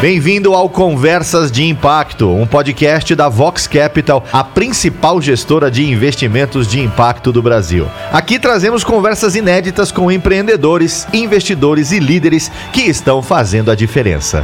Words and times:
Bem-vindo 0.00 0.54
ao 0.54 0.70
Conversas 0.70 1.52
de 1.52 1.62
Impacto, 1.62 2.26
um 2.30 2.46
podcast 2.46 3.14
da 3.14 3.28
Vox 3.28 3.66
Capital, 3.66 4.24
a 4.32 4.42
principal 4.42 5.20
gestora 5.20 5.70
de 5.70 5.84
investimentos 5.84 6.66
de 6.66 6.80
impacto 6.80 7.30
do 7.30 7.42
Brasil. 7.42 7.86
Aqui 8.10 8.38
trazemos 8.38 8.82
conversas 8.82 9.36
inéditas 9.36 9.92
com 9.92 10.10
empreendedores, 10.10 11.06
investidores 11.12 11.92
e 11.92 12.00
líderes 12.00 12.50
que 12.72 12.80
estão 12.80 13.22
fazendo 13.22 13.70
a 13.70 13.74
diferença. 13.74 14.42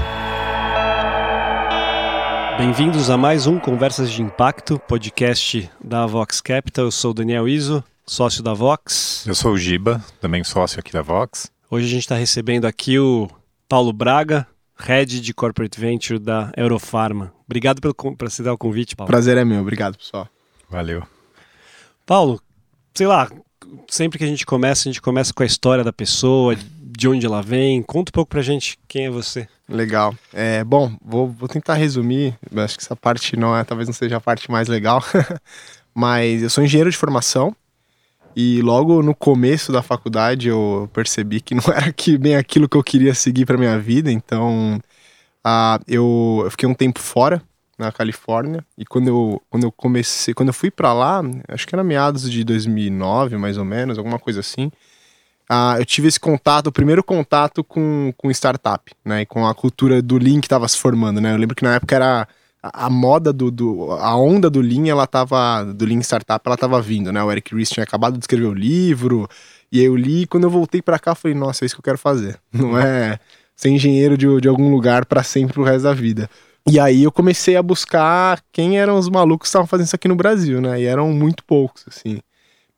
Bem-vindos 2.59 3.09
a 3.09 3.17
mais 3.17 3.47
um 3.47 3.59
Conversas 3.59 4.11
de 4.11 4.21
Impacto, 4.21 4.79
podcast 4.87 5.71
da 5.83 6.05
Vox 6.05 6.43
Capital. 6.43 6.85
Eu 6.85 6.91
sou 6.91 7.13
o 7.13 7.15
Daniel 7.15 7.49
Iso, 7.49 7.83
sócio 8.07 8.43
da 8.43 8.53
Vox. 8.53 9.25
Eu 9.27 9.35
sou 9.35 9.53
o 9.53 9.59
Giba, 9.59 10.05
também 10.21 10.45
sócio 10.45 10.79
aqui 10.79 10.93
da 10.93 11.01
Vox. 11.01 11.51
Hoje 11.71 11.87
a 11.87 11.89
gente 11.89 12.03
está 12.03 12.15
recebendo 12.15 12.67
aqui 12.67 12.99
o 12.99 13.27
Paulo 13.67 13.91
Braga, 13.91 14.47
Head 14.79 15.21
de 15.21 15.35
Corporate 15.35 15.81
Venture 15.81 16.19
da 16.19 16.53
Eurofarma. 16.57 17.33
Obrigado 17.47 17.81
pelo, 17.81 17.95
por 17.95 18.27
aceitar 18.27 18.53
o 18.53 18.59
convite, 18.59 18.95
Paulo. 18.95 19.09
Prazer 19.09 19.37
é 19.37 19.45
meu, 19.45 19.61
obrigado, 19.61 19.97
pessoal. 19.97 20.29
Valeu. 20.69 21.03
Paulo, 22.05 22.41
sei 22.95 23.07
lá, 23.07 23.31
sempre 23.89 24.19
que 24.19 24.25
a 24.25 24.29
gente 24.29 24.45
começa, 24.45 24.89
a 24.89 24.93
gente 24.93 25.03
começa 25.03 25.33
com 25.33 25.43
a 25.43 25.47
história 25.47 25.83
da 25.83 25.93
pessoa, 25.93 26.57
de 26.81 27.09
onde 27.09 27.27
ela 27.27 27.43
vem. 27.43 27.83
Conta 27.83 28.11
um 28.11 28.13
pouco 28.13 28.31
pra 28.31 28.43
gente 28.43 28.79
quem 28.87 29.07
é 29.07 29.11
você. 29.11 29.49
Legal. 29.69 30.15
É, 30.33 30.63
bom, 30.63 30.97
vou, 31.05 31.29
vou 31.29 31.49
tentar 31.49 31.75
resumir. 31.75 32.35
Acho 32.57 32.77
que 32.77 32.85
essa 32.85 32.97
parte 32.97 33.37
não 33.37 33.57
é, 33.57 33.65
talvez 33.65 33.89
não 33.89 33.95
seja 33.95 34.17
a 34.17 34.21
parte 34.21 34.51
mais 34.51 34.69
legal. 34.69 35.03
Mas 35.95 36.43
eu 36.43 36.51
sou 36.51 36.63
engenheiro 36.63 36.91
de 36.91 36.97
formação. 36.97 37.55
E 38.37 38.61
logo 38.61 39.03
no 39.03 39.15
começo 39.15 39.73
da 39.73 39.81
faculdade 39.81 40.49
eu 40.49 40.91
percebi 40.93 41.41
que 41.41 41.55
não 41.55 41.65
era 41.75 41.91
que 41.91 42.19
bem 42.19 42.37
aquilo 42.37 42.69
que 42.69 42.77
eu 42.77 42.85
queria 42.85 43.15
seguir 43.15 43.47
para 43.47 43.57
minha 43.57 43.79
vida, 43.79 44.13
então 44.13 44.79
uh, 45.47 45.83
eu, 45.89 46.43
eu, 46.45 46.51
fiquei 46.51 46.69
um 46.69 46.75
tempo 46.75 47.01
fora 47.01 47.43
na 47.79 47.91
Califórnia. 47.91 48.63
E 48.77 48.85
quando 48.85 49.09
eu, 49.09 49.43
quando 49.49 49.65
eu 49.65 49.73
comecei, 49.73 50.35
quando 50.35 50.49
eu 50.49 50.55
fui 50.55 50.71
para 50.71 50.93
lá, 50.93 51.23
acho 51.49 51.67
que 51.67 51.75
era 51.75 51.83
meados 51.83 52.31
de 52.31 52.45
2009 52.45 53.39
mais 53.39 53.57
ou 53.57 53.65
menos, 53.65 53.97
alguma 53.97 54.19
coisa 54.19 54.41
assim, 54.41 54.67
uh, 55.51 55.79
eu 55.79 55.87
tive 55.87 56.09
esse 56.09 56.21
contato, 56.21 56.67
o 56.67 56.73
primeiro 56.73 57.03
contato 57.03 57.65
com, 57.65 58.13
com 58.19 58.31
startup, 58.31 58.93
né, 59.03 59.23
e 59.23 59.27
com 59.27 59.47
a 59.47 59.55
cultura 59.55 60.03
do 60.03 60.19
Lean 60.19 60.41
que 60.41 60.47
estava 60.47 60.69
se 60.69 60.77
formando, 60.77 61.23
né, 61.23 61.33
eu 61.33 61.39
lembro 61.39 61.57
que 61.57 61.65
na 61.65 61.77
época 61.77 61.97
era 61.97 62.29
a, 62.73 62.91
moda 62.91 63.33
do, 63.33 63.51
do, 63.51 63.93
a 63.93 64.17
onda 64.17 64.49
do 64.49 64.61
Lean, 64.61 64.89
ela 64.89 65.07
tava, 65.07 65.65
do 65.65 65.85
Lean 65.85 66.01
Startup, 66.01 66.43
ela 66.45 66.57
tava 66.57 66.81
vindo, 66.81 67.13
né? 67.13 67.23
O 67.23 67.31
Eric 67.31 67.55
Ries 67.55 67.71
tinha 67.71 67.85
acabado 67.85 68.15
de 68.15 68.21
escrever 68.21 68.47
o 68.47 68.55
livro, 68.55 69.29
e 69.71 69.83
eu 69.83 69.97
li, 69.97 70.27
quando 70.27 70.45
eu 70.45 70.51
voltei 70.51 70.81
para 70.81 70.99
cá, 70.99 71.13
eu 71.13 71.17
falei, 71.17 71.37
nossa, 71.37 71.65
é 71.65 71.67
isso 71.67 71.75
que 71.75 71.81
eu 71.81 71.85
quero 71.85 71.99
fazer. 71.99 72.39
Não 72.53 72.79
é 72.79 73.19
ser 73.55 73.71
engenheiro 73.71 74.17
de, 74.17 74.41
de 74.41 74.49
algum 74.49 74.71
lugar 74.71 75.07
para 75.07 75.23
sempre 75.23 75.55
pro 75.55 75.65
resto 75.65 75.85
da 75.85 75.95
vida. 75.95 76.29
E 76.69 76.81
aí 76.81 77.05
eu 77.05 77.13
comecei 77.13 77.57
a 77.57 77.63
buscar 77.63 78.43
quem 78.53 78.79
eram 78.79 78.99
os 78.99 79.09
malucos 79.09 79.47
que 79.47 79.49
estavam 79.49 79.67
fazendo 79.67 79.87
isso 79.87 79.97
aqui 79.97 80.09
no 80.09 80.17
Brasil, 80.17 80.61
né? 80.61 80.81
E 80.81 80.85
eram 80.85 81.13
muito 81.13 81.45
poucos, 81.45 81.85
assim. 81.87 82.19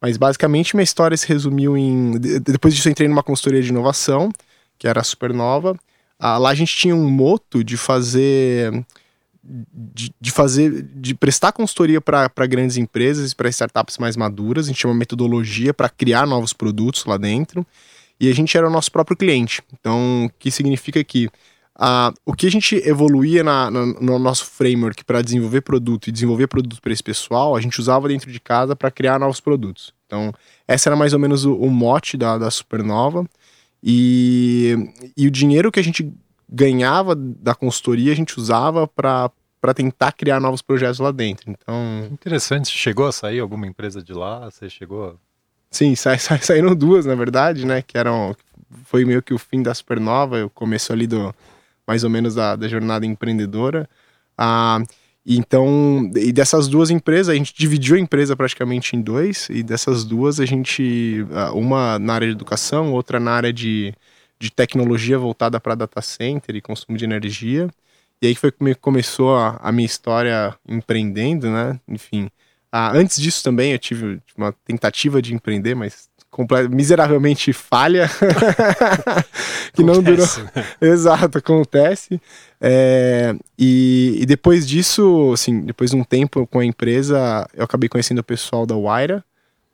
Mas 0.00 0.16
basicamente 0.16 0.76
minha 0.76 0.84
história 0.84 1.16
se 1.16 1.26
resumiu 1.26 1.76
em. 1.76 2.12
Depois 2.18 2.74
disso 2.74 2.88
eu 2.88 2.92
entrei 2.92 3.08
numa 3.08 3.22
consultoria 3.22 3.62
de 3.62 3.70
inovação, 3.70 4.30
que 4.78 4.86
era 4.86 5.00
a 5.00 5.04
Supernova. 5.04 5.74
Ah, 6.18 6.36
lá 6.36 6.50
a 6.50 6.54
gente 6.54 6.76
tinha 6.76 6.94
um 6.94 7.08
moto 7.08 7.64
de 7.64 7.76
fazer 7.76 8.84
de, 9.72 10.12
de, 10.20 10.30
fazer, 10.30 10.82
de 10.94 11.14
prestar 11.14 11.52
consultoria 11.52 12.00
para 12.00 12.46
grandes 12.46 12.76
empresas 12.76 13.32
para 13.32 13.48
startups 13.48 13.98
mais 13.98 14.16
maduras. 14.16 14.66
A 14.66 14.68
gente 14.68 14.80
tinha 14.80 14.90
uma 14.90 14.98
metodologia 14.98 15.72
para 15.72 15.88
criar 15.88 16.26
novos 16.26 16.52
produtos 16.52 17.04
lá 17.04 17.16
dentro 17.16 17.66
e 18.20 18.28
a 18.28 18.34
gente 18.34 18.56
era 18.56 18.68
o 18.68 18.70
nosso 18.70 18.92
próprio 18.92 19.16
cliente. 19.16 19.62
Então, 19.72 20.26
o 20.26 20.30
que 20.38 20.50
significa 20.50 21.02
que 21.02 21.26
uh, 21.78 22.12
o 22.26 22.34
que 22.34 22.46
a 22.46 22.50
gente 22.50 22.76
evoluía 22.76 23.42
na, 23.42 23.70
na, 23.70 23.86
no 23.86 24.18
nosso 24.18 24.44
framework 24.46 25.04
para 25.04 25.22
desenvolver 25.22 25.62
produto 25.62 26.08
e 26.08 26.12
desenvolver 26.12 26.48
produto 26.48 26.80
para 26.82 26.92
esse 26.92 27.02
pessoal, 27.02 27.56
a 27.56 27.60
gente 27.60 27.80
usava 27.80 28.08
dentro 28.08 28.30
de 28.30 28.40
casa 28.40 28.74
para 28.76 28.90
criar 28.90 29.18
novos 29.18 29.40
produtos. 29.40 29.94
Então, 30.06 30.32
essa 30.66 30.88
era 30.88 30.96
mais 30.96 31.12
ou 31.12 31.18
menos 31.18 31.44
o, 31.44 31.54
o 31.54 31.70
mote 31.70 32.16
da, 32.16 32.36
da 32.38 32.50
Supernova. 32.50 33.26
E, 33.82 34.74
e 35.16 35.26
o 35.26 35.30
dinheiro 35.30 35.70
que 35.70 35.78
a 35.78 35.84
gente 35.84 36.12
ganhava 36.48 37.14
da 37.14 37.54
consultoria, 37.54 38.12
a 38.12 38.16
gente 38.16 38.38
usava 38.38 38.88
para 38.88 39.30
para 39.60 39.74
tentar 39.74 40.12
criar 40.12 40.40
novos 40.40 40.62
projetos 40.62 40.98
lá 40.98 41.10
dentro. 41.10 41.50
Então. 41.50 42.08
Interessante. 42.10 42.70
Chegou 42.70 43.06
a 43.06 43.12
sair 43.12 43.40
alguma 43.40 43.66
empresa 43.66 44.02
de 44.02 44.12
lá? 44.12 44.50
Você 44.50 44.68
chegou? 44.68 45.10
A... 45.10 45.14
Sim, 45.70 45.94
sa 45.94 46.16
sa 46.18 46.38
saíram 46.38 46.74
duas, 46.74 47.06
na 47.06 47.14
verdade, 47.14 47.66
né? 47.66 47.82
Que 47.82 47.98
eram. 47.98 48.36
Foi 48.84 49.04
meio 49.04 49.22
que 49.22 49.34
o 49.34 49.38
fim 49.38 49.62
da 49.62 49.74
Supernova, 49.74 50.44
o 50.44 50.50
começo 50.50 50.92
ali 50.92 51.06
do. 51.06 51.34
Mais 51.86 52.04
ou 52.04 52.10
menos 52.10 52.34
da, 52.34 52.54
da 52.54 52.68
jornada 52.68 53.06
empreendedora. 53.06 53.88
Ah, 54.36 54.82
então, 55.26 56.10
e 56.16 56.32
dessas 56.32 56.68
duas 56.68 56.88
empresas, 56.90 57.28
a 57.28 57.34
gente 57.34 57.52
dividiu 57.54 57.96
a 57.96 57.98
empresa 57.98 58.34
praticamente 58.34 58.96
em 58.96 59.02
dois, 59.02 59.48
e 59.50 59.62
dessas 59.62 60.04
duas 60.04 60.40
a 60.40 60.46
gente, 60.46 61.26
ah, 61.32 61.52
uma 61.52 61.98
na 61.98 62.14
área 62.14 62.26
de 62.28 62.32
educação, 62.32 62.92
outra 62.92 63.20
na 63.20 63.32
área 63.32 63.52
de, 63.52 63.92
de 64.38 64.50
tecnologia 64.50 65.18
voltada 65.18 65.60
para 65.60 65.74
data 65.74 66.00
center 66.00 66.56
e 66.56 66.62
consumo 66.62 66.96
de 66.96 67.04
energia. 67.04 67.68
E 68.20 68.26
aí 68.26 68.34
foi 68.34 68.50
que 68.50 68.74
começou 68.76 69.36
a, 69.36 69.58
a 69.62 69.70
minha 69.70 69.86
história 69.86 70.54
empreendendo, 70.68 71.48
né? 71.48 71.78
Enfim. 71.86 72.28
Ah, 72.70 72.92
antes 72.92 73.20
disso 73.20 73.42
também 73.42 73.72
eu 73.72 73.78
tive 73.78 74.20
uma 74.36 74.52
tentativa 74.64 75.22
de 75.22 75.34
empreender, 75.34 75.74
mas 75.74 76.08
miseravelmente 76.70 77.52
falha. 77.52 78.08
que 79.72 79.82
não 79.82 80.02
durou. 80.02 80.26
Né? 80.54 80.64
Exato, 80.80 81.38
acontece. 81.38 82.20
É, 82.60 83.34
e, 83.58 84.18
e, 84.20 84.26
depois 84.26 84.66
disso, 84.66 85.30
assim, 85.32 85.60
depois 85.60 85.90
de 85.90 85.96
um 85.96 86.04
tempo 86.04 86.46
com 86.46 86.58
a 86.58 86.64
empresa, 86.64 87.48
eu 87.54 87.64
acabei 87.64 87.88
conhecendo 87.88 88.18
o 88.18 88.24
pessoal 88.24 88.66
da 88.66 88.76
Waira. 88.76 89.24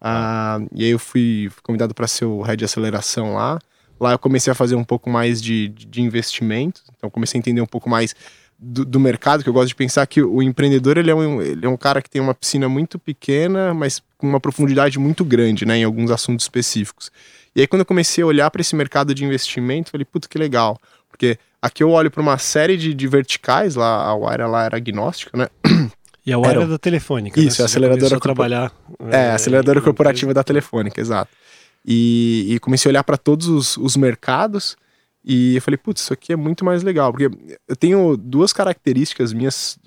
Ah, 0.00 0.60
e 0.74 0.84
aí 0.84 0.90
eu 0.90 0.98
fui, 0.98 1.48
fui 1.50 1.62
convidado 1.62 1.94
para 1.94 2.06
ser 2.06 2.26
o 2.26 2.42
head 2.42 2.58
de 2.58 2.64
aceleração 2.64 3.34
lá. 3.34 3.58
Lá 4.04 4.12
eu 4.12 4.18
comecei 4.18 4.50
a 4.50 4.54
fazer 4.54 4.74
um 4.74 4.84
pouco 4.84 5.08
mais 5.08 5.40
de, 5.40 5.68
de 5.68 6.02
investimento, 6.02 6.82
então 6.94 7.08
comecei 7.08 7.38
a 7.38 7.40
entender 7.40 7.62
um 7.62 7.66
pouco 7.66 7.88
mais 7.88 8.14
do, 8.58 8.84
do, 8.84 9.00
mercado, 9.00 9.42
que 9.42 9.48
eu 9.48 9.52
gosto 9.54 9.68
de 9.68 9.74
pensar 9.74 10.06
que 10.06 10.20
o 10.20 10.42
empreendedor 10.42 10.98
ele 10.98 11.10
é, 11.10 11.14
um, 11.14 11.40
ele 11.40 11.64
é 11.64 11.68
um 11.70 11.76
cara 11.76 12.02
que 12.02 12.10
tem 12.10 12.20
uma 12.20 12.34
piscina 12.34 12.68
muito 12.68 12.98
pequena, 12.98 13.72
mas 13.72 14.02
com 14.18 14.28
uma 14.28 14.38
profundidade 14.38 14.98
muito 14.98 15.24
grande, 15.24 15.64
né, 15.64 15.78
em 15.78 15.84
alguns 15.84 16.10
assuntos 16.10 16.44
específicos. 16.44 17.10
E 17.56 17.62
aí 17.62 17.66
quando 17.66 17.80
eu 17.80 17.86
comecei 17.86 18.22
a 18.22 18.26
olhar 18.26 18.50
para 18.50 18.60
esse 18.60 18.76
mercado 18.76 19.14
de 19.14 19.24
investimento, 19.24 19.90
falei, 19.90 20.04
puta 20.04 20.28
que 20.28 20.36
legal, 20.36 20.78
porque 21.08 21.38
aqui 21.62 21.82
eu 21.82 21.88
olho 21.88 22.10
para 22.10 22.20
uma 22.20 22.36
série 22.36 22.76
de, 22.76 22.92
de 22.92 23.08
verticais, 23.08 23.74
lá 23.74 24.04
a 24.04 24.14
Wire 24.14 24.42
lá 24.42 24.64
era 24.64 24.76
agnóstica, 24.76 25.34
né? 25.34 25.48
E 26.26 26.30
a 26.30 26.36
Wire 26.38 26.56
era, 26.56 26.64
é 26.64 26.66
da 26.66 26.78
Telefônica. 26.78 27.40
Isso, 27.40 27.62
né? 27.62 27.64
a 27.64 27.66
aceleradora 27.66 28.20
trabalhar. 28.20 28.70
É, 29.10 29.16
é, 29.16 29.30
a 29.30 29.34
aceleradora 29.36 29.80
corporativa 29.80 30.34
da 30.34 30.44
Telefônica, 30.44 31.00
exato. 31.00 31.30
E, 31.84 32.46
e 32.54 32.58
comecei 32.60 32.88
a 32.88 32.90
olhar 32.90 33.04
para 33.04 33.18
todos 33.18 33.46
os, 33.48 33.76
os 33.76 33.96
mercados 33.96 34.76
e 35.24 35.56
eu 35.56 35.62
falei, 35.62 35.78
putz, 35.78 36.02
isso 36.02 36.12
aqui 36.12 36.34
é 36.34 36.36
muito 36.36 36.64
mais 36.64 36.82
legal, 36.82 37.10
porque 37.10 37.30
eu 37.66 37.76
tenho 37.76 38.14
duas 38.16 38.52
características 38.52 39.32
minhas, 39.32 39.78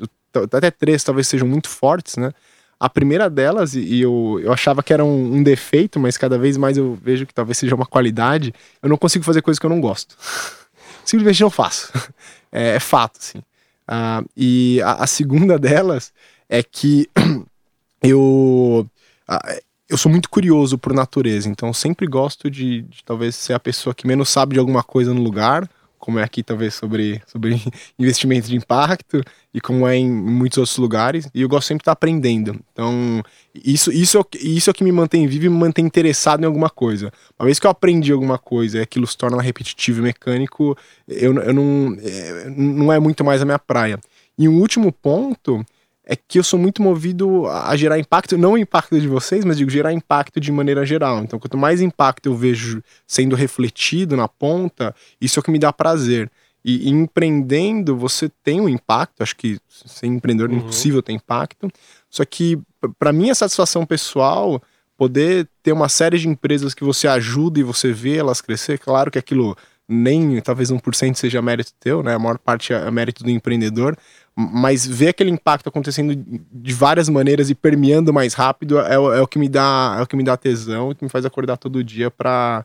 até 0.51 0.71
três 0.71 1.03
talvez 1.03 1.27
sejam 1.27 1.47
muito 1.47 1.69
fortes, 1.69 2.17
né? 2.17 2.31
A 2.79 2.89
primeira 2.89 3.29
delas, 3.29 3.75
e 3.75 4.01
eu, 4.01 4.39
eu 4.41 4.51
achava 4.51 4.83
que 4.83 4.93
era 4.93 5.03
um, 5.05 5.35
um, 5.35 5.43
defeito, 5.43 5.99
mas 5.99 6.17
cada 6.17 6.37
vez 6.37 6.57
mais 6.57 6.77
eu 6.77 6.95
vejo 6.95 7.25
que 7.25 7.33
talvez 7.33 7.57
seja 7.57 7.75
uma 7.75 7.85
qualidade, 7.85 8.53
eu 8.81 8.89
não 8.89 8.97
consigo 8.97 9.23
fazer 9.23 9.41
coisas 9.41 9.59
que 9.59 9.65
eu 9.65 9.69
não 9.69 9.81
gosto. 9.81 10.15
Simplesmente 11.05 11.41
não 11.41 11.49
faço. 11.49 11.91
É, 12.49 12.75
é 12.75 12.79
fato, 12.79 13.19
assim. 13.19 13.39
Uh, 13.39 14.25
e 14.37 14.81
a, 14.81 15.03
a, 15.03 15.07
segunda 15.07 15.59
delas 15.59 16.13
é 16.47 16.63
que 16.63 17.09
eu. 18.01 18.89
Uh, 19.29 19.61
eu 19.89 19.97
sou 19.97 20.11
muito 20.11 20.29
curioso 20.29 20.77
por 20.77 20.93
natureza, 20.93 21.49
então 21.49 21.73
sempre 21.73 22.05
gosto 22.07 22.49
de, 22.49 22.81
de, 22.83 23.03
talvez 23.03 23.35
ser 23.35 23.53
a 23.53 23.59
pessoa 23.59 23.95
que 23.95 24.05
menos 24.05 24.29
sabe 24.29 24.53
de 24.53 24.59
alguma 24.59 24.83
coisa 24.83 25.13
no 25.13 25.21
lugar, 25.21 25.69
como 25.97 26.19
é 26.19 26.23
aqui 26.23 26.43
talvez 26.43 26.73
sobre, 26.75 27.21
sobre 27.25 27.61
investimento 27.97 28.47
de 28.47 28.55
impacto 28.55 29.21
e 29.53 29.59
como 29.59 29.87
é 29.87 29.95
em 29.95 30.09
muitos 30.09 30.57
outros 30.57 30.77
lugares, 30.77 31.29
e 31.33 31.41
eu 31.41 31.49
gosto 31.49 31.67
sempre 31.67 31.79
de 31.79 31.83
estar 31.83 31.93
aprendendo. 31.93 32.59
Então, 32.71 33.23
isso, 33.55 33.91
isso, 33.91 34.19
é, 34.19 34.23
isso 34.37 34.69
é 34.69 34.71
o 34.71 34.73
que 34.73 34.83
me 34.83 34.91
mantém 34.91 35.25
vivo 35.25 35.45
e 35.45 35.49
me 35.49 35.57
mantém 35.57 35.85
interessado 35.85 36.43
em 36.43 36.45
alguma 36.45 36.69
coisa. 36.69 37.11
Uma 37.39 37.45
vez 37.45 37.59
que 37.59 37.65
eu 37.65 37.71
aprendi 37.71 38.11
alguma 38.11 38.37
coisa 38.37 38.77
e 38.77 38.81
aquilo 38.81 39.07
se 39.07 39.17
torna 39.17 39.41
repetitivo 39.41 39.99
e 39.99 40.03
mecânico, 40.03 40.77
eu, 41.07 41.33
eu 41.33 41.53
não, 41.53 41.97
é, 42.01 42.49
não 42.49 42.93
é 42.93 42.99
muito 42.99 43.23
mais 43.23 43.41
a 43.41 43.45
minha 43.45 43.59
praia. 43.59 43.99
E 44.37 44.47
um 44.47 44.59
último 44.59 44.91
ponto 44.91 45.65
é 46.09 46.15
que 46.15 46.39
eu 46.39 46.43
sou 46.43 46.57
muito 46.57 46.81
movido 46.81 47.45
a 47.47 47.75
gerar 47.75 47.99
impacto, 47.99 48.37
não 48.37 48.53
o 48.53 48.57
impacto 48.57 48.97
de 48.97 49.09
vocês, 49.09 49.43
mas 49.43 49.57
digo 49.57 49.69
gerar 49.69 49.91
impacto 49.91 50.39
de 50.39 50.53
maneira 50.53 50.85
geral. 50.85 51.19
Então, 51.19 51.37
quanto 51.37 51.57
mais 51.57 51.81
impacto 51.81 52.27
eu 52.27 52.35
vejo 52.35 52.81
sendo 53.05 53.35
refletido 53.35 54.15
na 54.15 54.25
ponta, 54.25 54.95
isso 55.19 55.37
é 55.37 55.41
o 55.41 55.43
que 55.43 55.51
me 55.51 55.59
dá 55.59 55.73
prazer. 55.73 56.31
E, 56.63 56.89
empreendendo, 56.89 57.97
você 57.97 58.29
tem 58.41 58.61
um 58.61 58.69
impacto, 58.69 59.21
acho 59.21 59.35
que 59.35 59.59
ser 59.67 60.07
empreendedor 60.07 60.49
é 60.49 60.53
uhum. 60.53 60.59
é 60.59 60.63
impossível 60.63 61.03
ter 61.03 61.11
impacto. 61.11 61.69
Só 62.09 62.23
que, 62.23 62.57
para 62.97 63.11
mim, 63.11 63.29
a 63.29 63.35
satisfação 63.35 63.85
pessoal, 63.85 64.61
poder 64.95 65.49
ter 65.61 65.73
uma 65.73 65.89
série 65.89 66.17
de 66.17 66.29
empresas 66.29 66.73
que 66.73 66.85
você 66.85 67.05
ajuda 67.05 67.59
e 67.59 67.63
você 67.63 67.91
vê 67.91 68.15
elas 68.15 68.39
crescer, 68.39 68.79
claro 68.79 69.11
que 69.11 69.19
aquilo 69.19 69.57
nem 69.87 70.39
talvez 70.41 70.69
1% 70.69 71.15
seja 71.15 71.41
mérito 71.41 71.71
teu, 71.79 72.03
né? 72.03 72.15
A 72.15 72.19
maior 72.19 72.37
parte 72.37 72.73
é 72.73 72.91
mérito 72.91 73.23
do 73.23 73.29
empreendedor, 73.29 73.97
mas 74.35 74.85
ver 74.85 75.09
aquele 75.09 75.29
impacto 75.29 75.69
acontecendo 75.69 76.13
de 76.51 76.73
várias 76.73 77.07
maneiras 77.07 77.49
e 77.49 77.55
permeando 77.55 78.13
mais 78.13 78.33
rápido 78.33 78.79
é, 78.79 78.95
é, 78.95 79.21
o 79.21 79.27
que 79.27 79.39
me 79.39 79.47
dá 79.47 79.95
é 79.99 80.01
o 80.01 80.07
que 80.07 80.15
me 80.15 80.23
dá 80.23 80.35
tesão 80.35 80.91
e 80.91 80.95
que 80.95 81.03
me 81.03 81.09
faz 81.09 81.25
acordar 81.25 81.57
todo 81.57 81.83
dia 81.83 82.11
para 82.11 82.63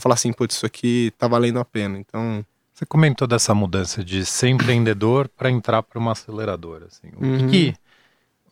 falar 0.00 0.14
assim, 0.14 0.32
putz, 0.32 0.56
isso 0.56 0.66
aqui 0.66 1.12
tá 1.16 1.28
valendo 1.28 1.60
a 1.60 1.64
pena. 1.64 1.98
Então, 1.98 2.44
você 2.72 2.84
comentou 2.84 3.28
dessa 3.28 3.54
mudança 3.54 4.02
de 4.02 4.26
ser 4.26 4.48
empreendedor 4.48 5.28
para 5.28 5.50
entrar 5.50 5.82
para 5.82 5.98
uma 5.98 6.12
aceleradora, 6.12 6.86
assim. 6.86 7.08
O 7.16 7.24
uhum. 7.24 7.48
que, 7.48 7.72
que 7.72 7.74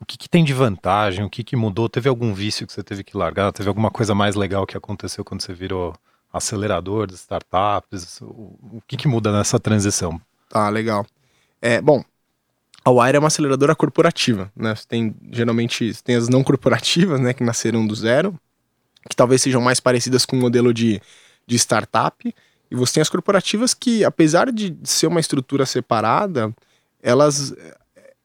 o 0.00 0.04
que, 0.04 0.18
que, 0.18 0.28
tem 0.28 0.42
de 0.44 0.52
vantagem? 0.52 1.24
O 1.24 1.30
que, 1.30 1.44
que 1.44 1.54
mudou? 1.54 1.88
Teve 1.88 2.08
algum 2.08 2.34
vício 2.34 2.66
que 2.66 2.72
você 2.72 2.82
teve 2.82 3.04
que 3.04 3.16
largar? 3.16 3.52
Teve 3.52 3.68
alguma 3.68 3.88
coisa 3.88 4.14
mais 4.14 4.34
legal 4.34 4.66
que 4.66 4.76
aconteceu 4.76 5.24
quando 5.24 5.42
você 5.42 5.54
virou 5.54 5.94
acelerador 6.32 7.06
de 7.06 7.14
startups? 7.14 8.20
O, 8.22 8.58
o 8.76 8.82
que, 8.86 8.96
que 8.96 9.08
muda 9.08 9.32
nessa 9.32 9.58
transição? 9.58 10.20
Tá, 10.48 10.68
legal. 10.68 11.06
É, 11.60 11.80
bom, 11.80 12.04
a 12.84 12.90
Wire 12.90 13.16
é 13.16 13.18
uma 13.18 13.28
aceleradora 13.28 13.74
corporativa, 13.74 14.50
né? 14.56 14.74
Você 14.74 14.84
tem, 14.86 15.14
geralmente, 15.30 15.92
você 15.92 16.02
tem 16.02 16.16
as 16.16 16.28
não 16.28 16.42
corporativas, 16.42 17.20
né, 17.20 17.32
que 17.32 17.44
nasceram 17.44 17.86
do 17.86 17.94
zero, 17.94 18.34
que 19.08 19.14
talvez 19.14 19.42
sejam 19.42 19.60
mais 19.60 19.80
parecidas 19.80 20.24
com 20.24 20.36
o 20.36 20.40
modelo 20.40 20.72
de, 20.72 21.00
de 21.46 21.56
startup, 21.56 22.34
e 22.70 22.74
você 22.74 22.94
tem 22.94 23.00
as 23.02 23.10
corporativas 23.10 23.74
que, 23.74 24.04
apesar 24.04 24.50
de 24.50 24.76
ser 24.82 25.06
uma 25.06 25.20
estrutura 25.20 25.66
separada, 25.66 26.54
elas 27.02 27.54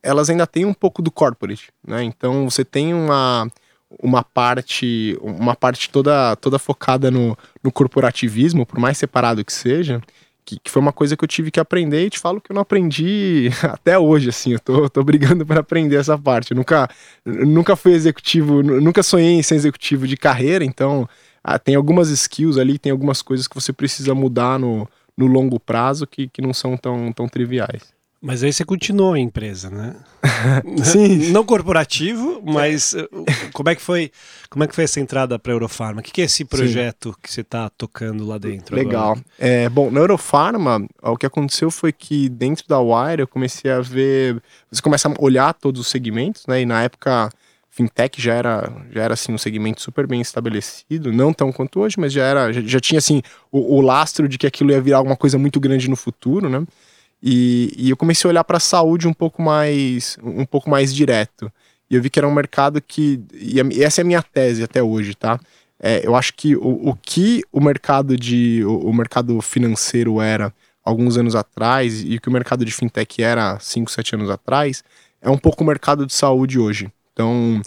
elas 0.02 0.30
ainda 0.30 0.48
têm 0.48 0.64
um 0.64 0.74
pouco 0.74 1.02
do 1.02 1.12
corporate, 1.12 1.70
né? 1.86 2.04
Então 2.04 2.50
você 2.50 2.64
tem 2.64 2.94
uma, 2.94 3.48
uma 4.02 4.24
parte 4.24 5.18
uma 5.22 5.56
parte 5.56 5.90
toda 5.90 6.36
toda 6.36 6.60
focada 6.60 7.10
no, 7.10 7.38
no 7.64 7.72
corporativismo, 7.72 8.66
por 8.66 8.80
mais 8.80 8.98
separado 8.98 9.44
que 9.46 9.54
seja, 9.54 10.02
que, 10.48 10.58
que, 10.60 10.72
foi 10.72 10.82
uma 10.82 10.94
coisa 10.94 11.18
que 11.18 11.24
eu 11.24 11.28
tive 11.28 11.52
que 11.52 11.60
aprender 11.60 12.06
e 12.06 12.10
te 12.10 12.20
falo 12.20 12.40
que 12.40 12.52
eu 12.52 12.54
não 12.54 12.62
aprendi 12.62 13.50
até 13.64 14.00
hoje, 14.00 14.30
assim, 14.30 14.54
eu 14.54 14.60
tô, 14.60 14.90
tô 14.90 15.04
brigando 15.04 15.46
para 15.46 15.60
aprender 15.60 15.98
essa 15.98 16.18
parte. 16.18 16.52
Eu 16.52 16.58
nunca, 16.58 16.90
nunca 17.26 17.76
fui 17.76 17.92
executivo, 17.92 18.64
nunca 18.64 19.04
sonhei 19.04 19.34
em 19.34 19.44
ser 19.44 19.56
executivo 19.56 20.08
de 20.08 20.16
carreira, 20.16 20.64
então 20.64 21.08
ah, 21.44 21.60
tem 21.60 21.76
algumas 21.76 22.10
skills 22.10 22.58
ali, 22.58 22.80
tem 22.80 22.94
algumas 22.94 23.22
coisas 23.22 23.46
que 23.46 23.56
você 23.56 23.74
precisa 23.74 24.16
mudar 24.16 24.58
no, 24.58 24.88
no 25.18 25.28
longo 25.28 25.60
prazo 25.60 26.08
que, 26.08 26.30
que 26.30 26.42
não 26.42 26.54
são 26.54 26.78
tão, 26.78 27.12
tão 27.12 27.28
triviais. 27.28 27.97
Mas 28.28 28.44
aí 28.44 28.52
você 28.52 28.66
continuou 28.66 29.14
a 29.14 29.20
empresa, 29.20 29.70
né? 29.70 29.96
Sim. 30.84 31.32
Não 31.32 31.46
corporativo, 31.46 32.42
mas 32.44 32.92
uh, 32.92 33.08
como 33.54 33.70
é 33.70 33.76
que 33.76 33.82
foi, 33.82 34.12
como 34.50 34.66
é 34.66 34.68
que 34.68 34.76
foi 34.76 34.84
essa 34.84 35.00
entrada 35.00 35.40
para 35.40 35.54
a 35.54 35.56
Eurofarma? 35.56 36.02
O 36.02 36.04
que, 36.04 36.12
que 36.12 36.22
é 36.22 36.26
esse 36.26 36.44
projeto 36.44 37.12
Sim. 37.12 37.16
que 37.24 37.32
você 37.32 37.40
está 37.40 37.70
tocando 37.70 38.28
lá 38.28 38.38
dentro? 38.38 38.76
Legal. 38.76 39.18
É, 39.40 39.70
bom, 39.70 39.90
na 39.90 40.02
Eurofarma, 40.02 40.86
o 41.02 41.16
que 41.16 41.26
aconteceu 41.26 41.72
foi 41.72 41.94
que 41.94 42.28
dentro 42.28 42.68
da 42.68 42.82
Wire 42.82 43.22
eu 43.22 43.28
comecei 43.28 43.72
a 43.72 43.80
ver, 43.80 44.44
você 44.70 44.82
começa 44.82 45.08
a 45.08 45.14
olhar 45.20 45.54
todos 45.54 45.80
os 45.80 45.88
segmentos, 45.88 46.46
né? 46.48 46.62
E 46.62 46.66
na 46.66 46.84
época 46.84 47.30
fintech 47.70 48.22
já 48.22 48.34
era, 48.34 48.74
já 48.92 49.04
era 49.04 49.14
assim 49.14 49.32
um 49.32 49.38
segmento 49.38 49.82
super 49.82 50.06
bem 50.06 50.20
estabelecido, 50.20 51.14
não 51.14 51.32
tão 51.32 51.50
quanto 51.54 51.80
hoje, 51.80 51.96
mas 51.98 52.12
já 52.12 52.26
era, 52.26 52.52
já, 52.52 52.60
já 52.60 52.80
tinha 52.82 52.98
assim 52.98 53.22
o, 53.50 53.78
o 53.78 53.80
lastro 53.80 54.28
de 54.28 54.38
que 54.38 54.46
aquilo 54.46 54.72
ia 54.72 54.82
virar 54.82 54.98
alguma 54.98 55.16
coisa 55.16 55.38
muito 55.38 55.62
grande 55.62 55.90
no 55.90 55.96
futuro, 55.96 56.50
né? 56.50 56.66
E, 57.22 57.74
e 57.76 57.90
eu 57.90 57.98
comecei 57.98 58.28
a 58.28 58.32
olhar 58.32 58.44
para 58.44 58.58
a 58.58 58.60
saúde 58.60 59.08
um 59.08 59.14
pouco 59.14 59.42
mais 59.42 60.18
um 60.24 60.46
pouco 60.46 60.70
mais 60.70 60.94
direto. 60.94 61.52
E 61.90 61.96
eu 61.96 62.02
vi 62.02 62.10
que 62.10 62.20
era 62.20 62.28
um 62.28 62.34
mercado 62.34 62.82
que. 62.82 63.22
E 63.34 63.84
essa 63.84 64.02
é 64.02 64.04
a 64.04 64.06
minha 64.06 64.22
tese 64.22 64.64
até 64.64 64.84
hoje, 64.84 65.16
tá? 65.16 65.40
É, 65.80 66.06
eu 66.06 66.16
acho 66.16 66.34
que 66.34 66.56
o, 66.56 66.90
o 66.90 66.96
que 66.96 67.44
o 67.52 67.62
mercado 67.62 68.18
de. 68.18 68.64
O, 68.66 68.90
o, 68.90 68.94
mercado 68.94 69.42
financeiro 69.42 70.22
era 70.22 70.54
alguns 70.84 71.18
anos 71.18 71.36
atrás 71.36 72.04
e 72.04 72.16
o 72.18 72.22
que 72.22 72.30
o 72.30 72.32
mercado 72.32 72.66
de 72.66 72.72
fintech 72.72 73.22
era 73.22 73.60
5, 73.60 73.92
7 73.92 74.16
anos 74.16 74.30
atrás, 74.30 74.84
é 75.22 75.30
um 75.30 75.38
pouco 75.38 75.64
o 75.64 75.68
mercado 75.68 76.06
de 76.06 76.14
saúde 76.14 76.60
hoje. 76.60 76.92
Então. 77.14 77.62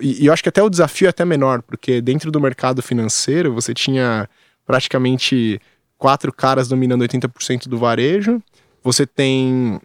E, 0.00 0.24
e 0.24 0.26
eu 0.26 0.32
acho 0.32 0.42
que 0.42 0.48
até 0.48 0.62
o 0.62 0.68
desafio 0.68 1.06
é 1.06 1.10
até 1.10 1.24
menor, 1.24 1.62
porque 1.62 2.00
dentro 2.00 2.30
do 2.30 2.40
mercado 2.40 2.82
financeiro 2.82 3.52
você 3.54 3.72
tinha 3.72 4.28
praticamente 4.66 5.60
quatro 5.96 6.32
caras 6.32 6.68
dominando 6.68 7.02
80% 7.02 7.68
do 7.68 7.78
varejo 7.78 8.42
você 8.82 9.06
tem 9.06 9.80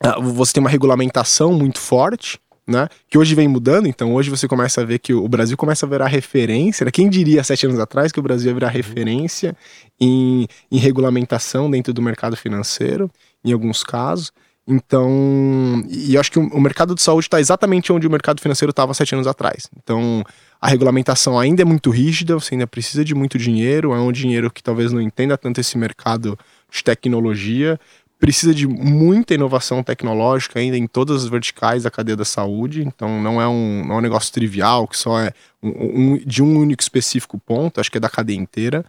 ah, 0.00 0.20
você 0.20 0.54
tem 0.54 0.60
uma 0.60 0.70
regulamentação 0.70 1.52
muito 1.52 1.78
forte, 1.78 2.38
né? 2.66 2.88
Que 3.08 3.16
hoje 3.16 3.34
vem 3.34 3.48
mudando, 3.48 3.86
então 3.86 4.14
hoje 4.14 4.28
você 4.28 4.48
começa 4.48 4.80
a 4.80 4.84
ver 4.84 4.98
que 4.98 5.14
o 5.14 5.28
Brasil 5.28 5.56
começa 5.56 5.86
a 5.86 5.88
virar 5.88 6.08
referência. 6.08 6.84
Né? 6.84 6.90
Quem 6.90 7.08
diria 7.08 7.44
sete 7.44 7.64
anos 7.66 7.78
atrás 7.78 8.10
que 8.10 8.18
o 8.18 8.22
Brasil 8.22 8.48
ia 8.48 8.54
virar 8.54 8.68
referência 8.68 9.56
em, 10.00 10.46
em 10.70 10.78
regulamentação 10.78 11.70
dentro 11.70 11.92
do 11.92 12.02
mercado 12.02 12.36
financeiro, 12.36 13.10
em 13.44 13.52
alguns 13.52 13.84
casos. 13.84 14.32
Então, 14.68 15.84
e 15.88 16.16
eu 16.16 16.20
acho 16.20 16.32
que 16.32 16.40
o, 16.40 16.60
mercado 16.60 16.92
de 16.92 17.00
saúde 17.00 17.28
está 17.28 17.38
exatamente 17.38 17.92
onde 17.92 18.04
o 18.04 18.10
mercado 18.10 18.40
financeiro 18.40 18.70
estava 18.70 18.92
sete 18.94 19.14
anos 19.14 19.28
atrás. 19.28 19.70
Então, 19.80 20.24
a 20.60 20.66
regulamentação 20.66 21.38
ainda 21.38 21.62
é 21.62 21.64
muito 21.64 21.88
rígida, 21.88 22.34
você 22.34 22.54
ainda 22.54 22.66
precisa 22.66 23.04
de 23.04 23.14
muito 23.14 23.38
dinheiro, 23.38 23.94
é 23.94 24.00
um 24.00 24.10
dinheiro 24.10 24.50
que 24.50 24.60
talvez 24.60 24.90
não 24.90 25.00
entenda 25.00 25.38
tanto 25.38 25.60
esse 25.60 25.78
mercado 25.78 26.36
de 26.68 26.82
tecnologia, 26.82 27.78
precisa 28.18 28.54
de 28.54 28.66
muita 28.66 29.34
inovação 29.34 29.82
tecnológica 29.82 30.58
ainda 30.58 30.76
em 30.76 30.86
todas 30.86 31.24
as 31.24 31.28
verticais 31.28 31.82
da 31.82 31.90
cadeia 31.90 32.16
da 32.16 32.24
saúde, 32.24 32.82
então 32.82 33.22
não 33.22 33.40
é 33.40 33.46
um, 33.46 33.84
não 33.86 33.96
é 33.96 33.98
um 33.98 34.02
negócio 34.02 34.32
trivial 34.32 34.88
que 34.88 34.96
só 34.96 35.20
é 35.20 35.32
um, 35.62 36.14
um, 36.14 36.16
de 36.18 36.42
um 36.42 36.58
único 36.58 36.82
específico 36.82 37.38
ponto, 37.38 37.80
acho 37.80 37.90
que 37.90 37.98
é 37.98 38.00
da 38.00 38.08
cadeia 38.08 38.38
inteira. 38.38 38.84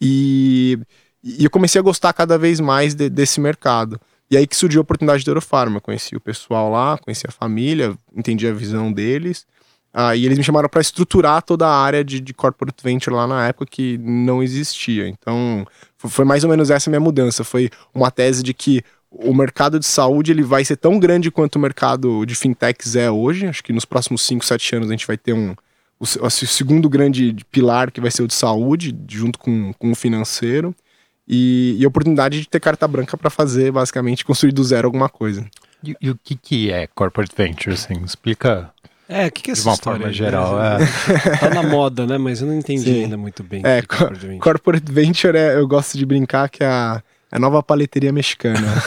E, 0.00 0.78
e 1.22 1.44
eu 1.44 1.50
comecei 1.50 1.78
a 1.78 1.82
gostar 1.82 2.12
cada 2.12 2.36
vez 2.36 2.58
mais 2.58 2.94
de, 2.94 3.08
desse 3.08 3.40
mercado. 3.40 4.00
E 4.28 4.36
aí 4.36 4.46
que 4.46 4.56
surgiu 4.56 4.80
a 4.80 4.82
oportunidade 4.82 5.24
da 5.24 5.30
Eurofarma. 5.30 5.76
Eu 5.76 5.80
conheci 5.80 6.16
o 6.16 6.20
pessoal 6.20 6.70
lá, 6.70 6.98
conheci 6.98 7.26
a 7.28 7.30
família, 7.30 7.94
entendi 8.16 8.48
a 8.48 8.52
visão 8.52 8.90
deles. 8.90 9.46
Ah, 9.94 10.16
e 10.16 10.24
eles 10.24 10.38
me 10.38 10.44
chamaram 10.44 10.70
para 10.70 10.80
estruturar 10.80 11.42
toda 11.42 11.66
a 11.66 11.76
área 11.76 12.02
de, 12.02 12.18
de 12.18 12.32
corporate 12.32 12.82
venture 12.82 13.14
lá 13.14 13.26
na 13.26 13.46
época 13.46 13.66
que 13.70 13.98
não 13.98 14.42
existia. 14.42 15.06
Então, 15.06 15.66
foi 16.08 16.24
mais 16.24 16.44
ou 16.44 16.50
menos 16.50 16.70
essa 16.70 16.90
minha 16.90 17.00
mudança. 17.00 17.44
Foi 17.44 17.70
uma 17.94 18.10
tese 18.10 18.42
de 18.42 18.52
que 18.52 18.82
o 19.10 19.34
mercado 19.34 19.78
de 19.78 19.86
saúde 19.86 20.32
ele 20.32 20.42
vai 20.42 20.64
ser 20.64 20.76
tão 20.76 20.98
grande 20.98 21.30
quanto 21.30 21.56
o 21.56 21.60
mercado 21.60 22.24
de 22.24 22.34
fintechs 22.34 22.96
é 22.96 23.10
hoje. 23.10 23.46
Acho 23.46 23.62
que 23.62 23.72
nos 23.72 23.84
próximos 23.84 24.22
5, 24.22 24.44
7 24.44 24.76
anos 24.76 24.88
a 24.88 24.92
gente 24.92 25.06
vai 25.06 25.16
ter 25.16 25.32
um 25.32 25.54
o, 26.02 26.26
o, 26.26 26.30
segundo 26.30 26.88
grande 26.88 27.36
pilar 27.50 27.92
que 27.92 28.00
vai 28.00 28.10
ser 28.10 28.24
o 28.24 28.26
de 28.26 28.34
saúde, 28.34 28.96
junto 29.08 29.38
com, 29.38 29.72
com 29.74 29.92
o 29.92 29.94
financeiro. 29.94 30.74
E, 31.28 31.76
e 31.78 31.86
oportunidade 31.86 32.40
de 32.40 32.48
ter 32.48 32.58
carta 32.58 32.88
branca 32.88 33.16
para 33.16 33.30
fazer, 33.30 33.70
basicamente, 33.70 34.24
construir 34.24 34.50
do 34.50 34.64
zero 34.64 34.88
alguma 34.88 35.08
coisa. 35.08 35.46
E, 35.84 35.94
e, 36.00 36.10
o 36.10 36.18
que, 36.22 36.34
que 36.34 36.70
é 36.72 36.88
corporate 36.88 37.32
venture? 37.36 37.74
Assim? 37.74 38.02
Explica 38.04 38.72
é, 39.12 39.26
o 39.26 39.32
que, 39.32 39.42
que 39.42 39.50
é 39.50 39.52
essa 39.52 39.62
De 39.62 39.68
uma 39.68 39.74
história? 39.74 39.98
forma 40.00 40.12
geral, 40.12 40.58
é. 40.62 41.36
Tá 41.38 41.50
na 41.50 41.62
moda, 41.62 42.06
né? 42.06 42.18
Mas 42.18 42.40
eu 42.40 42.46
não 42.46 42.54
entendi 42.54 42.84
Sim. 42.84 43.04
ainda 43.04 43.16
muito 43.16 43.42
bem. 43.42 43.62
É, 43.64 43.82
corporate, 43.82 44.38
corporate 44.38 44.92
venture, 44.92 45.36
é, 45.36 45.56
eu 45.56 45.66
gosto 45.66 45.96
de 45.98 46.04
brincar 46.06 46.48
que 46.48 46.62
é 46.64 46.66
a 46.66 47.02
a 47.32 47.38
nova 47.38 47.62
paleteria 47.62 48.12
mexicana. 48.12 48.60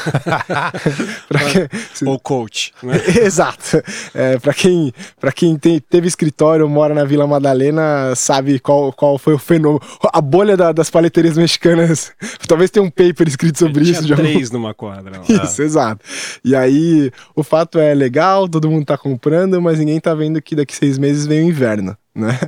que... 1.98 2.06
Ou 2.06 2.20
coach. 2.20 2.72
Né? 2.84 3.02
Exato. 3.26 3.82
É, 4.14 4.38
para 4.38 4.54
quem, 4.54 4.94
pra 5.20 5.32
quem 5.32 5.58
tem, 5.58 5.80
teve 5.80 6.08
escritório, 6.08 6.70
mora 6.70 6.94
na 6.94 7.04
Vila 7.04 7.26
Madalena, 7.26 8.14
sabe 8.16 8.60
qual, 8.60 8.94
qual 8.94 9.18
foi 9.18 9.34
o 9.34 9.40
fenômeno. 9.40 9.82
A 10.14 10.22
bolha 10.22 10.56
da, 10.56 10.72
das 10.72 10.92
paleterias 10.92 11.36
mexicanas. 11.36 12.14
Talvez 12.48 12.70
tenha 12.70 12.86
um 12.86 12.92
paper 12.92 13.28
escrito 13.28 13.58
sobre 13.58 13.84
isso. 13.84 14.06
Tinha 14.06 14.16
três 14.16 14.52
numa 14.52 14.76
quadra. 14.76 15.22
Isso, 15.28 15.64
ah. 15.64 15.66
exato. 15.66 16.06
E 16.44 16.56
aí, 16.56 17.12
o 17.36 17.42
fato 17.42 17.80
é 17.80 17.96
legal, 17.96 18.48
todo 18.48 18.70
mundo 18.70 18.86
tá 18.86 18.96
comprando, 18.96 19.60
mas 19.60 19.80
ninguém 19.80 20.00
tá 20.00 20.14
vendo 20.14 20.40
que 20.40 20.56
daqui 20.56 20.76
seis 20.76 21.00
meses 21.00 21.26
vem 21.26 21.46
o 21.46 21.50
inverno, 21.50 21.98
né? 22.14 22.40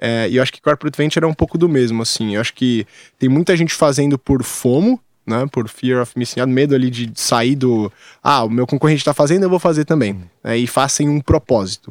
É, 0.00 0.28
e 0.30 0.36
eu 0.36 0.42
acho 0.42 0.52
que 0.52 0.62
Corporate 0.62 0.96
Venture 0.96 1.24
é 1.24 1.28
um 1.28 1.34
pouco 1.34 1.58
do 1.58 1.68
mesmo, 1.68 2.02
assim. 2.02 2.36
Eu 2.36 2.40
acho 2.40 2.54
que 2.54 2.86
tem 3.18 3.28
muita 3.28 3.56
gente 3.56 3.74
fazendo 3.74 4.16
por 4.16 4.44
FOMO, 4.44 4.98
né? 5.30 5.46
Por 5.50 5.68
fear 5.68 6.02
of 6.02 6.12
missing 6.16 6.40
out, 6.40 6.52
medo 6.52 6.74
ali 6.74 6.90
de 6.90 7.10
sair 7.14 7.56
do. 7.56 7.90
Ah, 8.22 8.44
o 8.44 8.50
meu 8.50 8.66
concorrente 8.66 9.00
está 9.00 9.14
fazendo, 9.14 9.44
eu 9.44 9.50
vou 9.50 9.58
fazer 9.58 9.84
também. 9.84 10.12
Uhum. 10.12 10.22
Né? 10.44 10.58
E 10.58 10.66
façam 10.66 11.06
um 11.06 11.20
propósito. 11.20 11.90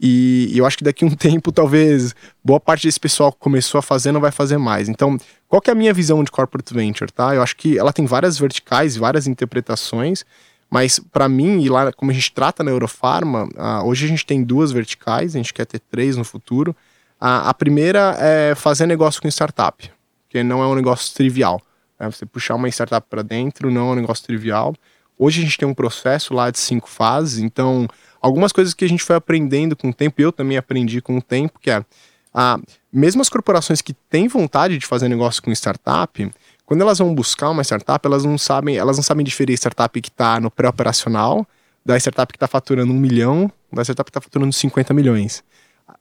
E, 0.00 0.50
e, 0.52 0.58
eu 0.58 0.64
acho 0.64 0.78
que 0.78 0.84
daqui 0.84 1.04
a 1.04 1.08
um 1.08 1.10
tempo, 1.16 1.50
talvez, 1.50 2.14
boa 2.44 2.60
parte 2.60 2.86
desse 2.86 3.00
pessoal 3.00 3.32
que 3.32 3.38
começou 3.38 3.78
a 3.78 3.82
fazer 3.82 4.12
não 4.12 4.20
vai 4.20 4.30
fazer 4.30 4.56
mais. 4.56 4.88
Então, 4.88 5.18
qual 5.48 5.60
que 5.60 5.70
é 5.70 5.72
a 5.72 5.76
minha 5.76 5.92
visão 5.92 6.22
de 6.22 6.30
corporate 6.30 6.72
venture, 6.72 7.10
tá? 7.10 7.34
Eu 7.34 7.42
acho 7.42 7.56
que 7.56 7.78
ela 7.78 7.92
tem 7.92 8.06
várias 8.06 8.38
verticais, 8.38 8.96
várias 8.96 9.26
interpretações, 9.26 10.24
mas 10.70 10.98
para 10.98 11.28
mim, 11.28 11.60
e 11.62 11.68
lá 11.68 11.92
como 11.92 12.10
a 12.10 12.14
gente 12.14 12.32
trata 12.32 12.62
na 12.62 12.70
Eurofarma, 12.70 13.48
uh, 13.56 13.86
hoje 13.86 14.04
a 14.04 14.08
gente 14.08 14.24
tem 14.24 14.42
duas 14.42 14.70
verticais, 14.70 15.34
a 15.34 15.38
gente 15.38 15.54
quer 15.54 15.64
ter 15.64 15.80
três 15.80 16.16
no 16.16 16.24
futuro. 16.24 16.72
Uh, 17.20 17.48
a 17.48 17.54
primeira 17.54 18.16
é 18.18 18.54
fazer 18.54 18.86
negócio 18.86 19.20
com 19.20 19.28
startup, 19.28 19.90
que 20.28 20.42
não 20.42 20.62
é 20.62 20.66
um 20.66 20.74
negócio 20.74 21.14
trivial. 21.14 21.60
É, 21.98 22.06
você 22.06 22.24
puxar 22.24 22.54
uma 22.54 22.68
startup 22.68 23.06
para 23.08 23.22
dentro 23.22 23.70
não 23.70 23.90
é 23.90 23.92
um 23.92 23.96
negócio 23.96 24.24
trivial. 24.24 24.74
Hoje 25.18 25.40
a 25.40 25.44
gente 25.44 25.58
tem 25.58 25.66
um 25.66 25.74
processo 25.74 26.32
lá 26.32 26.50
de 26.50 26.58
cinco 26.58 26.88
fases, 26.88 27.38
então 27.38 27.88
algumas 28.20 28.52
coisas 28.52 28.72
que 28.72 28.84
a 28.84 28.88
gente 28.88 29.02
foi 29.02 29.16
aprendendo 29.16 29.74
com 29.74 29.88
o 29.88 29.94
tempo, 29.94 30.20
eu 30.20 30.30
também 30.30 30.56
aprendi 30.56 31.00
com 31.00 31.18
o 31.18 31.22
tempo, 31.22 31.58
que 31.58 31.70
é 31.70 31.84
mesmo 32.92 33.20
as 33.20 33.28
corporações 33.28 33.82
que 33.82 33.92
têm 33.92 34.28
vontade 34.28 34.78
de 34.78 34.86
fazer 34.86 35.08
negócio 35.08 35.42
com 35.42 35.50
startup, 35.50 36.30
quando 36.64 36.82
elas 36.82 36.98
vão 36.98 37.14
buscar 37.14 37.50
uma 37.50 37.64
startup, 37.64 38.06
elas 38.06 38.24
não 38.24 38.38
sabem, 38.38 38.76
elas 38.76 38.96
não 38.96 39.02
sabem 39.02 39.24
diferir 39.24 39.56
startup 39.56 40.00
que 40.00 40.08
está 40.08 40.38
no 40.38 40.50
pré-operacional 40.50 41.46
da 41.84 41.96
startup 41.96 42.30
que 42.30 42.36
está 42.36 42.46
faturando 42.46 42.92
um 42.92 42.98
milhão, 42.98 43.50
da 43.72 43.82
startup 43.82 44.04
que 44.04 44.10
está 44.10 44.20
faturando 44.20 44.52
50 44.52 44.92
milhões. 44.92 45.42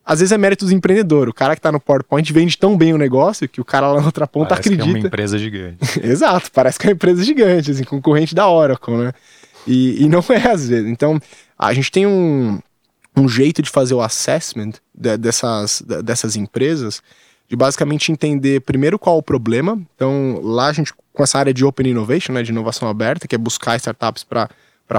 Às 0.07 0.19
vezes 0.19 0.31
é 0.31 0.37
mérito 0.37 0.65
do 0.65 0.73
empreendedor. 0.73 1.27
O 1.27 1.33
cara 1.33 1.53
que 1.53 1.59
está 1.59 1.69
no 1.69 1.81
PowerPoint 1.81 2.31
vende 2.31 2.57
tão 2.57 2.77
bem 2.77 2.93
o 2.93 2.97
negócio 2.97 3.49
que 3.49 3.59
o 3.59 3.65
cara 3.65 3.91
lá 3.91 3.99
na 3.99 4.05
outra 4.05 4.25
ponta 4.25 4.55
parece 4.55 4.69
acredita. 4.69 4.89
Que 4.89 4.95
é 4.95 4.99
uma 5.01 5.07
empresa 5.07 5.37
gigante. 5.37 5.77
Exato, 6.01 6.49
parece 6.53 6.79
que 6.79 6.87
é 6.87 6.89
uma 6.91 6.93
empresa 6.93 7.21
gigante, 7.25 7.71
assim, 7.71 7.83
concorrente 7.83 8.33
da 8.33 8.49
Oracle, 8.49 8.95
né? 8.95 9.13
E, 9.67 10.05
e 10.05 10.07
não 10.07 10.23
é 10.29 10.47
às 10.49 10.69
vezes. 10.69 10.89
Então, 10.89 11.19
a 11.59 11.73
gente 11.73 11.91
tem 11.91 12.07
um, 12.07 12.57
um 13.17 13.27
jeito 13.27 13.61
de 13.61 13.69
fazer 13.69 13.95
o 13.95 14.01
assessment 14.01 14.75
de, 14.95 15.17
dessas, 15.17 15.83
de, 15.85 16.01
dessas 16.01 16.37
empresas 16.37 17.03
de 17.49 17.57
basicamente 17.57 18.09
entender 18.09 18.61
primeiro 18.61 18.97
qual 18.97 19.17
o 19.17 19.23
problema. 19.23 19.77
Então, 19.93 20.39
lá 20.41 20.67
a 20.67 20.73
gente, 20.73 20.93
com 21.13 21.23
essa 21.23 21.37
área 21.37 21.53
de 21.53 21.65
Open 21.65 21.85
Innovation, 21.85 22.31
né, 22.31 22.43
de 22.43 22.51
inovação 22.51 22.87
aberta, 22.87 23.27
que 23.27 23.35
é 23.35 23.37
buscar 23.37 23.75
startups 23.75 24.23
para 24.23 24.49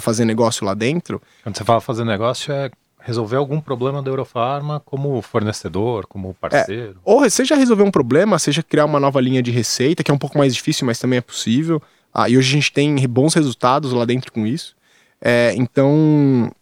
fazer 0.02 0.26
negócio 0.26 0.66
lá 0.66 0.74
dentro. 0.74 1.22
Quando 1.42 1.56
você 1.56 1.64
fala 1.64 1.80
fazer 1.80 2.04
negócio, 2.04 2.52
é 2.52 2.70
resolver 3.08 3.36
algum 3.36 3.58
problema 3.58 4.02
da 4.02 4.10
Eurofarma 4.10 4.80
como 4.84 5.22
fornecedor, 5.22 6.06
como 6.06 6.34
parceiro. 6.34 6.90
É, 6.90 7.00
ou 7.02 7.28
seja 7.30 7.56
resolver 7.56 7.82
um 7.82 7.90
problema, 7.90 8.38
seja 8.38 8.62
criar 8.62 8.84
uma 8.84 9.00
nova 9.00 9.18
linha 9.18 9.42
de 9.42 9.50
receita, 9.50 10.04
que 10.04 10.10
é 10.10 10.14
um 10.14 10.18
pouco 10.18 10.36
mais 10.36 10.54
difícil, 10.54 10.86
mas 10.86 10.98
também 10.98 11.16
é 11.16 11.22
possível. 11.22 11.80
Ah, 12.12 12.28
e 12.28 12.36
hoje 12.36 12.50
a 12.50 12.52
gente 12.52 12.70
tem 12.70 12.94
bons 13.08 13.32
resultados 13.32 13.94
lá 13.94 14.04
dentro 14.04 14.30
com 14.30 14.46
isso. 14.46 14.76
É, 15.22 15.54
então, 15.56 16.52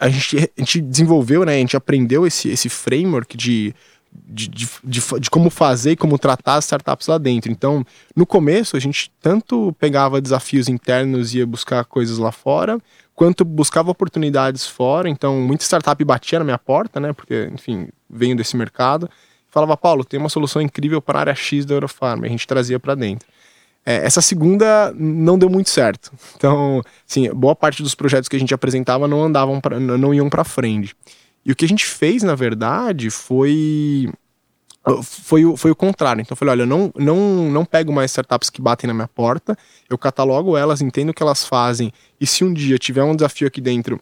a 0.00 0.08
gente, 0.08 0.50
a 0.56 0.60
gente 0.60 0.80
desenvolveu, 0.80 1.44
né, 1.44 1.54
a 1.54 1.58
gente 1.58 1.76
aprendeu 1.76 2.26
esse, 2.26 2.48
esse 2.48 2.68
framework 2.68 3.36
de 3.36 3.72
de, 4.10 4.48
de, 4.48 4.68
de, 4.82 5.00
de, 5.20 5.30
como 5.30 5.50
fazer 5.50 5.92
e 5.92 5.96
como 5.96 6.18
tratar 6.18 6.54
as 6.54 6.64
startups 6.64 7.06
lá 7.06 7.18
dentro. 7.18 7.52
Então, 7.52 7.84
no 8.16 8.26
começo, 8.26 8.76
a 8.76 8.80
gente 8.80 9.12
tanto 9.20 9.72
pegava 9.78 10.20
desafios 10.20 10.68
internos 10.68 11.34
e 11.34 11.38
ia 11.38 11.46
buscar 11.46 11.84
coisas 11.84 12.18
lá 12.18 12.32
fora, 12.32 12.78
quanto 13.18 13.44
buscava 13.44 13.90
oportunidades 13.90 14.64
fora. 14.64 15.08
Então, 15.08 15.40
muita 15.40 15.64
startup 15.64 16.04
batia 16.04 16.38
na 16.38 16.44
minha 16.44 16.56
porta, 16.56 17.00
né? 17.00 17.12
Porque, 17.12 17.50
enfim, 17.52 17.88
venho 18.08 18.36
desse 18.36 18.56
mercado. 18.56 19.10
Falava, 19.50 19.76
Paulo, 19.76 20.04
tem 20.04 20.20
uma 20.20 20.28
solução 20.28 20.62
incrível 20.62 21.02
para 21.02 21.18
a 21.18 21.20
área 21.22 21.34
X 21.34 21.66
da 21.66 21.74
Eurofarm. 21.74 22.22
A 22.22 22.28
gente 22.28 22.46
trazia 22.46 22.78
para 22.78 22.94
dentro. 22.94 23.26
É, 23.84 24.06
essa 24.06 24.20
segunda 24.20 24.94
não 24.96 25.36
deu 25.36 25.50
muito 25.50 25.68
certo. 25.68 26.12
Então, 26.36 26.80
sim, 27.04 27.28
boa 27.30 27.56
parte 27.56 27.82
dos 27.82 27.92
projetos 27.92 28.28
que 28.28 28.36
a 28.36 28.38
gente 28.38 28.54
apresentava 28.54 29.08
não 29.08 29.24
andavam, 29.24 29.60
pra, 29.60 29.80
não 29.80 30.14
iam 30.14 30.30
para 30.30 30.44
frente. 30.44 30.94
E 31.44 31.50
o 31.50 31.56
que 31.56 31.64
a 31.64 31.68
gente 31.68 31.86
fez, 31.86 32.22
na 32.22 32.36
verdade, 32.36 33.10
foi 33.10 34.08
foi 35.02 35.44
o, 35.44 35.56
foi 35.56 35.70
o 35.70 35.76
contrário. 35.76 36.20
Então 36.20 36.34
eu 36.34 36.36
falei, 36.36 36.52
olha, 36.52 36.62
eu 36.62 36.66
não, 36.66 36.92
não, 36.96 37.50
não 37.50 37.64
pego 37.64 37.92
mais 37.92 38.10
startups 38.10 38.50
que 38.50 38.60
batem 38.60 38.88
na 38.88 38.94
minha 38.94 39.08
porta, 39.08 39.56
eu 39.88 39.98
catalogo 39.98 40.56
elas, 40.56 40.80
entendo 40.80 41.10
o 41.10 41.14
que 41.14 41.22
elas 41.22 41.44
fazem, 41.44 41.92
e 42.20 42.26
se 42.26 42.44
um 42.44 42.52
dia 42.52 42.78
tiver 42.78 43.02
um 43.04 43.14
desafio 43.14 43.46
aqui 43.48 43.60
dentro 43.60 44.00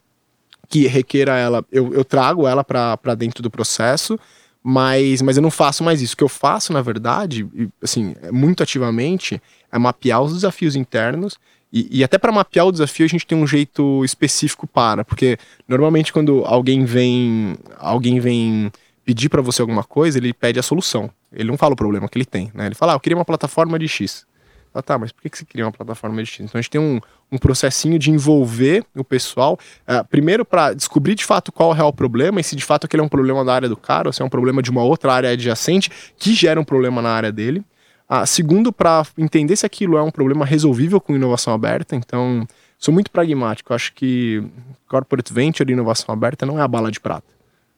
que 0.68 0.86
requeira 0.86 1.36
ela, 1.36 1.64
eu, 1.70 1.92
eu 1.94 2.04
trago 2.04 2.46
ela 2.46 2.64
para 2.64 3.14
dentro 3.14 3.42
do 3.42 3.50
processo, 3.50 4.18
mas, 4.62 5.22
mas 5.22 5.36
eu 5.36 5.42
não 5.42 5.50
faço 5.50 5.84
mais 5.84 6.02
isso. 6.02 6.14
O 6.14 6.16
que 6.16 6.24
eu 6.24 6.28
faço, 6.28 6.72
na 6.72 6.82
verdade, 6.82 7.46
assim, 7.80 8.16
muito 8.32 8.64
ativamente, 8.64 9.40
é 9.70 9.78
mapear 9.78 10.20
os 10.22 10.34
desafios 10.34 10.74
internos. 10.74 11.38
E, 11.72 11.98
e 11.98 12.04
até 12.04 12.18
para 12.18 12.32
mapear 12.32 12.66
o 12.66 12.72
desafio 12.72 13.06
a 13.06 13.08
gente 13.08 13.26
tem 13.26 13.38
um 13.38 13.46
jeito 13.46 14.04
específico 14.04 14.66
para, 14.66 15.04
porque 15.04 15.36
normalmente 15.68 16.12
quando 16.12 16.44
alguém 16.44 16.84
vem, 16.84 17.56
alguém 17.78 18.18
vem 18.18 18.72
pedir 19.06 19.28
para 19.28 19.40
você 19.40 19.62
alguma 19.62 19.84
coisa, 19.84 20.18
ele 20.18 20.34
pede 20.34 20.58
a 20.58 20.62
solução. 20.62 21.08
Ele 21.32 21.48
não 21.48 21.56
fala 21.56 21.74
o 21.74 21.76
problema 21.76 22.08
que 22.08 22.18
ele 22.18 22.24
tem, 22.24 22.50
né? 22.52 22.66
Ele 22.66 22.74
fala, 22.74 22.92
ah, 22.92 22.96
eu 22.96 23.00
queria 23.00 23.16
uma 23.16 23.24
plataforma 23.24 23.78
de 23.78 23.86
X. 23.86 24.26
Ah, 24.74 24.82
tá, 24.82 24.98
mas 24.98 25.12
por 25.12 25.22
que, 25.22 25.38
você 25.38 25.44
queria 25.44 25.64
uma 25.64 25.72
plataforma 25.72 26.22
de 26.22 26.28
X? 26.28 26.40
Então 26.40 26.58
a 26.58 26.60
gente 26.60 26.70
tem 26.70 26.80
um, 26.80 27.00
um 27.30 27.38
processinho 27.38 27.98
de 28.00 28.10
envolver 28.10 28.84
o 28.94 29.04
pessoal, 29.04 29.58
uh, 29.88 30.04
primeiro 30.08 30.44
para 30.44 30.74
descobrir 30.74 31.14
de 31.14 31.24
fato 31.24 31.52
qual 31.52 31.70
é 31.70 31.72
o 31.72 31.74
real 31.74 31.92
problema 31.92 32.40
e 32.40 32.44
se 32.44 32.56
de 32.56 32.64
fato 32.64 32.84
aquele 32.84 33.00
é 33.00 33.04
um 33.04 33.08
problema 33.08 33.44
da 33.44 33.54
área 33.54 33.68
do 33.68 33.76
cara 33.76 34.08
ou 34.08 34.12
se 34.12 34.20
é 34.20 34.24
um 34.24 34.28
problema 34.28 34.60
de 34.60 34.70
uma 34.70 34.82
outra 34.82 35.14
área 35.14 35.30
adjacente 35.30 35.88
que 36.18 36.34
gera 36.34 36.60
um 36.60 36.64
problema 36.64 37.00
na 37.00 37.10
área 37.10 37.30
dele. 37.30 37.64
Ah, 38.08 38.26
segundo, 38.26 38.72
para 38.72 39.06
entender 39.16 39.56
se 39.56 39.64
aquilo 39.64 39.96
é 39.96 40.02
um 40.02 40.10
problema 40.10 40.44
resolvível 40.44 41.00
com 41.00 41.14
inovação 41.14 41.54
aberta. 41.54 41.96
Então, 41.96 42.46
sou 42.78 42.92
muito 42.92 43.10
pragmático. 43.10 43.72
Acho 43.72 43.92
que 43.92 44.44
corporate 44.88 45.32
venture 45.32 45.70
e 45.70 45.72
inovação 45.72 46.12
aberta 46.12 46.44
não 46.44 46.58
é 46.58 46.62
a 46.62 46.68
bala 46.68 46.90
de 46.90 47.00
prata. 47.00 47.35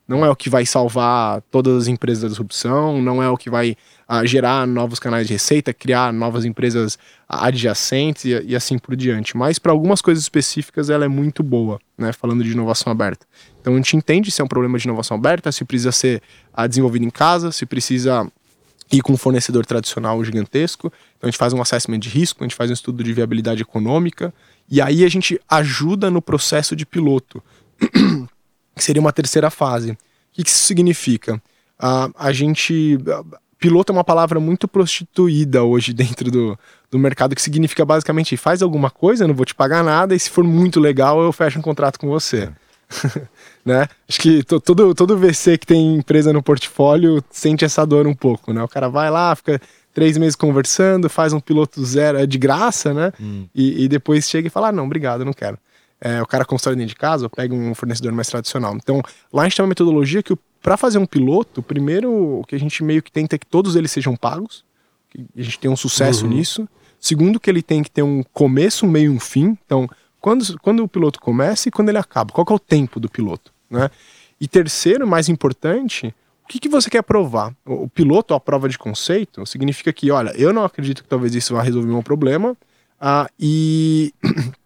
Não 0.08 0.24
é 0.24 0.30
o 0.30 0.34
que 0.34 0.48
vai 0.48 0.64
salvar 0.64 1.42
todas 1.50 1.82
as 1.82 1.86
empresas 1.86 2.22
da 2.22 2.28
disrupção, 2.28 3.02
não 3.02 3.22
é 3.22 3.28
o 3.28 3.36
que 3.36 3.50
vai 3.50 3.76
ah, 4.08 4.24
gerar 4.24 4.66
novos 4.66 4.98
canais 4.98 5.26
de 5.26 5.34
receita, 5.34 5.74
criar 5.74 6.14
novas 6.14 6.46
empresas 6.46 6.98
adjacentes 7.28 8.24
e, 8.24 8.30
e 8.46 8.56
assim 8.56 8.78
por 8.78 8.96
diante. 8.96 9.36
Mas 9.36 9.58
para 9.58 9.70
algumas 9.70 10.00
coisas 10.00 10.24
específicas 10.24 10.88
ela 10.88 11.04
é 11.04 11.08
muito 11.08 11.42
boa, 11.42 11.78
né? 11.96 12.10
Falando 12.10 12.42
de 12.42 12.50
inovação 12.50 12.90
aberta. 12.90 13.26
Então 13.60 13.74
a 13.74 13.76
gente 13.76 13.96
entende 13.98 14.30
se 14.30 14.40
é 14.40 14.44
um 14.44 14.48
problema 14.48 14.78
de 14.78 14.84
inovação 14.88 15.18
aberta, 15.18 15.52
se 15.52 15.62
precisa 15.62 15.92
ser 15.92 16.22
ah, 16.54 16.66
desenvolvido 16.66 17.04
em 17.04 17.10
casa, 17.10 17.52
se 17.52 17.66
precisa 17.66 18.26
e 18.90 19.02
com 19.02 19.12
um 19.12 19.16
fornecedor 19.18 19.66
tradicional 19.66 20.24
gigantesco. 20.24 20.90
Então 21.18 21.28
a 21.28 21.30
gente 21.30 21.38
faz 21.38 21.52
um 21.52 21.60
assessment 21.60 21.98
de 21.98 22.08
risco, 22.08 22.42
a 22.42 22.46
gente 22.46 22.56
faz 22.56 22.70
um 22.70 22.72
estudo 22.72 23.04
de 23.04 23.12
viabilidade 23.12 23.60
econômica 23.60 24.32
e 24.70 24.80
aí 24.80 25.04
a 25.04 25.08
gente 25.08 25.40
ajuda 25.48 26.10
no 26.10 26.22
processo 26.22 26.74
de 26.74 26.86
piloto, 26.86 27.42
que 28.78 28.84
seria 28.84 29.00
uma 29.00 29.12
terceira 29.12 29.50
fase. 29.50 29.92
O 29.92 29.96
que, 30.32 30.44
que 30.44 30.50
isso 30.50 30.64
significa? 30.64 31.34
Uh, 31.78 32.12
a 32.18 32.32
gente. 32.32 32.98
Piloto 33.58 33.92
é 33.92 33.94
uma 33.94 34.04
palavra 34.04 34.38
muito 34.38 34.68
prostituída 34.68 35.64
hoje 35.64 35.92
dentro 35.92 36.30
do, 36.30 36.58
do 36.90 36.98
mercado, 36.98 37.34
que 37.34 37.42
significa 37.42 37.84
basicamente 37.84 38.36
faz 38.36 38.62
alguma 38.62 38.88
coisa, 38.88 39.24
eu 39.24 39.28
não 39.28 39.34
vou 39.34 39.44
te 39.44 39.54
pagar 39.54 39.82
nada, 39.82 40.14
e 40.14 40.20
se 40.20 40.30
for 40.30 40.44
muito 40.44 40.78
legal, 40.78 41.20
eu 41.20 41.32
fecho 41.32 41.58
um 41.58 41.62
contrato 41.62 41.98
com 41.98 42.08
você. 42.08 42.44
É. 42.44 42.52
né? 43.64 43.88
Acho 44.08 44.20
que 44.20 44.42
todo, 44.42 44.94
todo 44.94 45.18
VC 45.18 45.58
que 45.58 45.66
tem 45.66 45.96
empresa 45.96 46.32
no 46.32 46.42
portfólio 46.42 47.22
sente 47.30 47.64
essa 47.64 47.84
dor 47.84 48.06
um 48.06 48.14
pouco, 48.14 48.52
né? 48.52 48.62
O 48.62 48.68
cara 48.68 48.88
vai 48.88 49.10
lá, 49.10 49.34
fica 49.34 49.60
três 49.92 50.16
meses 50.16 50.36
conversando, 50.36 51.08
faz 51.08 51.32
um 51.32 51.40
piloto 51.40 51.84
zero 51.84 52.18
é 52.18 52.26
de 52.26 52.38
graça, 52.38 52.94
né? 52.94 53.12
Hum. 53.20 53.46
E, 53.54 53.84
e, 53.84 53.88
depois 53.88 54.28
chega 54.28 54.46
e 54.46 54.50
fala, 54.50 54.68
ah, 54.68 54.72
não, 54.72 54.84
obrigado, 54.84 55.24
não 55.24 55.32
quero. 55.32 55.58
É, 56.00 56.22
o 56.22 56.26
cara 56.26 56.44
constrói 56.44 56.76
dentro 56.76 56.90
de 56.90 56.96
casa 56.96 57.26
ou 57.26 57.30
pega 57.30 57.54
um 57.54 57.74
fornecedor 57.74 58.12
mais 58.12 58.28
tradicional. 58.28 58.76
Então, 58.76 59.02
lá 59.32 59.42
a 59.42 59.44
gente 59.46 59.56
tem 59.56 59.64
uma 59.64 59.68
metodologia 59.68 60.22
que 60.22 60.36
para 60.62 60.76
fazer 60.76 60.98
um 60.98 61.06
piloto, 61.06 61.62
primeiro 61.62 62.40
o 62.40 62.44
que 62.44 62.54
a 62.54 62.58
gente 62.58 62.82
meio 62.84 63.02
que 63.02 63.10
tenta 63.10 63.36
é 63.36 63.38
que 63.38 63.46
todos 63.46 63.76
eles 63.76 63.90
sejam 63.90 64.16
pagos, 64.16 64.64
que 65.10 65.24
a 65.36 65.42
gente 65.42 65.58
tem 65.58 65.70
um 65.70 65.76
sucesso 65.76 66.24
uhum. 66.24 66.32
nisso. 66.32 66.68
Segundo, 67.00 67.38
que 67.38 67.48
ele 67.48 67.62
tem 67.62 67.82
que 67.82 67.90
ter 67.90 68.02
um 68.02 68.22
começo, 68.32 68.84
um 68.84 68.90
meio 68.90 69.12
e 69.12 69.14
um 69.14 69.20
fim. 69.20 69.56
Então, 69.64 69.88
quando, 70.20 70.58
quando 70.60 70.82
o 70.82 70.88
piloto 70.88 71.20
começa 71.20 71.68
e 71.68 71.72
quando 71.72 71.88
ele 71.88 71.98
acaba? 71.98 72.32
Qual 72.32 72.46
é 72.50 72.52
o 72.52 72.58
tempo 72.58 72.98
do 72.98 73.08
piloto? 73.08 73.52
Né? 73.70 73.88
E 74.40 74.48
terceiro, 74.48 75.06
mais 75.06 75.28
importante, 75.28 76.14
o 76.44 76.48
que, 76.48 76.58
que 76.58 76.68
você 76.68 76.90
quer 76.90 77.02
provar? 77.02 77.54
O, 77.64 77.84
o 77.84 77.88
piloto, 77.88 78.34
a 78.34 78.40
prova 78.40 78.68
de 78.68 78.78
conceito, 78.78 79.46
significa 79.46 79.92
que, 79.92 80.10
olha, 80.10 80.30
eu 80.30 80.52
não 80.52 80.64
acredito 80.64 81.02
que 81.02 81.08
talvez 81.08 81.34
isso 81.34 81.54
vá 81.54 81.62
resolver 81.62 81.92
um 81.92 82.02
problema 82.02 82.52
uh, 83.00 83.28
e, 83.38 84.12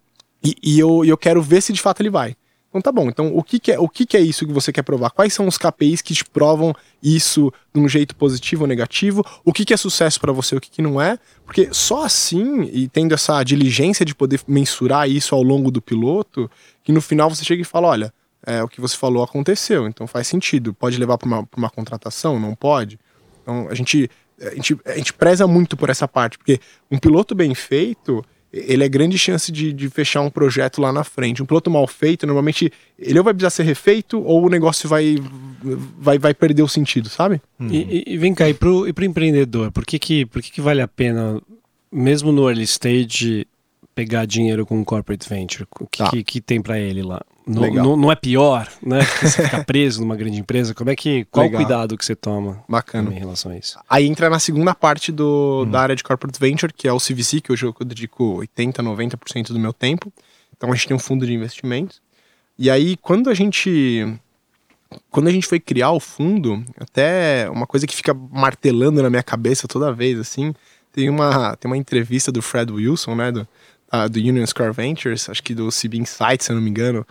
e, 0.43 0.55
e, 0.61 0.79
eu, 0.79 1.05
eu 1.05 1.17
quero 1.17 1.41
ver 1.41 1.61
se 1.61 1.71
de 1.71 1.81
fato 1.81 2.01
ele 2.01 2.09
vai. 2.09 2.35
Então 2.73 2.81
tá 2.81 2.91
bom, 2.91 3.07
então 3.07 3.37
o 3.37 3.43
que, 3.43 3.59
que 3.59 3.71
é, 3.71 3.79
o 3.79 3.87
que, 3.87 4.03
que 4.03 4.17
é 4.17 4.19
isso 4.19 4.47
que 4.47 4.51
você 4.51 4.73
quer 4.73 4.81
provar? 4.81 5.11
Quais 5.11 5.31
são 5.31 5.47
os 5.47 5.59
KPIs 5.59 6.01
que 6.01 6.11
te 6.15 6.25
provam 6.25 6.73
isso 7.03 7.53
de 7.71 7.79
um 7.79 7.87
jeito 7.87 8.15
positivo 8.15 8.63
ou 8.63 8.67
negativo? 8.67 9.23
O 9.45 9.53
que, 9.53 9.63
que 9.63 9.75
é 9.75 9.77
sucesso 9.77 10.19
para 10.19 10.31
você, 10.31 10.55
o 10.55 10.59
que, 10.59 10.81
não 10.81 10.99
é? 10.99 11.19
Porque 11.45 11.69
só 11.71 12.03
assim, 12.03 12.63
e 12.73 12.87
tendo 12.87 13.13
essa 13.13 13.43
diligência 13.43 14.03
de 14.03 14.15
poder 14.15 14.41
mensurar 14.47 15.07
isso 15.07 15.35
ao 15.35 15.43
longo 15.43 15.69
do 15.69 15.83
piloto, 15.83 16.49
que 16.83 16.91
no 16.91 16.99
final 16.99 17.29
você 17.29 17.45
chega 17.45 17.61
e 17.61 17.65
fala, 17.65 17.89
olha, 17.89 18.13
é, 18.43 18.63
o 18.63 18.67
que 18.67 18.81
você 18.81 18.97
falou 18.97 19.21
aconteceu, 19.21 19.87
então 19.87 20.07
faz 20.07 20.25
sentido. 20.25 20.73
Pode 20.73 20.97
levar 20.97 21.19
para 21.19 21.27
uma, 21.27 21.47
uma 21.55 21.69
contratação? 21.69 22.39
Não 22.39 22.55
pode? 22.55 22.99
Então 23.43 23.67
a 23.69 23.75
gente, 23.75 24.09
a, 24.41 24.49
gente, 24.55 24.79
a 24.83 24.97
gente 24.97 25.13
preza 25.13 25.45
muito 25.45 25.77
por 25.77 25.91
essa 25.91 26.07
parte, 26.07 26.39
porque 26.39 26.59
um 26.89 26.97
piloto 26.97 27.35
bem 27.35 27.53
feito 27.53 28.25
ele 28.53 28.83
é 28.83 28.87
grande 28.87 29.17
chance 29.17 29.51
de, 29.51 29.73
de, 29.73 29.89
fechar 29.89 30.21
um 30.21 30.29
projeto 30.29 30.79
lá 30.79 30.93
na 30.93 31.03
frente. 31.03 31.41
Um 31.41 31.45
piloto 31.45 31.71
mal 31.71 31.87
feito, 31.87 32.27
normalmente, 32.27 32.71
ele 32.99 33.17
ou 33.17 33.25
vai 33.25 33.33
precisar 33.33 33.49
ser 33.49 33.63
refeito 33.63 34.21
ou 34.21 34.45
o 34.45 34.49
negócio 34.49 34.87
vai, 34.87 35.17
vai, 35.97 36.19
vai 36.19 36.35
perder 36.35 36.61
o 36.61 36.67
sentido, 36.67 37.09
sabe? 37.09 37.41
Uhum. 37.59 37.69
E, 37.71 38.03
e, 38.05 38.17
vem 38.17 38.35
cá, 38.35 38.47
e 38.47 38.53
pro, 38.53 38.87
e 38.87 38.93
pro 38.93 39.03
empreendedor, 39.03 39.71
por 39.71 39.83
que 39.83 39.97
que, 39.97 40.27
por 40.27 40.39
que 40.39 40.51
que 40.51 40.61
vale 40.61 40.81
a 40.81 40.87
pena, 40.87 41.41
mesmo 41.91 42.31
no 42.31 42.47
early 42.47 42.63
stage, 42.63 43.47
pegar 43.95 44.25
dinheiro 44.25 44.67
com 44.67 44.77
um 44.77 44.83
corporate 44.83 45.27
venture? 45.27 45.67
O 45.79 45.87
que, 45.87 45.97
tá. 45.97 46.11
que, 46.11 46.23
que, 46.23 46.39
tem 46.39 46.61
para 46.61 46.79
ele 46.79 47.01
lá? 47.01 47.21
Não, 47.45 47.97
não, 47.97 48.11
é 48.11 48.15
pior, 48.15 48.69
né? 48.81 49.01
Você 49.21 49.43
ficar 49.43 49.65
preso 49.65 49.99
numa 49.99 50.15
grande 50.15 50.39
empresa? 50.39 50.73
Como 50.73 50.89
é 50.89 50.95
que. 50.95 51.25
Qual 51.25 51.45
Legal. 51.45 51.61
o 51.61 51.65
cuidado 51.65 51.97
que 51.97 52.05
você 52.05 52.15
toma 52.15 52.63
Bacana. 52.69 53.11
em 53.11 53.19
relação 53.19 53.51
a 53.51 53.57
isso? 53.57 53.77
Aí 53.89 54.07
entra 54.07 54.29
na 54.29 54.39
segunda 54.39 54.73
parte 54.73 55.11
do, 55.11 55.63
uhum. 55.63 55.69
da 55.69 55.81
área 55.81 55.95
de 55.95 56.03
corporate 56.03 56.39
venture, 56.39 56.71
que 56.71 56.87
é 56.87 56.93
o 56.93 56.99
CVC, 56.99 57.41
que 57.41 57.51
hoje 57.51 57.65
eu 57.65 57.75
dedico 57.85 58.37
80%, 58.37 58.75
90% 58.75 59.47
do 59.47 59.59
meu 59.59 59.73
tempo. 59.73 60.11
Então 60.55 60.71
a 60.71 60.75
gente 60.75 60.87
tem 60.87 60.95
um 60.95 60.99
fundo 60.99 61.25
de 61.25 61.33
investimentos. 61.33 62.01
E 62.57 62.69
aí, 62.69 62.95
quando 62.97 63.29
a 63.29 63.33
gente. 63.33 64.17
Quando 65.09 65.27
a 65.27 65.31
gente 65.31 65.47
foi 65.47 65.59
criar 65.59 65.91
o 65.91 65.99
fundo, 65.99 66.63
até 66.79 67.49
uma 67.49 67.65
coisa 67.65 67.87
que 67.87 67.95
fica 67.95 68.13
martelando 68.13 69.01
na 69.01 69.09
minha 69.09 69.23
cabeça 69.23 69.67
toda 69.67 69.91
vez, 69.91 70.19
assim, 70.19 70.53
Tem 70.91 71.09
uma, 71.09 71.55
tem 71.55 71.69
uma 71.69 71.75
entrevista 71.75 72.31
do 72.31 72.43
Fred 72.43 72.71
Wilson, 72.71 73.15
né, 73.15 73.31
do, 73.31 73.47
uh, 73.91 74.07
do 74.07 74.19
Union 74.19 74.45
Square 74.45 74.71
Ventures, 74.71 75.27
acho 75.27 75.41
que 75.41 75.55
do 75.55 75.69
CB 75.69 75.97
Insights, 75.97 76.45
se 76.45 76.51
eu 76.51 76.55
não 76.55 76.61
me 76.61 76.69
engano, 76.69 77.03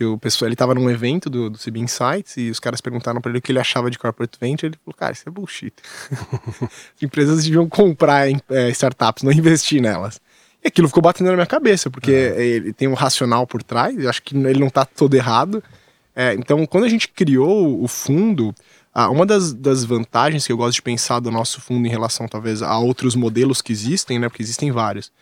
que 0.00 0.04
o 0.06 0.16
pessoal, 0.16 0.48
ele 0.48 0.54
estava 0.54 0.74
num 0.74 0.88
evento 0.88 1.28
do, 1.28 1.50
do 1.50 1.58
CB 1.58 1.78
Insights 1.80 2.34
e 2.38 2.48
os 2.48 2.58
caras 2.58 2.80
perguntaram 2.80 3.20
para 3.20 3.30
ele 3.30 3.38
o 3.38 3.42
que 3.42 3.52
ele 3.52 3.58
achava 3.58 3.90
de 3.90 3.98
corporate 3.98 4.38
venture, 4.40 4.70
ele 4.70 4.78
falou, 4.82 4.96
cara, 4.96 5.12
isso 5.12 5.28
é 5.28 5.30
bullshit. 5.30 5.74
As 6.96 7.02
empresas 7.02 7.44
deviam 7.44 7.68
comprar 7.68 8.26
é, 8.26 8.70
startups, 8.70 9.22
não 9.22 9.30
investir 9.30 9.82
nelas. 9.82 10.18
E 10.64 10.68
aquilo 10.68 10.88
ficou 10.88 11.02
batendo 11.02 11.26
na 11.26 11.34
minha 11.34 11.44
cabeça, 11.46 11.90
porque 11.90 12.10
uhum. 12.12 12.40
ele 12.40 12.72
tem 12.72 12.88
um 12.88 12.94
racional 12.94 13.46
por 13.46 13.62
trás, 13.62 13.94
eu 13.98 14.08
acho 14.08 14.22
que 14.22 14.34
ele 14.34 14.58
não 14.58 14.68
está 14.68 14.86
todo 14.86 15.14
errado. 15.14 15.62
É, 16.16 16.32
então, 16.32 16.64
quando 16.64 16.84
a 16.84 16.88
gente 16.88 17.06
criou 17.06 17.82
o 17.82 17.86
fundo, 17.86 18.54
ah, 18.94 19.10
uma 19.10 19.26
das, 19.26 19.52
das 19.52 19.84
vantagens 19.84 20.46
que 20.46 20.52
eu 20.52 20.56
gosto 20.56 20.76
de 20.76 20.82
pensar 20.82 21.20
do 21.20 21.30
nosso 21.30 21.60
fundo 21.60 21.86
em 21.86 21.90
relação, 21.90 22.26
talvez, 22.26 22.62
a 22.62 22.78
outros 22.78 23.14
modelos 23.14 23.60
que 23.60 23.70
existem, 23.70 24.18
né, 24.18 24.30
porque 24.30 24.42
existem 24.42 24.72
vários, 24.72 25.12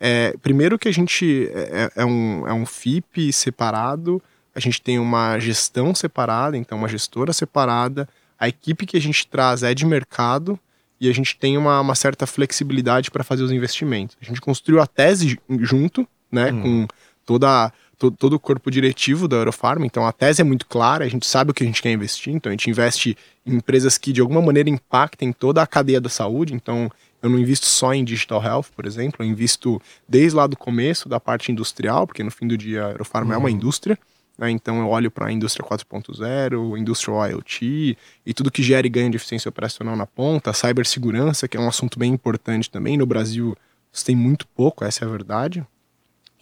é, 0.00 0.34
primeiro 0.42 0.78
que 0.78 0.88
a 0.88 0.92
gente 0.92 1.48
é, 1.52 1.90
é, 1.96 2.02
é, 2.02 2.04
um, 2.04 2.46
é 2.46 2.52
um 2.52 2.64
FIP 2.64 3.32
separado, 3.32 4.22
a 4.54 4.60
gente 4.60 4.80
tem 4.80 4.98
uma 4.98 5.38
gestão 5.38 5.94
separada, 5.94 6.56
então 6.56 6.78
uma 6.78 6.88
gestora 6.88 7.32
separada, 7.32 8.08
a 8.38 8.48
equipe 8.48 8.86
que 8.86 8.96
a 8.96 9.00
gente 9.00 9.26
traz 9.26 9.62
é 9.62 9.74
de 9.74 9.84
mercado 9.84 10.58
e 11.00 11.08
a 11.08 11.12
gente 11.12 11.36
tem 11.36 11.56
uma, 11.56 11.80
uma 11.80 11.94
certa 11.94 12.26
flexibilidade 12.26 13.10
para 13.10 13.24
fazer 13.24 13.42
os 13.42 13.52
investimentos. 13.52 14.16
A 14.20 14.24
gente 14.24 14.40
construiu 14.40 14.80
a 14.80 14.86
tese 14.86 15.38
junto, 15.60 16.06
né, 16.30 16.52
hum. 16.52 16.62
com 16.62 16.88
toda 17.24 17.72
todo, 17.98 18.16
todo 18.16 18.32
o 18.34 18.40
corpo 18.40 18.70
diretivo 18.70 19.26
da 19.26 19.36
Eurofarma, 19.36 19.84
então 19.84 20.06
a 20.06 20.12
tese 20.12 20.40
é 20.40 20.44
muito 20.44 20.66
clara, 20.66 21.04
a 21.04 21.08
gente 21.08 21.26
sabe 21.26 21.50
o 21.50 21.54
que 21.54 21.64
a 21.64 21.66
gente 21.66 21.82
quer 21.82 21.90
investir, 21.90 22.32
então 22.32 22.48
a 22.48 22.52
gente 22.52 22.70
investe 22.70 23.16
em 23.44 23.56
empresas 23.56 23.98
que 23.98 24.12
de 24.12 24.20
alguma 24.20 24.40
maneira 24.40 24.70
impactem 24.70 25.32
toda 25.32 25.60
a 25.60 25.66
cadeia 25.66 26.00
da 26.00 26.08
saúde, 26.08 26.54
então 26.54 26.90
eu 27.22 27.28
não 27.28 27.38
invisto 27.38 27.66
só 27.66 27.92
em 27.92 28.04
digital 28.04 28.42
health, 28.42 28.66
por 28.74 28.86
exemplo, 28.86 29.24
eu 29.24 29.28
invisto 29.28 29.80
desde 30.08 30.36
lá 30.36 30.46
do 30.46 30.56
começo 30.56 31.08
da 31.08 31.18
parte 31.18 31.50
industrial, 31.50 32.06
porque 32.06 32.22
no 32.22 32.30
fim 32.30 32.46
do 32.46 32.56
dia 32.56 32.84
a 32.84 32.86
Aerofarma 32.88 33.30
uhum. 33.30 33.34
é 33.34 33.38
uma 33.38 33.48
uhum. 33.48 33.54
indústria, 33.54 33.98
né? 34.38 34.50
então 34.50 34.78
eu 34.78 34.88
olho 34.88 35.10
para 35.10 35.26
a 35.26 35.32
indústria 35.32 35.66
4.0, 35.66 36.78
industrial 36.78 37.28
IoT 37.30 37.98
e 38.24 38.34
tudo 38.34 38.50
que 38.50 38.62
gere 38.62 38.88
ganho 38.88 39.10
de 39.10 39.16
eficiência 39.16 39.48
operacional 39.48 39.96
na 39.96 40.06
ponta, 40.06 40.52
cibersegurança, 40.52 41.48
que 41.48 41.56
é 41.56 41.60
um 41.60 41.68
assunto 41.68 41.98
bem 41.98 42.12
importante 42.12 42.70
também. 42.70 42.96
No 42.96 43.06
Brasil, 43.06 43.56
você 43.92 44.06
tem 44.06 44.16
muito 44.16 44.46
pouco, 44.48 44.84
essa 44.84 45.04
é 45.04 45.08
a 45.08 45.10
verdade. 45.10 45.66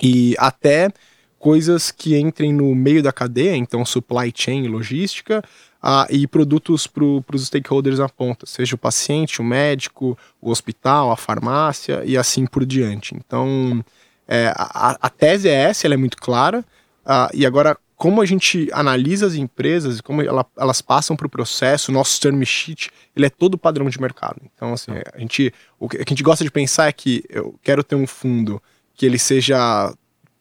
E 0.03 0.35
até 0.39 0.91
coisas 1.39 1.91
que 1.91 2.19
entrem 2.19 2.53
no 2.53 2.75
meio 2.75 3.03
da 3.03 3.13
cadeia, 3.13 3.57
então 3.57 3.85
supply 3.85 4.33
chain 4.35 4.65
e 4.65 4.69
logística, 4.69 5.43
ah, 5.83 6.07
e 6.11 6.27
produtos 6.27 6.87
para 6.87 7.05
os 7.05 7.47
stakeholders 7.47 7.99
na 7.99 8.09
ponta, 8.09 8.47
seja 8.47 8.75
o 8.75 8.79
paciente, 8.79 9.41
o 9.41 9.45
médico, 9.45 10.19
o 10.41 10.51
hospital, 10.51 11.11
a 11.11 11.17
farmácia 11.17 12.03
e 12.05 12.17
assim 12.17 12.47
por 12.47 12.65
diante. 12.65 13.15
Então, 13.15 13.85
é, 14.27 14.53
a, 14.57 14.97
a, 15.01 15.11
tese 15.11 15.49
é 15.49 15.53
essa, 15.53 15.87
ela 15.87 15.95
é 15.95 15.99
muito 15.99 16.17
clara, 16.17 16.65
ah, 17.05 17.31
e 17.33 17.47
agora, 17.47 17.77
como 17.95 18.21
a 18.21 18.27
gente 18.27 18.69
analisa 18.73 19.27
as 19.27 19.35
empresas, 19.35 20.01
como 20.01 20.21
ela, 20.21 20.45
elas 20.59 20.83
passam 20.83 21.17
para 21.17 21.27
o 21.27 21.31
processo, 21.31 21.93
nosso 21.93 22.21
term 22.21 22.43
sheet, 22.43 22.91
ele 23.15 23.27
é 23.27 23.31
todo 23.31 23.57
padrão 23.57 23.89
de 23.89 24.01
mercado. 24.01 24.43
Então, 24.55 24.73
assim, 24.73 24.91
a 25.15 25.19
gente, 25.19 25.55
o 25.79 25.89
que 25.89 25.99
a 25.99 26.05
gente 26.07 26.23
gosta 26.23 26.43
de 26.43 26.51
pensar 26.51 26.89
é 26.89 26.93
que 26.93 27.25
eu 27.31 27.55
quero 27.63 27.85
ter 27.85 27.95
um 27.95 28.07
fundo 28.07 28.61
que 28.95 29.07
ele 29.07 29.19
seja 29.19 29.95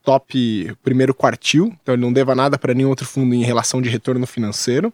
top 0.03 0.75
primeiro 0.83 1.13
quartil, 1.13 1.75
então 1.81 1.93
ele 1.93 2.01
não 2.01 2.13
deva 2.13 2.33
nada 2.33 2.57
para 2.57 2.73
nenhum 2.73 2.89
outro 2.89 3.05
fundo 3.05 3.35
em 3.35 3.43
relação 3.43 3.81
de 3.81 3.89
retorno 3.89 4.25
financeiro. 4.25 4.93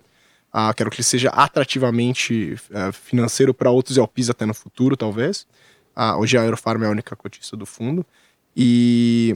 Ah, 0.51 0.73
quero 0.73 0.89
que 0.89 0.97
ele 0.97 1.03
seja 1.03 1.29
atrativamente 1.29 2.57
uh, 2.71 2.91
financeiro 2.91 3.53
para 3.53 3.71
outros 3.71 3.97
LPs 3.97 4.29
até 4.29 4.45
no 4.45 4.53
futuro, 4.53 4.97
talvez. 4.97 5.47
Ah, 5.95 6.17
hoje 6.17 6.37
a 6.37 6.43
Eurofarm 6.43 6.83
é 6.83 6.87
a 6.87 6.91
única 6.91 7.15
cotista 7.15 7.55
do 7.55 7.65
fundo. 7.65 8.05
E, 8.55 9.35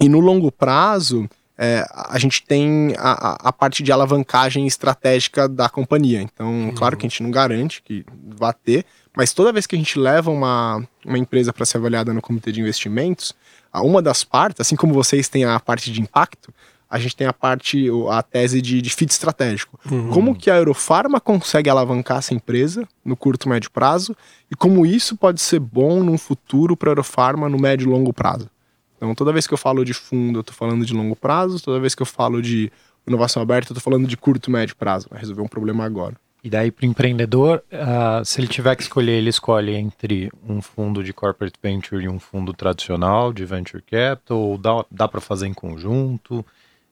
e 0.00 0.08
no 0.08 0.20
longo 0.20 0.50
prazo, 0.50 1.28
é, 1.62 1.84
a 1.92 2.18
gente 2.18 2.42
tem 2.42 2.94
a, 2.96 3.48
a, 3.48 3.52
parte 3.52 3.82
de 3.82 3.92
alavancagem 3.92 4.66
estratégica 4.66 5.46
da 5.46 5.68
companhia. 5.68 6.22
Então, 6.22 6.50
uhum. 6.50 6.74
claro 6.74 6.96
que 6.96 7.04
a 7.04 7.08
gente 7.08 7.22
não 7.22 7.30
garante 7.30 7.82
que 7.82 8.02
vá 8.34 8.50
ter, 8.50 8.86
mas 9.14 9.34
toda 9.34 9.52
vez 9.52 9.66
que 9.66 9.76
a 9.76 9.78
gente 9.78 9.98
leva 9.98 10.30
uma, 10.30 10.82
uma 11.04 11.18
empresa 11.18 11.52
para 11.52 11.66
ser 11.66 11.76
avaliada 11.76 12.14
no 12.14 12.22
comitê 12.22 12.50
de 12.50 12.62
investimentos, 12.62 13.34
uma 13.74 14.00
das 14.00 14.24
partes, 14.24 14.62
assim 14.62 14.74
como 14.74 14.94
vocês 14.94 15.28
têm 15.28 15.44
a 15.44 15.60
parte 15.60 15.92
de 15.92 16.00
impacto, 16.00 16.50
a 16.90 16.98
gente 16.98 17.14
tem 17.14 17.26
a 17.26 17.32
parte, 17.32 17.86
a 18.10 18.20
tese 18.20 18.60
de, 18.60 18.82
de 18.82 18.90
fit 18.90 19.12
estratégico. 19.12 19.78
Uhum. 19.88 20.10
Como 20.10 20.34
que 20.34 20.50
a 20.50 20.56
Eurofarma 20.56 21.20
consegue 21.20 21.70
alavancar 21.70 22.18
essa 22.18 22.34
empresa 22.34 22.86
no 23.04 23.16
curto 23.16 23.46
e 23.46 23.48
médio 23.48 23.70
prazo 23.70 24.16
e 24.50 24.56
como 24.56 24.84
isso 24.84 25.16
pode 25.16 25.40
ser 25.40 25.60
bom 25.60 26.02
num 26.02 26.18
futuro 26.18 26.76
para 26.76 26.90
a 26.90 26.92
Eurofarma 26.92 27.48
no 27.48 27.58
médio 27.58 27.86
e 27.86 27.90
longo 27.90 28.12
prazo. 28.12 28.50
Então, 28.96 29.14
toda 29.14 29.32
vez 29.32 29.46
que 29.46 29.54
eu 29.54 29.58
falo 29.58 29.84
de 29.84 29.94
fundo, 29.94 30.38
eu 30.38 30.40
estou 30.40 30.54
falando 30.54 30.84
de 30.84 30.92
longo 30.92 31.14
prazo, 31.14 31.62
toda 31.62 31.78
vez 31.78 31.94
que 31.94 32.02
eu 32.02 32.06
falo 32.06 32.42
de 32.42 32.70
inovação 33.06 33.40
aberta, 33.40 33.72
eu 33.72 33.76
estou 33.76 33.82
falando 33.82 34.06
de 34.06 34.16
curto 34.16 34.50
e 34.50 34.52
médio 34.52 34.74
prazo, 34.76 35.06
vai 35.08 35.20
resolver 35.20 35.42
um 35.42 35.48
problema 35.48 35.84
agora. 35.84 36.16
E 36.42 36.50
daí 36.50 36.70
para 36.70 36.86
o 36.86 36.88
empreendedor, 36.88 37.62
uh, 37.70 38.24
se 38.24 38.40
ele 38.40 38.48
tiver 38.48 38.74
que 38.74 38.82
escolher, 38.82 39.12
ele 39.12 39.30
escolhe 39.30 39.74
entre 39.74 40.30
um 40.46 40.60
fundo 40.60 41.04
de 41.04 41.12
corporate 41.12 41.58
venture 41.62 42.02
e 42.02 42.08
um 42.08 42.18
fundo 42.18 42.52
tradicional 42.52 43.32
de 43.32 43.44
venture 43.44 43.82
capital, 43.82 44.38
ou 44.38 44.58
dá, 44.58 44.84
dá 44.90 45.06
para 45.06 45.20
fazer 45.20 45.46
em 45.46 45.54
conjunto? 45.54 46.44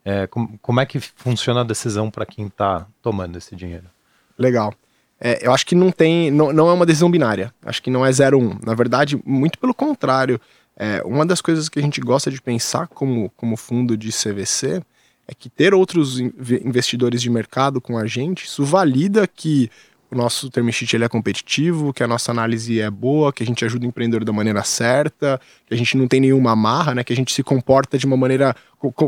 É, 0.09 0.27
com, 0.27 0.57
como 0.63 0.81
é 0.81 0.87
que 0.87 0.99
funciona 0.99 1.61
a 1.61 1.65
decisão 1.65 2.11
para 2.11 2.25
quem 2.25 2.47
está 2.47 2.87
tomando 3.03 3.37
esse 3.37 3.55
dinheiro? 3.55 3.85
Legal. 4.39 4.73
É, 5.21 5.47
eu 5.47 5.53
acho 5.53 5.67
que 5.67 5.75
não 5.75 5.93
tem, 5.93 6.31
não, 6.31 6.51
não 6.51 6.71
é 6.71 6.73
uma 6.73 6.87
decisão 6.87 7.11
binária. 7.11 7.53
Acho 7.63 7.83
que 7.83 7.91
não 7.91 8.07
é 8.07 8.11
0 8.11 8.39
um. 8.39 8.59
Na 8.65 8.73
verdade, 8.73 9.21
muito 9.23 9.59
pelo 9.59 9.75
contrário. 9.75 10.41
É, 10.75 11.03
uma 11.05 11.27
das 11.27 11.43
coisas 11.43 11.69
que 11.69 11.79
a 11.79 11.83
gente 11.83 12.01
gosta 12.01 12.31
de 12.31 12.41
pensar 12.41 12.87
como, 12.89 13.29
como 13.37 13.55
fundo 13.55 13.99
de 13.99 14.09
CVC 14.09 14.83
é 15.27 15.35
que 15.35 15.51
ter 15.51 15.75
outros 15.75 16.19
investidores 16.19 17.21
de 17.21 17.29
mercado 17.29 17.79
com 17.79 17.99
a 17.99 18.07
gente, 18.07 18.47
isso 18.47 18.65
valida 18.65 19.27
que 19.27 19.71
o 20.11 20.17
nosso 20.17 20.49
term 20.49 20.69
sheet 20.71 20.97
ele 20.97 21.05
é 21.05 21.09
competitivo, 21.09 21.93
que 21.93 22.03
a 22.03 22.07
nossa 22.07 22.31
análise 22.31 22.81
é 22.81 22.91
boa, 22.91 23.33
que 23.33 23.43
a 23.43 23.47
gente 23.47 23.65
ajuda 23.65 23.85
o 23.85 23.89
empreendedor 23.89 24.25
da 24.25 24.33
maneira 24.33 24.63
certa, 24.63 25.41
que 25.67 25.75
a 25.75 25.77
gente 25.77 25.97
não 25.97 26.09
tem 26.09 26.21
nenhuma 26.21 26.53
amarra, 26.53 26.95
né, 26.95 27.05
que 27.05 27.13
a 27.13 27.17
gente 27.17 27.33
se 27.33 27.43
comporta 27.43 27.99
de 27.99 28.07
uma 28.07 28.17
maneira 28.17 28.55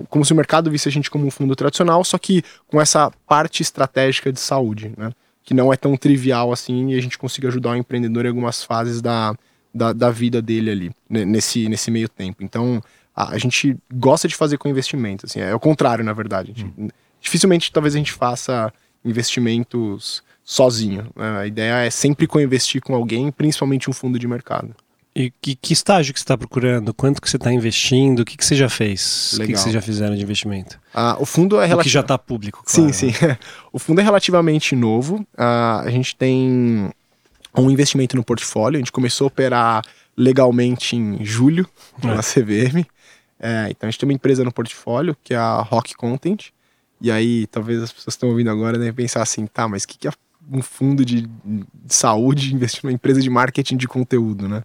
como 0.09 0.25
se 0.25 0.33
o 0.33 0.37
mercado 0.37 0.71
visse 0.71 0.89
a 0.89 0.93
gente 0.93 1.11
como 1.11 1.27
um 1.27 1.31
fundo 1.31 1.55
tradicional, 1.57 2.05
só 2.05 2.19
que 2.19 2.43
com 2.67 2.81
essa 2.81 3.11
parte 3.27 3.63
estratégica 3.63 4.33
de 4.33 4.41
saúde, 4.41 4.93
né, 4.97 5.13
que 5.43 5.55
não 5.55 5.73
é 5.73 5.77
tão 5.77 5.97
trivial 5.97 6.53
assim 6.53 6.91
e 6.91 6.99
a 6.99 7.03
gente 7.03 7.17
consiga 7.17 7.49
ajudar 7.49 7.71
o 7.71 7.77
empreendedor 7.77 8.27
em 8.27 8.29
algumas 8.29 8.63
fases 8.63 9.01
da, 9.01 9.35
da, 9.75 9.93
da 9.93 10.11
vida 10.11 10.43
dele 10.43 10.71
ali, 10.71 10.91
nesse, 11.09 11.69
nesse 11.69 11.91
meio 11.91 12.09
tempo. 12.09 12.43
Então, 12.43 12.83
a, 13.17 13.35
a, 13.35 13.39
gente 13.39 13.77
gosta 13.93 14.29
de 14.29 14.35
fazer 14.35 14.59
com 14.59 14.69
investimentos. 14.69 15.31
Assim, 15.31 15.41
é 15.41 15.55
o 15.55 15.61
contrário, 15.61 16.05
na 16.05 16.13
verdade. 16.13 16.53
Gente, 16.55 16.73
hum. 16.79 16.89
Dificilmente, 17.21 17.73
talvez 17.73 17.95
a 17.95 17.99
gente 17.99 18.13
faça 18.13 18.73
investimentos 19.05 20.23
sozinho. 20.51 21.07
Né? 21.15 21.39
A 21.39 21.47
ideia 21.47 21.75
é 21.85 21.91
sempre 21.91 22.27
co-investir 22.27 22.83
com 22.83 22.93
alguém, 22.93 23.31
principalmente 23.31 23.89
um 23.89 23.93
fundo 23.93 24.19
de 24.19 24.27
mercado. 24.27 24.75
E 25.15 25.33
que, 25.41 25.55
que 25.55 25.73
estágio 25.73 26.13
que 26.13 26.19
você 26.19 26.25
está 26.25 26.37
procurando? 26.37 26.93
Quanto 26.93 27.23
que 27.23 27.31
você 27.31 27.37
está 27.37 27.53
investindo? 27.53 28.21
O 28.21 28.25
que, 28.25 28.37
que 28.37 28.45
você 28.45 28.57
já 28.57 28.69
fez? 28.69 29.31
Legal. 29.35 29.45
O 29.45 29.47
que, 29.47 29.53
que 29.55 29.61
vocês 29.61 29.75
já 29.75 29.81
fizeram 29.81 30.17
de 30.17 30.23
investimento? 30.23 30.81
Ah, 30.93 31.17
o 31.21 31.27
fundo 31.27 31.57
é 31.57 31.59
relativamente... 31.61 31.85
que 31.85 31.91
já 31.91 32.01
está 32.01 32.19
público, 32.19 32.65
claro. 32.65 32.93
Sim, 32.93 33.13
sim. 33.13 33.13
o 33.73 33.79
fundo 33.79 34.01
é 34.01 34.05
relativamente 34.05 34.75
novo. 34.75 35.25
Ah, 35.37 35.83
a 35.85 35.91
gente 35.91 36.17
tem 36.17 36.91
um 37.57 37.71
investimento 37.71 38.17
no 38.17 38.25
portfólio. 38.25 38.79
A 38.79 38.81
gente 38.81 38.93
começou 38.93 39.27
a 39.27 39.29
operar 39.29 39.83
legalmente 40.17 40.97
em 40.97 41.25
julho, 41.25 41.69
na 42.03 42.15
é. 42.15 42.23
CVM. 42.23 42.85
É, 43.39 43.69
então 43.71 43.87
a 43.87 43.91
gente 43.91 44.01
tem 44.01 44.09
uma 44.09 44.15
empresa 44.15 44.45
no 44.45 44.53
portfólio, 44.53 45.17
que 45.23 45.33
é 45.33 45.37
a 45.37 45.61
Rock 45.61 45.95
Content. 45.95 46.49
E 47.01 47.11
aí, 47.11 47.47
talvez 47.47 47.83
as 47.83 47.91
pessoas 47.93 48.15
que 48.15 48.19
estão 48.19 48.29
ouvindo 48.29 48.51
agora 48.51 48.77
devem 48.77 48.93
pensar 48.93 49.23
assim, 49.23 49.47
tá, 49.47 49.67
mas 49.67 49.85
o 49.85 49.89
que, 49.89 49.97
que 49.97 50.09
é 50.09 50.13
um 50.53 50.63
fundo 50.63 51.05
de, 51.05 51.23
de 51.23 51.95
saúde 51.95 52.53
investir 52.55 52.81
numa 52.85 52.93
empresa 52.93 53.21
de 53.21 53.31
marketing 53.31 53.77
de 53.77 53.89
conteúdo, 53.89 54.49
né? 54.49 54.63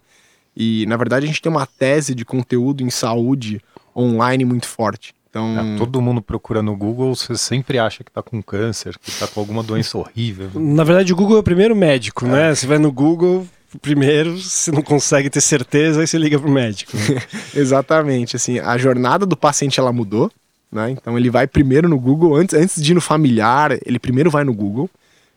E, 0.56 0.86
na 0.86 0.96
verdade, 0.96 1.24
a 1.24 1.28
gente 1.28 1.42
tem 1.42 1.52
uma 1.52 1.66
tese 1.66 2.14
de 2.14 2.24
conteúdo 2.24 2.82
em 2.82 2.88
saúde 2.88 3.60
online 3.94 4.44
muito 4.44 4.66
forte. 4.66 5.14
Então... 5.28 5.74
É, 5.74 5.76
todo 5.76 6.00
mundo 6.00 6.22
procura 6.22 6.62
no 6.62 6.74
Google, 6.74 7.14
você 7.14 7.36
sempre 7.36 7.78
acha 7.78 8.02
que 8.02 8.10
está 8.10 8.22
com 8.22 8.42
câncer, 8.42 8.98
que 8.98 9.10
está 9.10 9.26
com 9.26 9.38
alguma 9.38 9.62
doença 9.62 9.96
horrível. 9.98 10.50
Na 10.54 10.82
verdade, 10.82 11.12
o 11.12 11.16
Google 11.16 11.36
é 11.36 11.40
o 11.40 11.42
primeiro 11.42 11.76
médico, 11.76 12.24
é. 12.26 12.28
né? 12.28 12.54
Você 12.54 12.66
vai 12.66 12.78
no 12.78 12.90
Google, 12.90 13.46
primeiro, 13.82 14.38
se 14.38 14.72
não 14.72 14.82
consegue 14.82 15.28
ter 15.28 15.42
certeza, 15.42 16.00
aí 16.00 16.06
você 16.06 16.16
liga 16.16 16.38
pro 16.38 16.50
médico. 16.50 16.96
Né? 16.96 17.20
Exatamente, 17.54 18.36
assim, 18.36 18.58
a 18.58 18.78
jornada 18.78 19.26
do 19.26 19.36
paciente 19.36 19.78
ela 19.78 19.92
mudou, 19.92 20.32
né? 20.72 20.90
Então 20.90 21.18
ele 21.18 21.28
vai 21.28 21.46
primeiro 21.46 21.86
no 21.86 21.98
Google, 21.98 22.34
antes, 22.34 22.54
antes 22.54 22.82
de 22.82 22.92
ir 22.92 22.94
no 22.94 23.00
familiar, 23.00 23.78
ele 23.84 23.98
primeiro 23.98 24.30
vai 24.30 24.42
no 24.42 24.54
Google. 24.54 24.88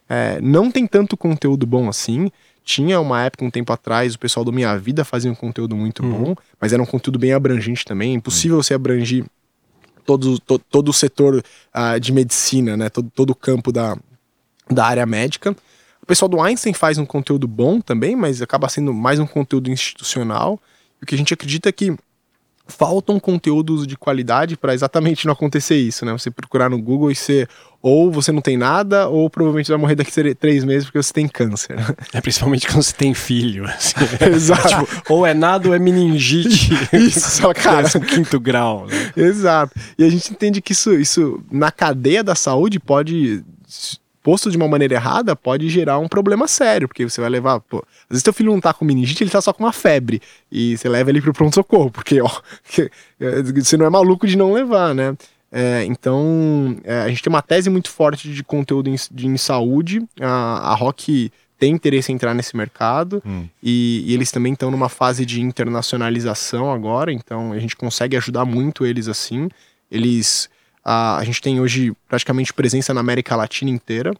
É, 0.10 0.41
não 0.41 0.72
tem 0.72 0.88
tanto 0.88 1.15
conteúdo 1.15 1.65
bom 1.67 1.88
assim. 1.88 2.32
Tinha 2.63 3.00
uma 3.00 3.24
época, 3.24 3.45
um 3.45 3.50
tempo 3.50 3.72
atrás, 3.72 4.15
o 4.15 4.19
pessoal 4.19 4.43
do 4.43 4.52
Minha 4.52 4.76
Vida 4.78 5.06
fazia 5.06 5.32
um 5.32 5.36
conteúdo 5.36 5.76
muito 5.76 6.04
uhum. 6.04 6.24
bom, 6.24 6.36
mas 6.60 6.74
era 6.74 6.82
um 6.82 6.86
conteúdo 6.86 7.19
bem 7.19 7.34
abrangente 7.34 7.86
também. 7.86 8.12
É 8.12 8.15
impossível 8.15 8.58
uhum. 8.58 8.63
você 8.63 8.74
abrangir 8.74 9.26
todo, 10.06 10.39
todo, 10.39 10.63
todo 10.69 10.89
o 10.89 10.93
setor 10.93 11.43
uh, 11.76 12.00
de 12.00 12.12
medicina, 12.12 12.76
né? 12.76 12.89
Todo, 12.89 13.10
todo 13.13 13.30
o 13.32 13.36
campo 13.36 13.72
da, 13.72 13.98
da 14.69 14.86
área 14.86 15.06
médica 15.06 15.56
pessoal 16.10 16.28
do 16.28 16.41
Einstein 16.41 16.74
faz 16.74 16.98
um 16.98 17.06
conteúdo 17.06 17.48
bom 17.48 17.80
também, 17.80 18.15
mas 18.15 18.41
acaba 18.41 18.67
sendo 18.67 18.91
mais 18.91 19.19
um 19.19 19.28
conteúdo 19.28 19.69
institucional. 19.69 20.60
O 21.00 21.06
que 21.06 21.13
a 21.13 21.17
gente 21.17 21.32
acredita 21.36 21.69
é 21.69 21.72
que 21.72 21.95
faltam 22.69 23.19
conteúdos 23.19 23.86
de 23.86 23.97
qualidade 23.97 24.55
para 24.55 24.73
exatamente 24.73 25.25
não 25.25 25.34
acontecer 25.34 25.75
isso, 25.75 26.05
né? 26.05 26.12
Você 26.13 26.32
procurar 26.32 26.69
no 26.69 26.82
Google 26.82 27.12
e 27.12 27.15
ser 27.15 27.49
ou 27.82 28.12
você 28.12 28.32
não 28.32 28.41
tem 28.41 28.58
nada, 28.58 29.08
ou 29.08 29.29
provavelmente 29.29 29.69
vai 29.69 29.77
morrer 29.77 29.95
daqui 29.95 30.12
a 30.19 30.36
três 30.36 30.65
meses 30.65 30.86
porque 30.86 31.01
você 31.01 31.13
tem 31.13 31.27
câncer. 31.27 31.77
É 32.13 32.21
principalmente 32.21 32.67
quando 32.67 32.84
você 32.84 32.93
tem 32.93 33.13
filho. 33.13 33.65
Assim. 33.65 33.95
Exato. 34.34 34.67
tipo, 34.67 35.13
ou 35.13 35.25
é 35.25 35.34
nada 35.34 35.67
ou 35.69 35.73
é 35.73 35.79
meningite. 35.79 36.73
Isso, 36.91 37.41
cara. 37.53 37.88
É 37.88 37.99
quinto 37.99 38.39
grau. 38.39 38.88
Né? 38.88 39.12
Exato. 39.15 39.73
E 39.97 40.03
a 40.03 40.10
gente 40.10 40.32
entende 40.32 40.62
que 40.62 40.71
isso, 40.71 40.93
isso 40.93 41.41
na 41.51 41.71
cadeia 41.71 42.23
da 42.23 42.36
saúde 42.36 42.79
pode 42.79 43.43
posto 44.23 44.51
de 44.51 44.58
uma 44.58 44.67
maneira 44.67 44.95
errada, 44.95 45.36
pode 45.36 45.69
gerar 45.69 45.97
um 45.99 46.08
problema 46.08 46.47
sério, 46.47 46.88
porque 46.88 47.08
você 47.08 47.21
vai 47.21 47.29
levar, 47.29 47.60
pô, 47.62 47.77
às 47.77 48.10
vezes 48.10 48.23
teu 48.23 48.34
filho 48.34 48.51
não 48.51 48.60
tá 48.60 48.73
com 48.73 48.86
meningite, 48.86 49.23
ele 49.23 49.32
tá 49.32 49.41
só 49.41 49.53
com 49.53 49.63
uma 49.63 49.73
febre, 49.73 50.21
e 50.51 50.77
você 50.77 50.89
leva 50.89 51.10
ele 51.10 51.21
pro 51.21 51.34
pronto-socorro, 51.34 51.91
porque, 51.91 52.21
ó, 52.21 52.29
você 53.55 53.77
não 53.77 53.86
é 53.86 53.89
maluco 53.89 54.27
de 54.27 54.38
não 54.38 54.53
levar, 54.53 54.93
né? 54.93 55.15
É, 55.51 55.84
então, 55.86 56.77
é, 56.84 57.01
a 57.01 57.10
gente 57.10 57.23
tem 57.23 57.32
uma 57.32 57.41
tese 57.41 57.69
muito 57.69 57.89
forte 57.89 58.32
de 58.32 58.43
conteúdo 58.43 58.89
em, 58.89 58.95
de, 59.12 59.27
em 59.27 59.38
saúde, 59.38 60.05
a, 60.21 60.71
a 60.71 60.75
Rock 60.75 61.32
tem 61.58 61.73
interesse 61.73 62.12
em 62.12 62.15
entrar 62.15 62.34
nesse 62.34 62.55
mercado, 62.55 63.21
hum. 63.25 63.45
e, 63.62 64.03
e 64.08 64.13
eles 64.13 64.32
também 64.32 64.53
estão 64.53 64.71
numa 64.71 64.89
fase 64.89 65.25
de 65.25 65.41
internacionalização 65.41 66.71
agora, 66.71 67.12
então 67.12 67.51
a 67.51 67.60
gente 67.60 67.75
consegue 67.75 68.15
ajudar 68.15 68.45
muito 68.45 68.86
eles 68.86 69.08
assim, 69.08 69.49
eles 69.91 70.49
a, 70.84 71.22
gente 71.24 71.42
tem 71.42 71.60
hoje 71.60 71.94
praticamente 72.08 72.54
presença 72.54 72.94
na 72.94 73.02
América 73.02 73.36
Latina 73.36 73.70
inteira, 73.70 74.13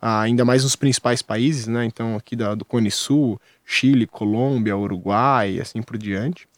ainda 0.00 0.44
mais 0.44 0.64
nos 0.64 0.76
principais 0.76 1.22
países, 1.22 1.66
né? 1.66 1.84
Então, 1.84 2.16
aqui 2.16 2.34
da, 2.34 2.54
do 2.54 2.64
Cone 2.64 2.90
Sul, 2.90 3.40
Chile, 3.64 4.06
Colômbia, 4.06 4.76
Uruguai, 4.76 5.60
assim 5.60 5.80
por 5.80 5.96
diante. 5.96 6.48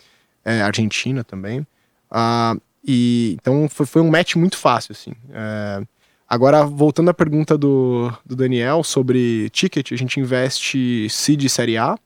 É, 0.44 0.62
Argentina 0.62 1.22
também. 1.22 1.66
Ah, 2.10 2.56
e, 2.86 3.36
então, 3.40 3.68
foi, 3.68 3.86
foi 3.86 4.02
um 4.02 4.10
match 4.10 4.36
muito 4.36 4.56
fácil, 4.56 4.92
assim. 4.92 5.12
É, 5.30 5.82
agora, 6.28 6.64
voltando 6.64 7.10
à 7.10 7.14
pergunta 7.14 7.56
do, 7.56 8.10
do 8.24 8.34
Daniel 8.34 8.82
sobre 8.82 9.50
ticket, 9.50 9.92
a 9.92 9.96
gente 9.96 10.18
investe 10.18 11.08
seed 11.10 11.48
série 11.48 11.76
A, 11.76 11.98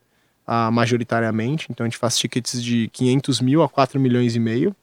ah, 0.47 0.71
majoritariamente. 0.71 1.69
Então, 1.71 1.85
a 1.85 1.89
gente 1.89 1.99
faz 1.99 2.19
tickets 2.19 2.63
de 2.63 2.89
500 2.93 3.41
mil 3.41 3.63
a 3.63 3.69
4 3.69 4.01
milhões 4.01 4.35
e 4.35 4.41
meio 4.41 4.75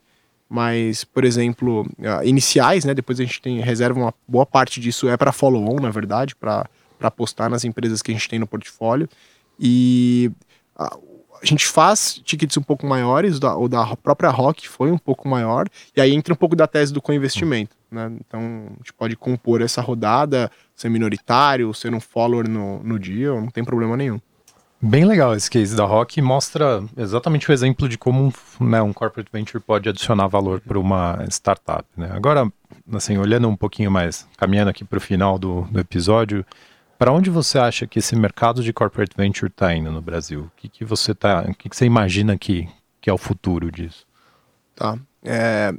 mas, 0.50 1.04
por 1.04 1.26
exemplo, 1.26 1.82
uh, 1.82 2.24
iniciais, 2.24 2.86
né? 2.86 2.94
Depois 2.94 3.20
a 3.20 3.24
gente 3.24 3.42
tem 3.42 3.60
reserva 3.60 4.00
uma 4.00 4.14
boa 4.28 4.46
parte 4.46 4.80
disso 4.80 5.10
é 5.10 5.18
para 5.18 5.32
follow-on, 5.32 5.80
na 5.80 5.90
verdade, 5.90 6.36
para 6.36 6.70
apostar 7.02 7.50
nas 7.50 7.64
empresas 7.64 8.02
que 8.02 8.12
a 8.12 8.14
gente 8.14 8.30
tem 8.30 8.40
no 8.40 8.48
portfólio. 8.48 9.10
E 9.60 10.32
uh, 10.80 11.16
a 11.42 11.46
gente 11.46 11.66
faz 11.66 12.20
tickets 12.24 12.58
um 12.58 12.62
pouco 12.62 12.86
maiores, 12.86 13.40
da, 13.40 13.56
o 13.58 13.68
da 13.68 13.96
própria 13.98 14.30
Rock 14.30 14.68
foi 14.68 14.92
um 14.92 14.98
pouco 14.98 15.28
maior, 15.28 15.68
e 15.96 16.02
aí 16.02 16.14
entra 16.14 16.34
um 16.34 16.38
pouco 16.38 16.56
da 16.56 16.68
tese 16.68 16.94
do 16.94 17.02
co-investimento. 17.02 17.76
Né? 17.92 18.12
Então, 18.20 18.68
a 18.68 18.78
gente 18.78 18.94
pode 18.94 19.16
compor 19.16 19.62
essa 19.62 19.82
rodada, 19.82 20.52
ser 20.76 20.90
minoritário, 20.90 21.74
ser 21.74 21.94
um 21.94 22.00
follower 22.00 22.50
no, 22.50 22.82
no 22.84 23.00
dia, 23.00 23.30
não 23.30 23.48
tem 23.48 23.64
problema 23.64 23.96
nenhum. 23.96 24.20
Bem 24.88 25.04
legal 25.04 25.34
esse 25.34 25.50
case 25.50 25.76
da 25.76 25.84
Rock 25.84 26.22
mostra 26.22 26.84
exatamente 26.96 27.50
o 27.50 27.54
exemplo 27.54 27.90
de 27.90 27.98
como 27.98 28.32
um, 28.60 28.64
né, 28.64 28.80
um 28.84 28.94
corporate 28.94 29.32
venture 29.34 29.60
pode 29.60 29.90
adicionar 29.90 30.28
valor 30.28 30.62
para 30.62 30.78
uma 30.78 31.26
startup. 31.28 31.84
Né? 31.98 32.12
Agora, 32.14 32.48
assim, 32.94 33.18
olhando 33.18 33.50
um 33.50 33.56
pouquinho 33.56 33.90
mais, 33.90 34.28
caminhando 34.38 34.70
aqui 34.70 34.86
para 34.86 34.98
o 34.98 35.02
final 35.02 35.40
do, 35.40 35.64
do 35.64 35.80
episódio, 35.80 36.46
para 37.00 37.12
onde 37.12 37.32
você 37.32 37.58
acha 37.58 37.88
que 37.88 37.98
esse 37.98 38.16
mercado 38.16 38.62
de 38.62 38.72
corporate 38.72 39.18
venture 39.18 39.52
está 39.52 39.74
indo 39.76 39.92
no 39.92 40.04
Brasil? 40.04 40.42
O 40.42 40.52
que, 40.56 40.70
que 40.70 40.86
você 40.86 41.16
tá, 41.16 41.42
o 41.50 41.56
que, 41.56 41.68
que 41.68 41.76
você 41.76 41.86
imagina 41.86 42.38
que, 42.38 42.70
que 43.02 43.10
é 43.10 43.14
o 43.14 43.18
futuro 43.18 43.72
disso? 43.72 44.06
Tá. 44.76 45.00
É, 45.24 45.74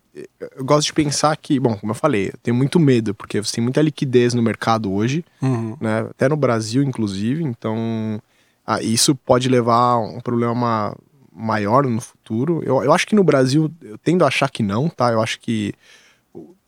eu 0.56 0.64
gosto 0.64 0.88
de 0.88 0.92
pensar 0.92 1.36
que, 1.36 1.60
bom, 1.60 1.76
como 1.76 1.92
eu 1.92 1.96
falei, 1.96 2.30
eu 2.30 2.38
tenho 2.42 2.56
muito 2.56 2.80
medo, 2.80 3.14
porque 3.14 3.40
você 3.40 3.54
tem 3.54 3.62
muita 3.62 3.80
liquidez 3.80 4.34
no 4.34 4.42
mercado 4.42 4.92
hoje, 4.92 5.24
uhum. 5.40 5.76
né, 5.80 6.08
até 6.10 6.28
no 6.28 6.36
Brasil, 6.36 6.82
inclusive, 6.82 7.44
então 7.44 8.20
ah, 8.66 8.82
isso 8.82 9.14
pode 9.14 9.48
levar 9.48 9.92
a 9.92 9.98
um 9.98 10.20
problema 10.20 10.96
maior 11.32 11.84
no 11.84 12.00
futuro. 12.00 12.62
Eu, 12.64 12.82
eu 12.82 12.92
acho 12.92 13.06
que 13.06 13.14
no 13.14 13.22
Brasil, 13.22 13.70
eu 13.82 13.96
tendo 13.98 14.24
a 14.24 14.28
achar 14.28 14.50
que 14.50 14.62
não, 14.62 14.88
tá? 14.88 15.12
Eu 15.12 15.22
acho 15.22 15.38
que, 15.38 15.72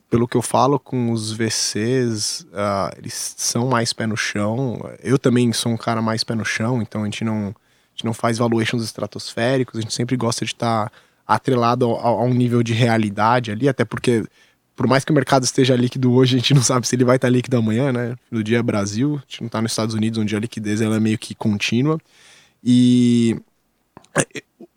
pelo 0.08 0.28
que 0.28 0.36
eu 0.36 0.42
falo 0.42 0.78
com 0.78 1.10
os 1.10 1.32
VCs, 1.32 2.42
uh, 2.42 2.48
ah, 2.54 2.94
eles 2.96 3.34
são 3.36 3.68
mais 3.68 3.92
pé 3.92 4.06
no 4.06 4.16
chão. 4.16 4.78
Eu 5.02 5.18
também 5.18 5.52
sou 5.52 5.72
um 5.72 5.76
cara 5.76 6.00
mais 6.00 6.22
pé 6.22 6.34
no 6.34 6.44
chão, 6.44 6.80
então 6.80 7.02
a 7.02 7.04
gente 7.06 7.24
não, 7.24 7.48
a 7.48 7.90
gente 7.94 8.04
não 8.04 8.14
faz 8.14 8.38
valuations 8.38 8.84
estratosféricos, 8.84 9.78
a 9.78 9.82
gente 9.82 9.94
sempre 9.94 10.16
gosta 10.16 10.44
de 10.44 10.52
estar 10.52 10.90
tá 10.90 10.92
atrelado 11.26 11.96
a, 11.96 12.08
a 12.08 12.22
um 12.22 12.32
nível 12.32 12.62
de 12.62 12.74
realidade 12.74 13.50
ali, 13.50 13.68
até 13.68 13.84
porque 13.84 14.24
por 14.78 14.86
mais 14.86 15.04
que 15.04 15.10
o 15.10 15.14
mercado 15.14 15.42
esteja 15.42 15.74
líquido 15.74 16.12
hoje, 16.12 16.36
a 16.36 16.38
gente 16.38 16.54
não 16.54 16.62
sabe 16.62 16.86
se 16.86 16.94
ele 16.94 17.04
vai 17.04 17.16
estar 17.16 17.28
líquido 17.28 17.56
amanhã, 17.56 17.92
né? 17.92 18.14
No 18.30 18.44
dia 18.44 18.58
é 18.58 18.62
Brasil, 18.62 19.16
a 19.16 19.20
gente 19.22 19.40
não 19.40 19.48
está 19.48 19.60
nos 19.60 19.72
Estados 19.72 19.92
Unidos, 19.92 20.20
onde 20.20 20.36
a 20.36 20.38
liquidez 20.38 20.80
ela 20.80 20.94
é 20.94 21.00
meio 21.00 21.18
que 21.18 21.34
contínua. 21.34 21.98
E 22.62 23.36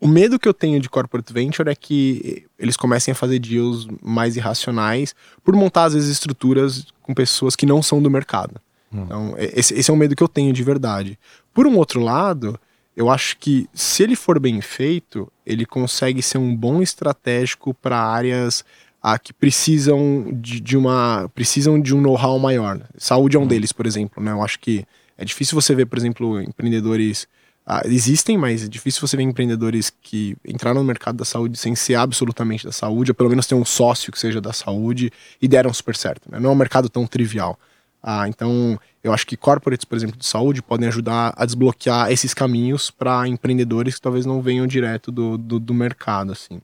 o 0.00 0.08
medo 0.08 0.40
que 0.40 0.48
eu 0.48 0.52
tenho 0.52 0.80
de 0.80 0.90
corporate 0.90 1.32
venture 1.32 1.70
é 1.70 1.74
que 1.76 2.44
eles 2.58 2.76
comecem 2.76 3.12
a 3.12 3.14
fazer 3.14 3.38
deals 3.38 3.86
mais 4.02 4.36
irracionais 4.36 5.14
por 5.44 5.54
montar, 5.54 5.84
às 5.84 5.94
vezes, 5.94 6.10
estruturas 6.10 6.84
com 7.00 7.14
pessoas 7.14 7.54
que 7.54 7.64
não 7.64 7.80
são 7.80 8.02
do 8.02 8.10
mercado. 8.10 8.60
Hum. 8.92 9.04
Então, 9.04 9.34
esse, 9.38 9.72
esse 9.72 9.88
é 9.88 9.94
um 9.94 9.96
medo 9.96 10.16
que 10.16 10.22
eu 10.22 10.28
tenho 10.28 10.52
de 10.52 10.64
verdade. 10.64 11.16
Por 11.54 11.64
um 11.64 11.76
outro 11.76 12.00
lado, 12.00 12.58
eu 12.96 13.08
acho 13.08 13.38
que 13.38 13.68
se 13.72 14.02
ele 14.02 14.16
for 14.16 14.40
bem 14.40 14.60
feito, 14.60 15.30
ele 15.46 15.64
consegue 15.64 16.20
ser 16.22 16.38
um 16.38 16.56
bom 16.56 16.82
estratégico 16.82 17.72
para 17.72 18.02
áreas 18.02 18.64
a 19.02 19.18
que 19.18 19.32
precisam 19.32 20.28
de, 20.32 20.60
de 20.60 20.76
uma 20.76 21.28
precisam 21.34 21.80
de 21.80 21.94
um 21.94 22.00
know-how 22.00 22.38
maior. 22.38 22.80
Saúde 22.96 23.36
é 23.36 23.38
um 23.38 23.42
uhum. 23.42 23.48
deles, 23.48 23.72
por 23.72 23.86
exemplo. 23.86 24.22
Né? 24.22 24.30
Eu 24.30 24.42
acho 24.42 24.60
que 24.60 24.84
é 25.18 25.24
difícil 25.24 25.60
você 25.60 25.74
ver, 25.74 25.86
por 25.86 25.98
exemplo, 25.98 26.40
empreendedores. 26.40 27.26
Ah, 27.64 27.82
existem, 27.84 28.36
mas 28.36 28.64
é 28.64 28.68
difícil 28.68 29.06
você 29.06 29.16
ver 29.16 29.22
empreendedores 29.22 29.88
que 29.88 30.36
entraram 30.44 30.80
no 30.80 30.86
mercado 30.86 31.16
da 31.16 31.24
saúde 31.24 31.56
sem 31.56 31.76
ser 31.76 31.94
absolutamente 31.94 32.64
da 32.64 32.72
saúde, 32.72 33.12
ou 33.12 33.14
pelo 33.14 33.28
menos 33.30 33.46
ter 33.46 33.54
um 33.54 33.64
sócio 33.64 34.10
que 34.10 34.18
seja 34.18 34.40
da 34.40 34.52
saúde 34.52 35.12
e 35.40 35.46
deram 35.46 35.72
super 35.72 35.94
certo. 35.94 36.28
Né? 36.28 36.40
Não 36.40 36.50
é 36.50 36.52
um 36.52 36.56
mercado 36.56 36.88
tão 36.88 37.06
trivial. 37.06 37.58
Ah, 38.02 38.28
então, 38.28 38.80
eu 39.02 39.12
acho 39.12 39.24
que 39.24 39.36
corporates, 39.36 39.84
por 39.84 39.96
exemplo, 39.96 40.16
de 40.16 40.26
saúde, 40.26 40.60
podem 40.60 40.88
ajudar 40.88 41.32
a 41.36 41.46
desbloquear 41.46 42.10
esses 42.10 42.34
caminhos 42.34 42.90
para 42.90 43.28
empreendedores 43.28 43.94
que 43.94 44.00
talvez 44.00 44.26
não 44.26 44.42
venham 44.42 44.66
direto 44.66 45.12
do, 45.12 45.38
do, 45.38 45.60
do 45.60 45.72
mercado. 45.72 46.32
assim. 46.32 46.60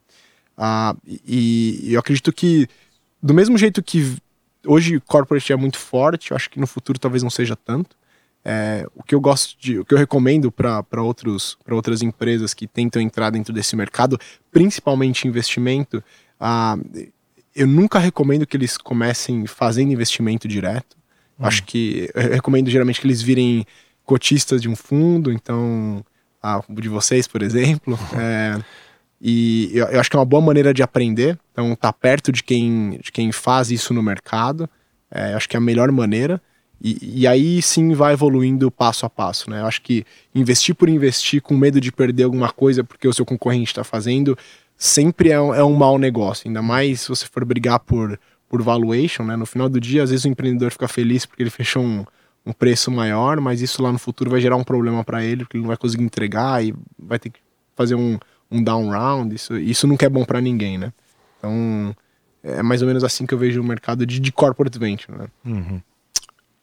Ah, 0.61 0.93
e, 1.07 1.79
e 1.83 1.93
eu 1.93 1.99
acredito 2.01 2.33
que, 2.33 2.67
do 3.23 3.33
mesmo 3.33 3.57
jeito 3.57 3.81
que 3.81 4.17
hoje 4.67 4.99
corporate 4.99 5.53
é 5.53 5.55
muito 5.55 5.77
forte, 5.77 6.31
eu 6.31 6.35
acho 6.35 6.49
que 6.49 6.59
no 6.59 6.67
futuro 6.67 6.99
talvez 6.99 7.23
não 7.23 7.29
seja 7.29 7.55
tanto. 7.55 7.95
É, 8.43 8.85
o 8.93 9.01
que 9.01 9.15
eu 9.15 9.21
gosto 9.21 9.57
de, 9.57 9.79
o 9.79 9.85
que 9.85 9.93
eu 9.93 9.97
recomendo 9.97 10.51
para 10.51 11.01
outros 11.01 11.57
para 11.63 11.75
outras 11.75 12.01
empresas 12.01 12.53
que 12.53 12.67
tentam 12.67 13.01
entrar 13.01 13.29
dentro 13.29 13.53
desse 13.53 13.75
mercado, 13.75 14.19
principalmente 14.51 15.27
investimento, 15.27 16.03
ah, 16.37 16.77
eu 17.55 17.67
nunca 17.67 17.97
recomendo 17.97 18.45
que 18.45 18.57
eles 18.57 18.77
comecem 18.77 19.47
fazendo 19.47 19.93
investimento 19.93 20.47
direto. 20.47 20.97
Hum. 21.39 21.45
Acho 21.45 21.63
que 21.63 22.09
eu 22.13 22.31
recomendo 22.31 22.69
geralmente 22.69 22.99
que 22.99 23.07
eles 23.07 23.21
virem 23.21 23.65
cotistas 24.03 24.61
de 24.61 24.67
um 24.67 24.75
fundo, 24.75 25.31
então 25.31 26.03
ah, 26.43 26.61
de 26.69 26.89
vocês, 26.89 27.27
por 27.27 27.41
exemplo. 27.41 27.97
É, 28.17 28.59
e 29.21 29.71
eu, 29.73 29.85
eu, 29.87 29.99
acho 29.99 30.09
que 30.09 30.15
é 30.15 30.19
uma 30.19 30.25
boa 30.25 30.41
maneira 30.41 30.73
de 30.73 30.81
aprender. 30.81 31.37
Então, 31.51 31.75
tá 31.75 31.91
perto 31.91 32.31
de 32.31 32.43
quem, 32.43 32.99
de 33.03 33.11
quem 33.11 33.31
faz 33.31 33.69
isso 33.69 33.93
no 33.93 34.01
mercado. 34.01 34.69
É, 35.11 35.33
acho 35.33 35.49
que 35.49 35.57
é 35.57 35.59
a 35.59 35.61
melhor 35.61 35.91
maneira. 35.91 36.41
E, 36.81 37.21
e, 37.21 37.27
aí 37.27 37.61
sim 37.61 37.93
vai 37.93 38.13
evoluindo 38.13 38.71
passo 38.71 39.05
a 39.05 39.09
passo, 39.09 39.49
né? 39.49 39.59
Eu 39.59 39.65
acho 39.65 39.81
que 39.81 40.05
investir 40.33 40.73
por 40.73 40.87
investir 40.87 41.41
com 41.41 41.57
medo 41.57 41.81
de 41.81 41.91
perder 41.91 42.23
alguma 42.23 42.49
coisa 42.51 42.85
porque 42.85 43.05
o 43.05 43.11
seu 43.11 43.25
concorrente 43.25 43.71
está 43.71 43.83
fazendo 43.83 44.37
sempre 44.79 45.29
é 45.29 45.41
um, 45.41 45.53
é 45.53 45.63
um 45.63 45.73
mau 45.73 45.99
negócio. 45.99 46.47
Ainda 46.47 46.61
mais 46.61 47.01
se 47.01 47.09
você 47.09 47.25
for 47.25 47.43
brigar 47.43 47.81
por, 47.81 48.17
por 48.47 48.61
valuation, 48.63 49.23
né? 49.23 49.35
No 49.35 49.45
final 49.45 49.67
do 49.67 49.79
dia, 49.79 50.01
às 50.03 50.09
vezes 50.09 50.23
o 50.23 50.29
empreendedor 50.29 50.71
fica 50.71 50.87
feliz 50.87 51.25
porque 51.25 51.43
ele 51.43 51.49
fechou 51.49 51.83
um, 51.83 52.05
um 52.45 52.53
preço 52.53 52.89
maior, 52.89 53.41
mas 53.41 53.61
isso 53.61 53.83
lá 53.83 53.91
no 53.91 53.99
futuro 53.99 54.31
vai 54.31 54.39
gerar 54.39 54.55
um 54.55 54.63
problema 54.63 55.03
para 55.03 55.21
ele, 55.21 55.43
porque 55.43 55.57
ele 55.57 55.63
não 55.63 55.67
vai 55.67 55.77
conseguir 55.77 56.05
entregar 56.05 56.63
e 56.63 56.73
vai 56.97 57.19
ter 57.19 57.29
que 57.29 57.41
fazer 57.75 57.95
um, 57.95 58.17
um 58.51 58.63
down 58.63 58.89
round, 58.89 59.35
isso, 59.35 59.57
isso 59.57 59.87
nunca 59.87 60.05
é 60.05 60.09
bom 60.09 60.25
para 60.25 60.41
ninguém, 60.41 60.77
né? 60.77 60.91
Então, 61.37 61.95
é 62.43 62.61
mais 62.63 62.81
ou 62.81 62.87
menos 62.87 63.03
assim 63.03 63.25
que 63.25 63.33
eu 63.33 63.37
vejo 63.37 63.61
o 63.61 63.63
mercado 63.63 64.05
de, 64.05 64.19
de 64.19 64.31
corporate 64.31 64.77
venture, 64.79 65.17
né? 65.17 65.27
Uhum. 65.45 65.81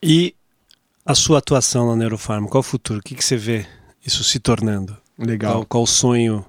E 0.03 0.35
a 1.05 1.14
sua 1.14 1.38
atuação 1.38 1.88
na 1.88 1.96
Neurofarm, 1.96 2.46
qual 2.46 2.61
o 2.61 2.64
futuro? 2.64 3.01
O 3.01 3.03
que, 3.03 3.14
que 3.14 3.25
você 3.25 3.37
vê 3.37 3.66
isso 4.05 4.25
se 4.25 4.38
tornando? 4.38 4.96
Legal. 5.18 5.53
Qual, 5.53 5.66
qual 5.66 5.83
o 5.85 5.87
sonho 5.87 6.44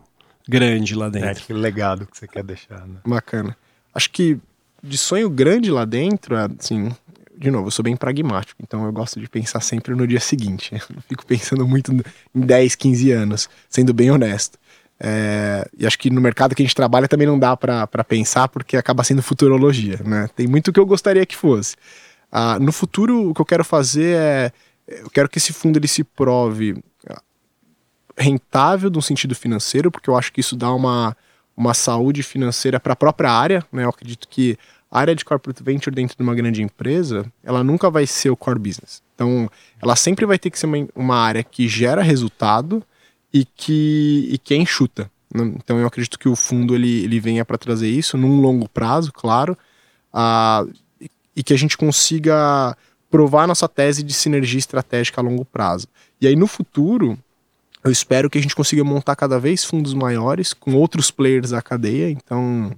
grande 0.47 0.95
lá 0.95 1.09
dentro? 1.09 1.29
É, 1.29 1.33
que 1.35 1.53
legado 1.53 2.05
que 2.07 2.17
você 2.17 2.27
quer 2.27 2.43
deixar, 2.43 2.85
né? 2.87 2.99
Bacana. 3.05 3.55
Acho 3.93 4.09
que 4.09 4.37
de 4.81 4.97
sonho 4.97 5.29
grande 5.29 5.71
lá 5.71 5.85
dentro, 5.85 6.35
assim, 6.35 6.91
de 7.37 7.51
novo, 7.51 7.67
eu 7.67 7.71
sou 7.71 7.83
bem 7.83 7.95
pragmático, 7.95 8.61
então 8.63 8.85
eu 8.85 8.91
gosto 8.91 9.19
de 9.19 9.29
pensar 9.29 9.61
sempre 9.61 9.93
no 9.93 10.07
dia 10.07 10.19
seguinte. 10.19 10.73
Eu 10.89 10.95
não 10.95 11.01
fico 11.01 11.25
pensando 11.25 11.67
muito 11.67 11.91
em 11.93 12.39
10, 12.41 12.75
15 12.75 13.11
anos, 13.11 13.49
sendo 13.69 13.93
bem 13.93 14.09
honesto. 14.09 14.57
É, 14.99 15.69
e 15.77 15.85
acho 15.85 15.97
que 15.97 16.09
no 16.09 16.19
mercado 16.19 16.55
que 16.55 16.61
a 16.61 16.65
gente 16.65 16.75
trabalha 16.75 17.07
também 17.07 17.27
não 17.27 17.37
dá 17.37 17.55
para 17.55 18.03
pensar, 18.03 18.47
porque 18.47 18.75
acaba 18.75 19.03
sendo 19.03 19.21
futurologia, 19.21 19.99
né? 20.03 20.27
Tem 20.35 20.47
muito 20.47 20.73
que 20.73 20.79
eu 20.79 20.85
gostaria 20.85 21.25
que 21.25 21.35
fosse. 21.35 21.75
Ah, 22.31 22.59
no 22.59 22.71
futuro, 22.71 23.29
o 23.29 23.33
que 23.33 23.41
eu 23.41 23.45
quero 23.45 23.63
fazer 23.63 24.15
é. 24.17 24.51
Eu 24.87 25.09
quero 25.09 25.27
que 25.27 25.37
esse 25.37 25.51
fundo 25.51 25.77
ele 25.77 25.87
se 25.87 26.03
prove 26.03 26.81
ah, 27.09 27.21
rentável 28.17 28.89
no 28.89 29.01
sentido 29.01 29.35
financeiro, 29.35 29.91
porque 29.91 30.09
eu 30.09 30.17
acho 30.17 30.31
que 30.31 30.39
isso 30.39 30.55
dá 30.55 30.73
uma, 30.73 31.15
uma 31.55 31.73
saúde 31.73 32.23
financeira 32.23 32.79
para 32.79 32.93
a 32.93 32.95
própria 32.95 33.31
área. 33.31 33.65
Né? 33.71 33.83
Eu 33.83 33.89
acredito 33.89 34.27
que 34.27 34.57
a 34.89 34.99
área 34.99 35.13
de 35.13 35.25
corporate 35.25 35.61
venture 35.61 35.93
dentro 35.93 36.15
de 36.15 36.23
uma 36.23 36.33
grande 36.33 36.63
empresa, 36.63 37.25
ela 37.43 37.63
nunca 37.63 37.89
vai 37.89 38.07
ser 38.07 38.29
o 38.29 38.37
core 38.37 38.59
business. 38.59 39.03
Então, 39.13 39.49
ela 39.81 39.95
sempre 39.95 40.25
vai 40.25 40.39
ter 40.39 40.49
que 40.49 40.57
ser 40.57 40.65
uma, 40.65 40.87
uma 40.95 41.17
área 41.17 41.43
que 41.43 41.67
gera 41.67 42.01
resultado 42.01 42.81
e 43.33 43.45
que, 43.45 44.29
e 44.31 44.37
que 44.37 44.53
é 44.53 44.57
enxuta. 44.57 45.09
Né? 45.33 45.43
Então, 45.55 45.79
eu 45.79 45.87
acredito 45.87 46.17
que 46.17 46.29
o 46.29 46.35
fundo 46.35 46.75
ele, 46.75 47.03
ele 47.03 47.19
venha 47.19 47.45
para 47.45 47.57
trazer 47.57 47.89
isso 47.89 48.17
num 48.17 48.41
longo 48.41 48.67
prazo, 48.69 49.11
claro, 49.11 49.57
uh, 50.13 50.71
e 51.35 51.43
que 51.43 51.53
a 51.53 51.57
gente 51.57 51.77
consiga 51.77 52.75
provar 53.09 53.47
nossa 53.47 53.67
tese 53.67 54.03
de 54.03 54.13
sinergia 54.13 54.59
estratégica 54.59 55.21
a 55.21 55.23
longo 55.23 55.45
prazo. 55.45 55.87
E 56.19 56.27
aí, 56.27 56.35
no 56.35 56.47
futuro, 56.47 57.17
eu 57.83 57.91
espero 57.91 58.29
que 58.29 58.37
a 58.37 58.41
gente 58.41 58.55
consiga 58.55 58.83
montar 58.83 59.15
cada 59.15 59.39
vez 59.39 59.63
fundos 59.63 59.93
maiores 59.93 60.53
com 60.53 60.73
outros 60.73 61.11
players 61.11 61.51
da 61.51 61.61
cadeia. 61.61 62.09
Então, 62.09 62.71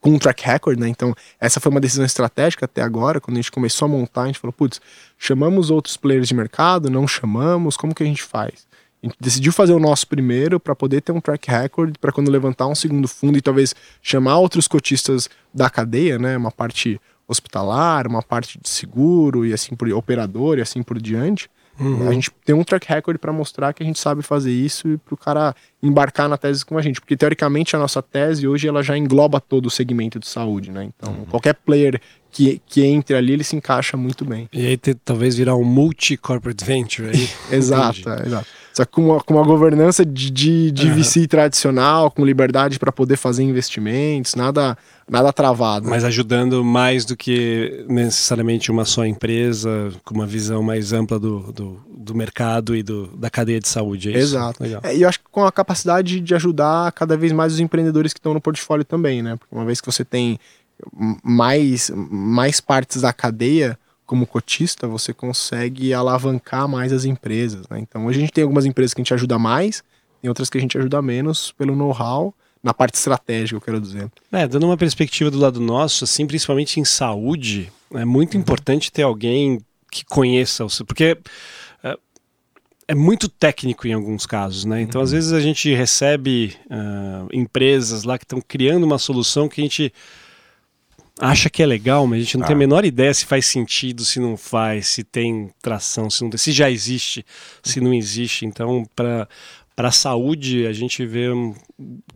com 0.00 0.10
um 0.10 0.18
track 0.18 0.44
record, 0.44 0.78
né? 0.78 0.88
Então, 0.88 1.14
essa 1.38 1.60
foi 1.60 1.70
uma 1.70 1.80
decisão 1.80 2.04
estratégica 2.04 2.64
até 2.64 2.82
agora, 2.82 3.20
quando 3.20 3.36
a 3.36 3.40
gente 3.40 3.52
começou 3.52 3.86
a 3.86 3.88
montar, 3.88 4.22
a 4.22 4.26
gente 4.26 4.38
falou, 4.38 4.52
putz, 4.52 4.80
chamamos 5.18 5.70
outros 5.70 5.96
players 5.96 6.28
de 6.28 6.34
mercado, 6.34 6.90
não 6.90 7.06
chamamos, 7.06 7.76
como 7.76 7.94
que 7.94 8.02
a 8.02 8.06
gente 8.06 8.22
faz? 8.22 8.66
A 9.06 9.08
gente 9.08 9.16
decidiu 9.20 9.52
fazer 9.52 9.72
o 9.72 9.78
nosso 9.78 10.06
primeiro 10.06 10.58
para 10.58 10.74
poder 10.74 11.00
ter 11.00 11.12
um 11.12 11.20
track 11.20 11.48
record, 11.48 11.96
para 12.00 12.10
quando 12.10 12.30
levantar 12.30 12.66
um 12.66 12.74
segundo 12.74 13.06
fundo 13.06 13.38
e 13.38 13.40
talvez 13.40 13.74
chamar 14.02 14.38
outros 14.38 14.66
cotistas 14.66 15.28
da 15.54 15.70
cadeia, 15.70 16.18
né? 16.18 16.36
Uma 16.36 16.50
parte 16.50 17.00
hospitalar, 17.28 18.06
uma 18.06 18.22
parte 18.22 18.58
de 18.60 18.68
seguro 18.68 19.46
e 19.46 19.52
assim 19.52 19.74
por 19.74 19.88
operador 19.92 20.58
e 20.58 20.62
assim 20.62 20.82
por 20.82 21.00
diante, 21.00 21.48
Uhum. 21.78 22.08
A 22.08 22.12
gente 22.12 22.30
tem 22.44 22.54
um 22.54 22.64
track 22.64 22.88
record 22.88 23.18
para 23.18 23.32
mostrar 23.32 23.72
que 23.72 23.82
a 23.82 23.86
gente 23.86 23.98
sabe 23.98 24.22
fazer 24.22 24.52
isso 24.52 24.88
e 24.88 24.96
para 24.96 25.14
o 25.14 25.16
cara 25.16 25.54
embarcar 25.82 26.28
na 26.28 26.36
tese 26.36 26.64
com 26.64 26.78
a 26.78 26.82
gente. 26.82 27.00
Porque, 27.00 27.16
teoricamente, 27.16 27.76
a 27.76 27.78
nossa 27.78 28.02
tese 28.02 28.48
hoje 28.48 28.66
ela 28.66 28.82
já 28.82 28.96
engloba 28.96 29.40
todo 29.40 29.66
o 29.66 29.70
segmento 29.70 30.18
de 30.18 30.26
saúde, 30.26 30.70
né? 30.70 30.84
Então, 30.84 31.12
uhum. 31.12 31.24
qualquer 31.26 31.54
player 31.54 32.00
que, 32.30 32.60
que 32.66 32.84
entre 32.84 33.14
ali, 33.14 33.34
ele 33.34 33.44
se 33.44 33.56
encaixa 33.56 33.96
muito 33.96 34.24
bem. 34.24 34.48
E 34.52 34.66
aí, 34.66 34.76
talvez 35.04 35.36
virar 35.36 35.54
um 35.56 35.64
multi-corporate 35.64 36.64
venture 36.64 37.10
aí. 37.10 37.28
exato, 37.54 38.08
é, 38.08 38.26
exato. 38.26 38.46
Só 38.76 38.84
que 38.84 38.92
com 38.92 39.06
uma, 39.06 39.20
com 39.22 39.32
uma 39.32 39.42
governança 39.42 40.04
de, 40.04 40.30
de, 40.30 40.70
de 40.70 40.88
uhum. 40.88 40.96
VC 40.96 41.26
tradicional, 41.26 42.10
com 42.10 42.22
liberdade 42.26 42.78
para 42.78 42.92
poder 42.92 43.16
fazer 43.16 43.42
investimentos, 43.42 44.34
nada 44.34 44.76
nada 45.08 45.32
travado. 45.32 45.88
Mas 45.88 46.04
ajudando 46.04 46.62
mais 46.62 47.06
do 47.06 47.16
que 47.16 47.86
necessariamente 47.88 48.70
uma 48.70 48.84
só 48.84 49.06
empresa, 49.06 49.90
com 50.04 50.14
uma 50.14 50.26
visão 50.26 50.62
mais 50.62 50.92
ampla 50.92 51.18
do, 51.18 51.50
do, 51.52 51.82
do 51.88 52.14
mercado 52.14 52.76
e 52.76 52.82
do, 52.82 53.06
da 53.16 53.30
cadeia 53.30 53.60
de 53.60 53.68
saúde, 53.68 54.12
é 54.12 54.18
Exato. 54.18 54.62
É, 54.82 54.94
e 54.94 55.00
eu 55.00 55.08
acho 55.08 55.20
que 55.20 55.24
com 55.30 55.46
a 55.46 55.52
capacidade 55.52 56.20
de 56.20 56.34
ajudar 56.34 56.92
cada 56.92 57.16
vez 57.16 57.32
mais 57.32 57.54
os 57.54 57.60
empreendedores 57.60 58.12
que 58.12 58.18
estão 58.18 58.34
no 58.34 58.42
portfólio 58.42 58.84
também, 58.84 59.22
né? 59.22 59.36
Porque 59.36 59.54
uma 59.54 59.64
vez 59.64 59.80
que 59.80 59.90
você 59.90 60.04
tem 60.04 60.38
mais, 61.24 61.90
mais 61.94 62.60
partes 62.60 63.00
da 63.00 63.12
cadeia 63.14 63.78
como 64.06 64.26
cotista, 64.26 64.86
você 64.86 65.12
consegue 65.12 65.92
alavancar 65.92 66.68
mais 66.68 66.92
as 66.92 67.04
empresas, 67.04 67.68
né? 67.68 67.80
Então 67.80 68.06
hoje 68.06 68.18
a 68.18 68.20
gente 68.20 68.32
tem 68.32 68.42
algumas 68.42 68.64
empresas 68.64 68.94
que 68.94 69.00
a 69.00 69.04
gente 69.04 69.14
ajuda 69.14 69.38
mais, 69.38 69.82
tem 70.22 70.28
outras 70.28 70.48
que 70.48 70.56
a 70.56 70.60
gente 70.60 70.78
ajuda 70.78 71.02
menos 71.02 71.52
pelo 71.52 71.74
know-how, 71.74 72.32
na 72.62 72.74
parte 72.74 72.94
estratégica, 72.94 73.56
eu 73.56 73.60
quero 73.60 73.80
dizer. 73.80 74.10
É, 74.32 74.46
dando 74.48 74.66
uma 74.66 74.76
perspectiva 74.76 75.30
do 75.30 75.38
lado 75.38 75.60
nosso, 75.60 76.04
assim, 76.04 76.26
principalmente 76.26 76.80
em 76.80 76.84
saúde, 76.84 77.70
é 77.94 78.04
muito 78.04 78.34
uhum. 78.34 78.40
importante 78.40 78.90
ter 78.90 79.02
alguém 79.02 79.60
que 79.90 80.04
conheça 80.04 80.64
o 80.64 80.68
porque 80.84 81.16
é, 81.82 81.96
é, 82.88 82.94
muito 82.94 83.28
técnico 83.28 83.86
em 83.86 83.92
alguns 83.92 84.26
casos, 84.26 84.64
né? 84.64 84.80
Então, 84.80 85.00
uhum. 85.00 85.04
às 85.04 85.12
vezes 85.12 85.32
a 85.32 85.40
gente 85.40 85.72
recebe 85.74 86.56
uh, 86.66 87.28
empresas 87.32 88.02
lá 88.02 88.18
que 88.18 88.24
estão 88.24 88.40
criando 88.40 88.84
uma 88.84 88.98
solução 88.98 89.48
que 89.48 89.60
a 89.60 89.64
gente 89.64 89.92
acha 91.18 91.48
que 91.48 91.62
é 91.62 91.66
legal, 91.66 92.06
mas 92.06 92.18
a 92.18 92.22
gente 92.22 92.36
não 92.36 92.44
ah. 92.44 92.46
tem 92.46 92.54
a 92.54 92.58
menor 92.58 92.84
ideia 92.84 93.12
se 93.12 93.24
faz 93.24 93.46
sentido, 93.46 94.04
se 94.04 94.20
não 94.20 94.36
faz, 94.36 94.88
se 94.88 95.04
tem 95.04 95.50
tração, 95.62 96.10
se 96.10 96.22
não 96.22 96.30
tem, 96.30 96.38
se 96.38 96.52
já 96.52 96.70
existe, 96.70 97.24
se 97.62 97.80
não 97.80 97.92
existe. 97.92 98.44
Então, 98.44 98.84
para 98.94 99.28
para 99.76 99.88
a 99.88 99.92
saúde, 99.92 100.66
a 100.66 100.72
gente 100.72 101.04
vê 101.04 101.28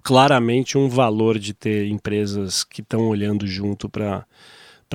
claramente 0.03 0.79
um 0.79 0.89
valor 0.89 1.39
de 1.39 1.53
ter 1.53 1.89
empresas 1.89 2.65
que 2.65 2.81
estão 2.81 3.07
olhando 3.07 3.47
junto 3.47 3.87
para 3.87 4.25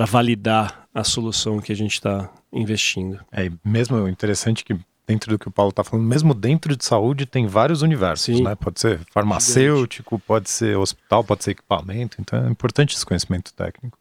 validar 0.07 0.87
a 0.91 1.03
solução 1.03 1.61
que 1.61 1.71
a 1.71 1.75
gente 1.75 1.93
está 1.93 2.33
investindo. 2.51 3.23
É 3.31 3.51
mesmo 3.63 4.07
interessante 4.07 4.65
que 4.65 4.75
dentro 5.07 5.31
do 5.31 5.39
que 5.39 5.47
o 5.47 5.51
Paulo 5.51 5.69
está 5.69 5.83
falando, 5.83 6.05
mesmo 6.05 6.33
dentro 6.33 6.75
de 6.75 6.83
saúde 6.83 7.25
tem 7.25 7.47
vários 7.47 7.81
universos, 7.81 8.37
Sim. 8.37 8.43
né? 8.43 8.55
Pode 8.55 8.79
ser 8.79 8.99
farmacêutico, 9.11 10.19
pode 10.19 10.49
ser 10.49 10.77
hospital, 10.77 11.23
pode 11.23 11.43
ser 11.43 11.51
equipamento, 11.51 12.17
então 12.19 12.45
é 12.45 12.49
importante 12.49 12.95
esse 12.95 13.05
conhecimento 13.05 13.53
técnico. 13.53 13.97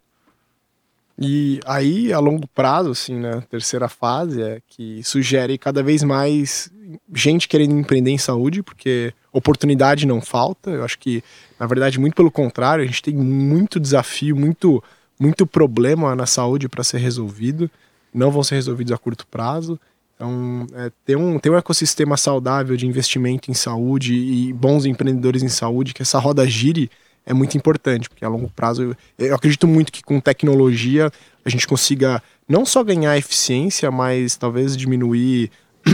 E 1.18 1.60
aí, 1.64 2.12
a 2.12 2.18
longo 2.18 2.46
prazo, 2.48 2.90
assim, 2.90 3.18
na 3.18 3.36
né, 3.36 3.44
terceira 3.48 3.88
fase, 3.88 4.42
é 4.42 4.60
que 4.66 5.02
sugere 5.04 5.56
cada 5.56 5.82
vez 5.82 6.02
mais 6.02 6.70
gente 7.14 7.46
querendo 7.46 7.78
empreender 7.78 8.10
em 8.10 8.18
saúde, 8.18 8.62
porque 8.62 9.14
oportunidade 9.32 10.06
não 10.06 10.20
falta. 10.20 10.70
Eu 10.70 10.84
acho 10.84 10.98
que, 10.98 11.22
na 11.58 11.66
verdade, 11.66 12.00
muito 12.00 12.14
pelo 12.14 12.30
contrário, 12.30 12.82
a 12.82 12.86
gente 12.86 13.02
tem 13.02 13.14
muito 13.14 13.78
desafio, 13.78 14.34
muito, 14.34 14.82
muito 15.18 15.46
problema 15.46 16.16
na 16.16 16.26
saúde 16.26 16.68
para 16.68 16.82
ser 16.82 16.98
resolvido. 16.98 17.70
Não 18.12 18.30
vão 18.30 18.42
ser 18.42 18.56
resolvidos 18.56 18.92
a 18.92 18.98
curto 18.98 19.26
prazo. 19.26 19.78
Então, 20.14 20.66
é, 20.74 20.90
ter, 21.04 21.16
um, 21.16 21.38
ter 21.38 21.50
um 21.50 21.56
ecossistema 21.56 22.16
saudável 22.16 22.76
de 22.76 22.86
investimento 22.86 23.50
em 23.50 23.54
saúde 23.54 24.14
e 24.14 24.52
bons 24.52 24.84
empreendedores 24.84 25.42
em 25.42 25.48
saúde, 25.48 25.92
que 25.92 26.02
essa 26.02 26.18
roda 26.18 26.46
gire 26.46 26.90
é 27.26 27.32
muito 27.32 27.56
importante, 27.56 28.08
porque 28.08 28.24
a 28.24 28.28
longo 28.28 28.50
prazo 28.50 28.82
eu, 29.18 29.26
eu 29.26 29.34
acredito 29.34 29.66
muito 29.66 29.90
que 29.90 30.02
com 30.02 30.20
tecnologia 30.20 31.10
a 31.44 31.48
gente 31.48 31.66
consiga 31.66 32.22
não 32.48 32.64
só 32.64 32.84
ganhar 32.84 33.16
eficiência, 33.16 33.90
mas 33.90 34.36
talvez 34.36 34.76
diminuir 34.76 35.50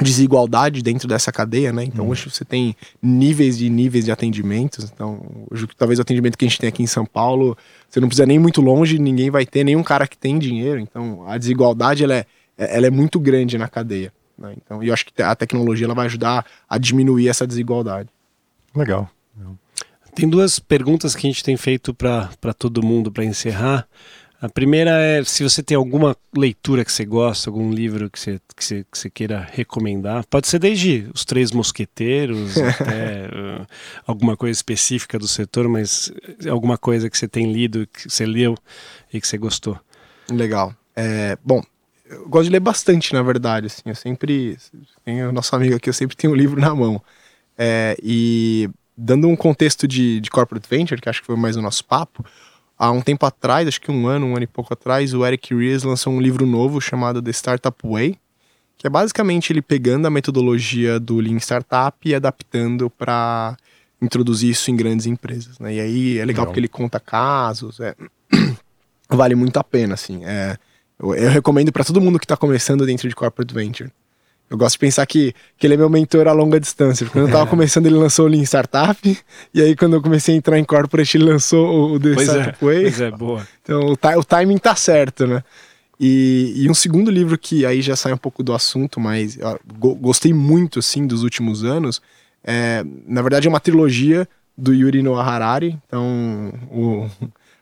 desigualdade 0.00 0.82
dentro 0.82 1.08
dessa 1.08 1.32
cadeia, 1.32 1.72
né? 1.72 1.84
Então 1.84 2.06
hum. 2.06 2.08
hoje 2.08 2.30
você 2.30 2.44
tem 2.44 2.74
níveis 3.02 3.60
e 3.60 3.68
níveis 3.68 4.04
de 4.04 4.12
atendimentos. 4.12 4.90
Então, 4.92 5.46
hoje 5.50 5.66
talvez 5.76 5.98
o 5.98 6.02
atendimento 6.02 6.36
que 6.36 6.44
a 6.44 6.48
gente 6.48 6.58
tem 6.58 6.68
aqui 6.68 6.82
em 6.82 6.86
São 6.86 7.04
Paulo, 7.04 7.56
você 7.88 8.00
não 8.00 8.08
precisa 8.08 8.26
nem 8.26 8.38
muito 8.38 8.60
longe, 8.60 8.98
ninguém 8.98 9.30
vai 9.30 9.44
ter 9.44 9.64
nenhum 9.64 9.82
cara 9.82 10.06
que 10.06 10.16
tem 10.16 10.38
dinheiro. 10.38 10.80
Então, 10.80 11.24
a 11.26 11.36
desigualdade 11.36 12.04
ela 12.04 12.14
é, 12.14 12.26
ela 12.68 12.86
é 12.86 12.90
muito 12.90 13.18
grande 13.18 13.56
na 13.56 13.68
cadeia. 13.68 14.12
Né? 14.36 14.54
Então, 14.56 14.82
eu 14.82 14.92
acho 14.92 15.06
que 15.06 15.22
a 15.22 15.34
tecnologia 15.34 15.86
ela 15.86 15.94
vai 15.94 16.06
ajudar 16.06 16.44
a 16.68 16.78
diminuir 16.78 17.28
essa 17.28 17.46
desigualdade. 17.46 18.08
Legal. 18.74 19.10
Tem 20.14 20.28
duas 20.28 20.58
perguntas 20.58 21.14
que 21.14 21.26
a 21.26 21.30
gente 21.30 21.44
tem 21.44 21.56
feito 21.56 21.94
para 21.94 22.52
todo 22.56 22.82
mundo 22.82 23.12
para 23.12 23.24
encerrar. 23.24 23.86
A 24.40 24.48
primeira 24.48 24.90
é 24.90 25.22
se 25.22 25.42
você 25.42 25.62
tem 25.62 25.76
alguma 25.76 26.16
leitura 26.34 26.84
que 26.84 26.90
você 26.90 27.04
gosta, 27.04 27.50
algum 27.50 27.70
livro 27.70 28.08
que 28.08 28.18
você, 28.18 28.40
que 28.56 28.64
você, 28.64 28.86
que 28.90 28.98
você 28.98 29.10
queira 29.10 29.46
recomendar. 29.52 30.24
Pode 30.26 30.48
ser 30.48 30.58
desde 30.58 31.06
Os 31.14 31.26
Três 31.26 31.52
Mosqueteiros 31.52 32.56
até 32.80 33.26
uh, 33.26 33.66
alguma 34.06 34.38
coisa 34.38 34.56
específica 34.56 35.18
do 35.18 35.28
setor, 35.28 35.68
mas 35.68 36.10
alguma 36.50 36.78
coisa 36.78 37.10
que 37.10 37.18
você 37.18 37.28
tem 37.28 37.52
lido, 37.52 37.86
que 37.86 38.08
você 38.08 38.24
leu 38.24 38.56
e 39.12 39.20
que 39.20 39.28
você 39.28 39.36
gostou. 39.36 39.78
Legal. 40.30 40.74
É, 40.96 41.36
bom, 41.44 41.62
eu 42.10 42.28
gosto 42.28 42.44
de 42.46 42.50
ler 42.50 42.60
bastante, 42.60 43.12
na 43.14 43.22
verdade. 43.22 43.66
Assim, 43.66 43.82
eu 43.86 43.94
sempre. 43.94 44.58
Tem 45.04 45.24
o 45.24 45.32
nosso 45.32 45.54
amigo 45.54 45.76
aqui, 45.76 45.88
eu 45.88 45.94
sempre 45.94 46.16
tenho 46.16 46.32
um 46.32 46.36
livro 46.36 46.60
na 46.60 46.74
mão. 46.74 47.00
É, 47.56 47.96
e 48.02 48.68
dando 48.96 49.28
um 49.28 49.36
contexto 49.36 49.86
de, 49.86 50.20
de 50.20 50.30
corporate 50.30 50.68
venture, 50.68 51.00
que 51.00 51.08
acho 51.08 51.20
que 51.20 51.26
foi 51.26 51.36
mais 51.36 51.56
o 51.56 51.62
nosso 51.62 51.84
papo, 51.84 52.24
há 52.76 52.90
um 52.90 53.00
tempo 53.00 53.24
atrás, 53.24 53.68
acho 53.68 53.80
que 53.80 53.90
um 53.90 54.06
ano, 54.06 54.26
um 54.26 54.34
ano 54.34 54.44
e 54.44 54.46
pouco 54.46 54.72
atrás, 54.72 55.14
o 55.14 55.24
Eric 55.24 55.54
Ries 55.54 55.82
lançou 55.84 56.12
um 56.12 56.20
livro 56.20 56.44
novo 56.46 56.80
chamado 56.80 57.22
The 57.22 57.30
Startup 57.30 57.76
Way, 57.82 58.18
que 58.76 58.86
é 58.86 58.90
basicamente 58.90 59.52
ele 59.52 59.62
pegando 59.62 60.06
a 60.06 60.10
metodologia 60.10 60.98
do 60.98 61.16
Lean 61.20 61.38
Startup 61.38 61.96
e 62.04 62.14
adaptando 62.14 62.90
para 62.90 63.56
introduzir 64.02 64.50
isso 64.50 64.70
em 64.70 64.76
grandes 64.76 65.06
empresas. 65.06 65.58
Né? 65.58 65.74
E 65.74 65.80
aí 65.80 66.18
é 66.18 66.24
legal 66.24 66.44
Não. 66.44 66.50
porque 66.50 66.60
ele 66.60 66.68
conta 66.68 66.98
casos, 66.98 67.78
é... 67.80 67.94
vale 69.08 69.34
muito 69.34 69.58
a 69.58 69.64
pena, 69.64 69.94
assim. 69.94 70.24
É... 70.24 70.56
Eu, 71.00 71.14
eu 71.14 71.30
recomendo 71.30 71.72
para 71.72 71.84
todo 71.84 72.00
mundo 72.00 72.18
que 72.18 72.24
está 72.24 72.36
começando 72.36 72.84
dentro 72.84 73.08
de 73.08 73.14
corporate 73.14 73.54
venture. 73.54 73.90
Eu 74.50 74.58
gosto 74.58 74.74
de 74.74 74.80
pensar 74.80 75.06
que, 75.06 75.32
que 75.56 75.66
ele 75.66 75.74
é 75.74 75.76
meu 75.76 75.88
mentor 75.88 76.26
a 76.26 76.32
longa 76.32 76.58
distância. 76.58 77.06
Quando 77.06 77.28
eu 77.28 77.32
tava 77.32 77.46
começando, 77.50 77.86
ele 77.86 77.94
lançou 77.94 78.26
o 78.26 78.28
Lean 78.28 78.42
Startup. 78.42 79.18
E 79.54 79.62
aí, 79.62 79.76
quando 79.76 79.94
eu 79.94 80.02
comecei 80.02 80.34
a 80.34 80.38
entrar 80.38 80.58
em 80.58 80.64
corporate, 80.64 81.16
ele 81.16 81.24
lançou 81.24 81.92
o, 81.92 82.00
The 82.00 82.14
pois 82.14 82.28
Startup 82.28 82.58
é, 82.60 82.66
Way. 82.66 82.82
Pois 82.82 83.00
é, 83.00 83.10
boa. 83.12 83.48
Então, 83.62 83.80
o, 83.80 84.18
o 84.18 84.24
timing 84.24 84.58
tá 84.58 84.74
certo, 84.74 85.24
né? 85.24 85.44
E, 86.00 86.54
e, 86.56 86.70
um 86.70 86.74
segundo 86.74 87.10
livro 87.10 87.38
que 87.38 87.64
aí 87.64 87.82
já 87.82 87.94
sai 87.94 88.12
um 88.12 88.16
pouco 88.16 88.42
do 88.42 88.54
assunto, 88.54 88.98
mas 88.98 89.38
go 89.78 89.94
gostei 89.94 90.32
muito 90.32 90.78
assim 90.78 91.06
dos 91.06 91.22
últimos 91.22 91.62
anos, 91.62 92.00
é, 92.42 92.82
na 93.06 93.20
verdade 93.20 93.46
é 93.46 93.50
uma 93.50 93.60
trilogia 93.60 94.26
do 94.56 94.72
Yuri 94.72 95.02
Noah 95.02 95.30
Harari. 95.30 95.78
Então, 95.86 96.54
o, 96.70 97.06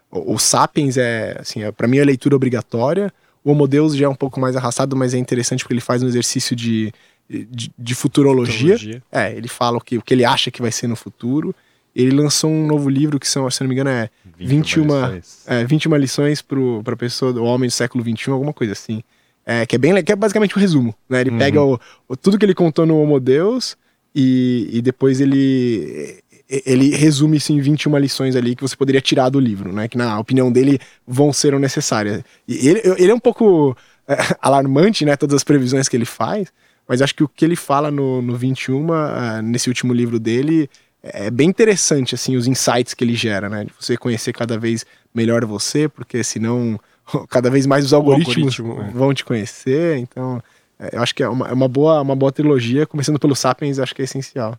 o, 0.09 0.35
o 0.35 0.39
Sapiens 0.39 0.97
é, 0.97 1.37
assim, 1.41 1.65
é, 1.65 1.73
para 1.73 1.89
mim 1.89 1.99
é 1.99 2.05
leitura 2.05 2.37
obrigatória. 2.37 3.13
O 3.45 3.53
Homo 3.53 3.67
Deus 3.67 3.97
já 3.97 4.07
é 4.07 4.09
um 4.09 4.15
pouco 4.15 4.41
mais 4.41 4.57
arrastado, 4.57 4.97
mas 4.97 5.15
é 5.15 5.19
interessante 5.19 5.65
porque 5.65 5.75
ele 5.75 5.81
faz 5.81 6.03
um 6.03 6.07
exercício 6.07 6.55
de, 6.55 6.93
de, 7.29 7.71
de 7.79 7.95
futurologia. 7.95 8.77
futurologia. 8.77 9.03
É, 9.11 9.33
ele 9.35 9.49
fala 9.49 9.79
o 9.79 9.81
que, 9.81 9.99
o 9.99 10.03
que 10.03 10.15
ele 10.15 10.25
acha 10.25 10.51
que 10.51 10.61
vai 10.61 10.73
ser 10.73 10.87
no 10.87 10.97
futuro. 10.97 11.55
Ele 11.95 12.15
lançou 12.15 12.51
um 12.51 12.67
novo 12.67 12.89
livro 12.89 13.19
que 13.19 13.27
são, 13.27 13.51
se 13.51 13.61
não 13.61 13.69
me 13.69 13.75
engano, 13.75 13.91
é 13.91 14.09
21, 14.39 14.83
21 14.83 14.83
lições, 14.83 15.43
é, 15.47 15.65
21 15.65 15.97
lições 15.97 16.43
para 16.43 16.97
pessoa, 16.97 17.33
o 17.33 17.45
homem 17.45 17.69
do 17.69 17.73
século 17.73 18.05
XXI, 18.05 18.31
alguma 18.31 18.53
coisa 18.53 18.73
assim. 18.73 19.03
É, 19.45 19.65
que 19.65 19.75
é 19.75 19.79
bem 19.79 20.05
que 20.05 20.13
é 20.13 20.17
basicamente 20.17 20.57
um 20.57 20.61
resumo. 20.61 20.95
Né? 21.09 21.23
Ele 21.23 21.31
uhum. 21.31 21.39
pega 21.39 21.63
o, 21.63 21.81
o, 22.07 22.17
tudo 22.17 22.39
que 22.39 22.45
ele 22.45 22.55
contou 22.55 22.85
no 22.85 23.01
Homo 23.01 23.19
Deus 23.19 23.77
e, 24.15 24.69
e 24.71 24.83
depois 24.83 25.21
ele 25.21 26.23
ele 26.49 26.95
resume 26.97 27.37
isso 27.37 27.53
em 27.53 27.61
21 27.61 27.99
lições 27.99 28.35
ali 28.35 28.57
que 28.57 28.63
você 28.63 28.75
poderia 28.75 29.01
tirar 29.01 29.29
do 29.29 29.39
livro, 29.39 29.73
né? 29.73 29.87
Que 29.87 29.99
na 29.99 30.19
opinião 30.19 30.51
dele 30.51 30.81
vão 31.07 31.33
ser 31.33 31.59
necessárias. 31.59 32.23
E 32.47 32.69
ele, 32.69 32.81
ele 32.97 33.11
é 33.11 33.15
um 33.15 33.21
pouco 33.21 33.77
é, 34.07 34.17
alarmante, 34.41 35.05
né? 35.05 35.17
Todas 35.17 35.37
as 35.37 35.45
previsões 35.45 35.89
que 35.89 35.97
ele 35.97 36.07
faz, 36.07 36.49
mas 36.89 37.03
acho 37.03 37.15
que 37.15 37.23
o 37.23 37.29
que 37.29 37.45
ele 37.45 37.57
fala 37.57 37.91
no, 37.91 38.23
no 38.23 38.35
21, 38.35 38.87
uh, 38.87 38.93
é, 38.93 39.43
nesse 39.43 39.69
último 39.69 39.93
livro 39.93 40.19
dele, 40.19 40.71
é 41.03 41.31
bem 41.31 41.49
interessante, 41.49 42.15
assim, 42.15 42.35
os 42.35 42.47
insights 42.47 42.95
que 42.95 43.05
ele 43.05 43.15
gera, 43.15 43.49
né? 43.51 43.65
De 43.65 43.73
você 43.79 43.97
conhecer 43.97 44.33
cada 44.33 44.59
vez 44.59 44.87
melhor 45.15 45.45
você, 45.45 45.87
porque 45.87 46.25
senão 46.25 46.81
cada 47.29 47.51
vez 47.51 47.67
mais 47.67 47.85
os 47.85 47.93
algoritmos 47.93 48.59
algoritmo, 48.59 48.89
é. 48.89 48.99
vão 48.99 49.13
te 49.13 49.23
conhecer. 49.23 49.99
Então, 49.99 50.43
é, 50.79 50.97
eu 50.97 51.03
acho 51.03 51.15
que 51.15 51.23
é 51.23 51.29
uma, 51.29 51.49
é 51.49 51.53
uma, 51.53 51.69
boa, 51.69 52.01
uma 52.01 52.17
boa 52.17 52.33
trilogia. 52.33 52.87
Começando 52.87 53.19
pelo 53.19 53.37
Sapiens, 53.37 53.79
acho 53.79 53.95
que 53.95 54.01
é 54.01 54.07
essencial. 54.07 54.59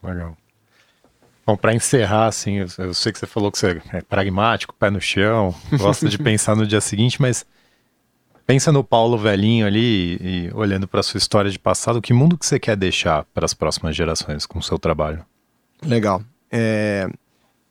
Legal. 0.00 0.36
Bom, 1.46 1.56
para 1.56 1.74
encerrar, 1.74 2.26
assim, 2.26 2.56
eu, 2.56 2.66
eu, 2.78 2.94
sei 2.94 3.12
que 3.12 3.18
você 3.18 3.26
falou 3.26 3.52
que 3.52 3.58
você 3.58 3.82
é 3.92 4.00
pragmático, 4.00 4.74
pé 4.74 4.90
no 4.90 5.00
chão, 5.00 5.54
gosta 5.76 6.08
de 6.08 6.18
pensar 6.18 6.56
no 6.56 6.66
dia 6.66 6.80
seguinte, 6.80 7.20
mas 7.20 7.44
pensa 8.46 8.72
no 8.72 8.82
Paulo 8.82 9.18
velhinho 9.18 9.66
ali 9.66 10.16
e, 10.20 10.46
e 10.46 10.50
olhando 10.54 10.88
para 10.88 11.02
sua 11.02 11.18
história 11.18 11.50
de 11.50 11.58
passado, 11.58 12.00
que 12.00 12.14
mundo 12.14 12.38
que 12.38 12.46
você 12.46 12.58
quer 12.58 12.76
deixar 12.76 13.24
para 13.34 13.44
as 13.44 13.52
próximas 13.52 13.94
gerações 13.94 14.46
com 14.46 14.58
o 14.58 14.62
seu 14.62 14.78
trabalho? 14.78 15.24
Legal. 15.82 16.22
É, 16.50 17.08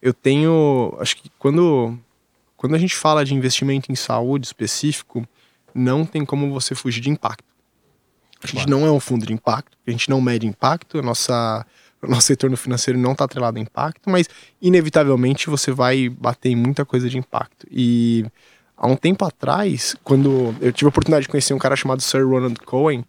eu 0.02 0.14
tenho, 0.14 0.96
acho 1.00 1.16
que 1.18 1.32
quando 1.40 1.98
quando 2.64 2.76
a 2.76 2.80
gente 2.80 2.96
fala 2.96 3.26
de 3.26 3.36
investimento 3.36 3.92
em 3.92 3.96
saúde 3.96 4.46
específico, 4.46 5.28
não 5.76 6.06
tem 6.06 6.24
como 6.24 6.50
você 6.50 6.74
fugir 6.74 7.02
de 7.02 7.10
impacto. 7.10 7.44
A 8.42 8.48
gente 8.48 8.66
claro. 8.66 8.70
não 8.70 8.88
é 8.88 8.90
um 8.92 9.02
fundo 9.02 9.26
de 9.26 9.34
impacto, 9.34 9.78
a 9.86 9.92
gente 9.92 10.10
não 10.10 10.22
mede 10.22 10.48
impacto, 10.48 10.98
a 10.98 11.02
nossa 11.02 11.66
nosso 12.10 12.30
retorno 12.30 12.58
financeiro 12.58 13.00
não 13.00 13.14
está 13.14 13.26
atrelado 13.26 13.58
a 13.58 13.62
impacto, 13.62 14.10
mas 14.10 14.28
inevitavelmente 14.62 15.50
você 15.50 15.72
vai 15.72 16.10
bater 16.10 16.50
em 16.50 16.56
muita 16.56 16.86
coisa 16.86 17.10
de 17.10 17.18
impacto. 17.18 17.68
E 17.72 18.26
há 18.78 18.88
um 18.88 18.96
tempo 18.96 19.26
atrás, 19.26 19.96
quando 20.04 20.56
eu 20.60 20.72
tive 20.72 20.88
a 20.88 20.90
oportunidade 20.90 21.24
de 21.24 21.30
conhecer 21.30 21.54
um 21.54 21.60
cara 21.60 21.76
chamado 21.76 22.02
Sir 22.02 22.28
Ronald 22.28 22.60
Cohen, 22.62 23.06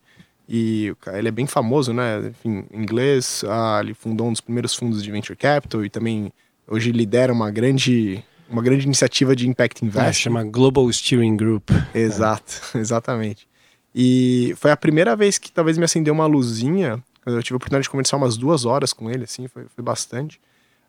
e 0.49 0.95
ele 1.15 1.29
é 1.29 1.31
bem 1.31 1.47
famoso, 1.47 1.93
né? 1.93 2.29
Enfim, 2.29 2.65
em 2.71 2.83
inglês, 2.83 3.43
ah, 3.49 3.81
ele 3.83 3.95
fundou 3.95 4.29
um 4.29 4.33
dos 4.33 4.41
primeiros 4.41 4.75
fundos 4.75 5.03
de 5.03 5.11
venture 5.11 5.37
capital 5.37 5.85
e 5.85 5.89
também 5.89 6.31
hoje 6.69 6.93
lidera 6.93 7.33
uma 7.33 7.51
grande 7.51 8.23
uma 8.49 8.63
grande 8.63 8.85
iniciativa 8.85 9.35
de 9.35 9.49
impact 9.49 9.83
é, 9.83 9.87
investing. 9.87 10.09
É, 10.09 10.13
chama 10.13 10.45
Global 10.45 10.91
Steering 10.93 11.37
Group. 11.37 11.71
Exato, 11.95 12.61
é. 12.75 12.79
exatamente. 12.79 13.49
E 13.95 14.55
foi 14.57 14.71
a 14.71 14.77
primeira 14.77 15.17
vez 15.17 15.39
que 15.39 15.51
talvez 15.51 15.79
me 15.79 15.85
acendeu 15.85 16.13
uma 16.13 16.27
luzinha 16.27 17.03
eu 17.27 17.43
tive 17.43 17.55
a 17.55 17.57
oportunidade 17.57 17.85
de 17.85 17.91
conversar 17.91 18.17
umas 18.17 18.37
duas 18.37 18.65
horas 18.65 18.93
com 18.93 19.11
ele, 19.11 19.25
assim, 19.25 19.49
foi, 19.49 19.67
foi 19.75 19.85
bastante. 19.85 20.41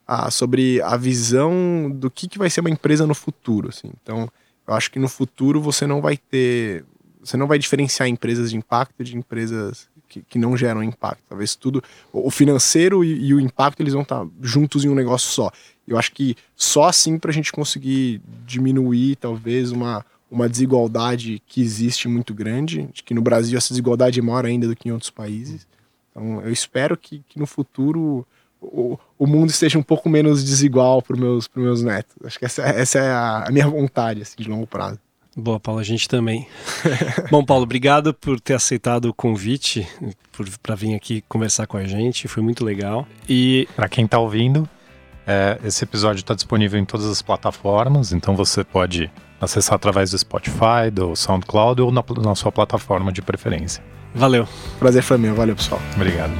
Ah, 0.06 0.30
sobre 0.30 0.80
a 0.82 0.96
visão 0.96 1.90
do 1.90 2.10
que, 2.10 2.28
que 2.28 2.38
vai 2.38 2.48
ser 2.48 2.60
uma 2.60 2.70
empresa 2.70 3.06
no 3.06 3.14
futuro, 3.14 3.70
assim. 3.70 3.90
Então, 4.02 4.28
eu 4.66 4.74
acho 4.74 4.90
que 4.90 4.98
no 4.98 5.08
futuro 5.08 5.60
você 5.60 5.86
não 5.86 6.00
vai 6.00 6.16
ter... 6.16 6.84
Você 7.20 7.36
não 7.36 7.46
vai 7.48 7.58
diferenciar 7.58 8.08
empresas 8.08 8.50
de 8.50 8.56
impacto 8.56 9.02
de 9.02 9.16
empresas 9.16 9.88
que, 10.08 10.22
que 10.22 10.38
não 10.38 10.56
geram 10.56 10.82
impacto. 10.82 11.24
Talvez 11.28 11.56
tudo... 11.56 11.82
O 12.12 12.30
financeiro 12.30 13.02
e, 13.02 13.26
e 13.26 13.34
o 13.34 13.40
impacto, 13.40 13.80
eles 13.80 13.94
vão 13.94 14.02
estar 14.02 14.24
juntos 14.40 14.84
em 14.84 14.88
um 14.88 14.94
negócio 14.94 15.28
só. 15.28 15.50
Eu 15.88 15.98
acho 15.98 16.12
que 16.12 16.36
só 16.54 16.84
assim 16.84 17.18
para 17.18 17.30
a 17.30 17.34
gente 17.34 17.50
conseguir 17.50 18.20
diminuir, 18.44 19.16
talvez, 19.16 19.72
uma, 19.72 20.04
uma 20.30 20.48
desigualdade 20.48 21.42
que 21.46 21.60
existe 21.60 22.08
muito 22.08 22.34
grande, 22.34 22.88
que 23.04 23.14
no 23.14 23.22
Brasil 23.22 23.56
essa 23.56 23.70
desigualdade 23.70 24.18
é 24.18 24.22
maior 24.22 24.44
ainda 24.44 24.68
do 24.68 24.76
que 24.76 24.88
em 24.88 24.92
outros 24.92 25.10
países. 25.10 25.66
Então, 26.16 26.40
eu 26.40 26.50
espero 26.50 26.96
que, 26.96 27.22
que 27.28 27.38
no 27.38 27.46
futuro 27.46 28.26
o, 28.60 28.98
o, 29.18 29.26
mundo 29.26 29.50
esteja 29.50 29.78
um 29.78 29.82
pouco 29.82 30.08
menos 30.08 30.42
desigual 30.42 31.02
para 31.02 31.14
os 31.14 31.20
meus, 31.20 31.50
meus 31.54 31.82
netos. 31.82 32.16
Acho 32.24 32.38
que 32.38 32.46
essa, 32.46 32.62
essa 32.62 32.98
é 32.98 33.10
a, 33.10 33.44
a, 33.46 33.52
minha 33.52 33.68
vontade 33.68 34.22
assim, 34.22 34.34
de 34.38 34.48
longo 34.48 34.66
prazo. 34.66 34.98
Boa, 35.36 35.60
Paulo, 35.60 35.80
a 35.80 35.84
gente 35.84 36.08
também. 36.08 36.48
Bom, 37.30 37.44
Paulo, 37.44 37.64
obrigado 37.64 38.14
por 38.14 38.40
ter 38.40 38.54
aceitado 38.54 39.04
o 39.04 39.14
convite 39.14 39.86
para 40.62 40.74
vir 40.74 40.94
aqui 40.94 41.22
conversar 41.28 41.66
com 41.66 41.76
a 41.76 41.84
gente, 41.84 42.26
foi 42.26 42.42
muito 42.42 42.64
legal. 42.64 43.06
E 43.28 43.68
para 43.76 43.86
quem 43.86 44.06
está 44.06 44.18
ouvindo, 44.18 44.66
é, 45.26 45.58
esse 45.62 45.84
episódio 45.84 46.20
está 46.20 46.34
disponível 46.34 46.80
em 46.80 46.86
todas 46.86 47.06
as 47.06 47.20
plataformas, 47.20 48.12
então 48.12 48.34
você 48.34 48.64
pode 48.64 49.10
acessar 49.38 49.74
através 49.74 50.12
do 50.12 50.18
Spotify, 50.18 50.90
do 50.90 51.14
SoundCloud 51.14 51.82
ou 51.82 51.92
na, 51.92 52.02
na 52.22 52.34
sua 52.34 52.50
plataforma 52.50 53.12
de 53.12 53.20
preferência. 53.20 53.84
Valeu. 54.16 54.48
Prazer 54.78 55.02
foi 55.02 55.18
meu. 55.18 55.34
Valeu, 55.34 55.54
pessoal. 55.54 55.80
Obrigado. 55.94 56.32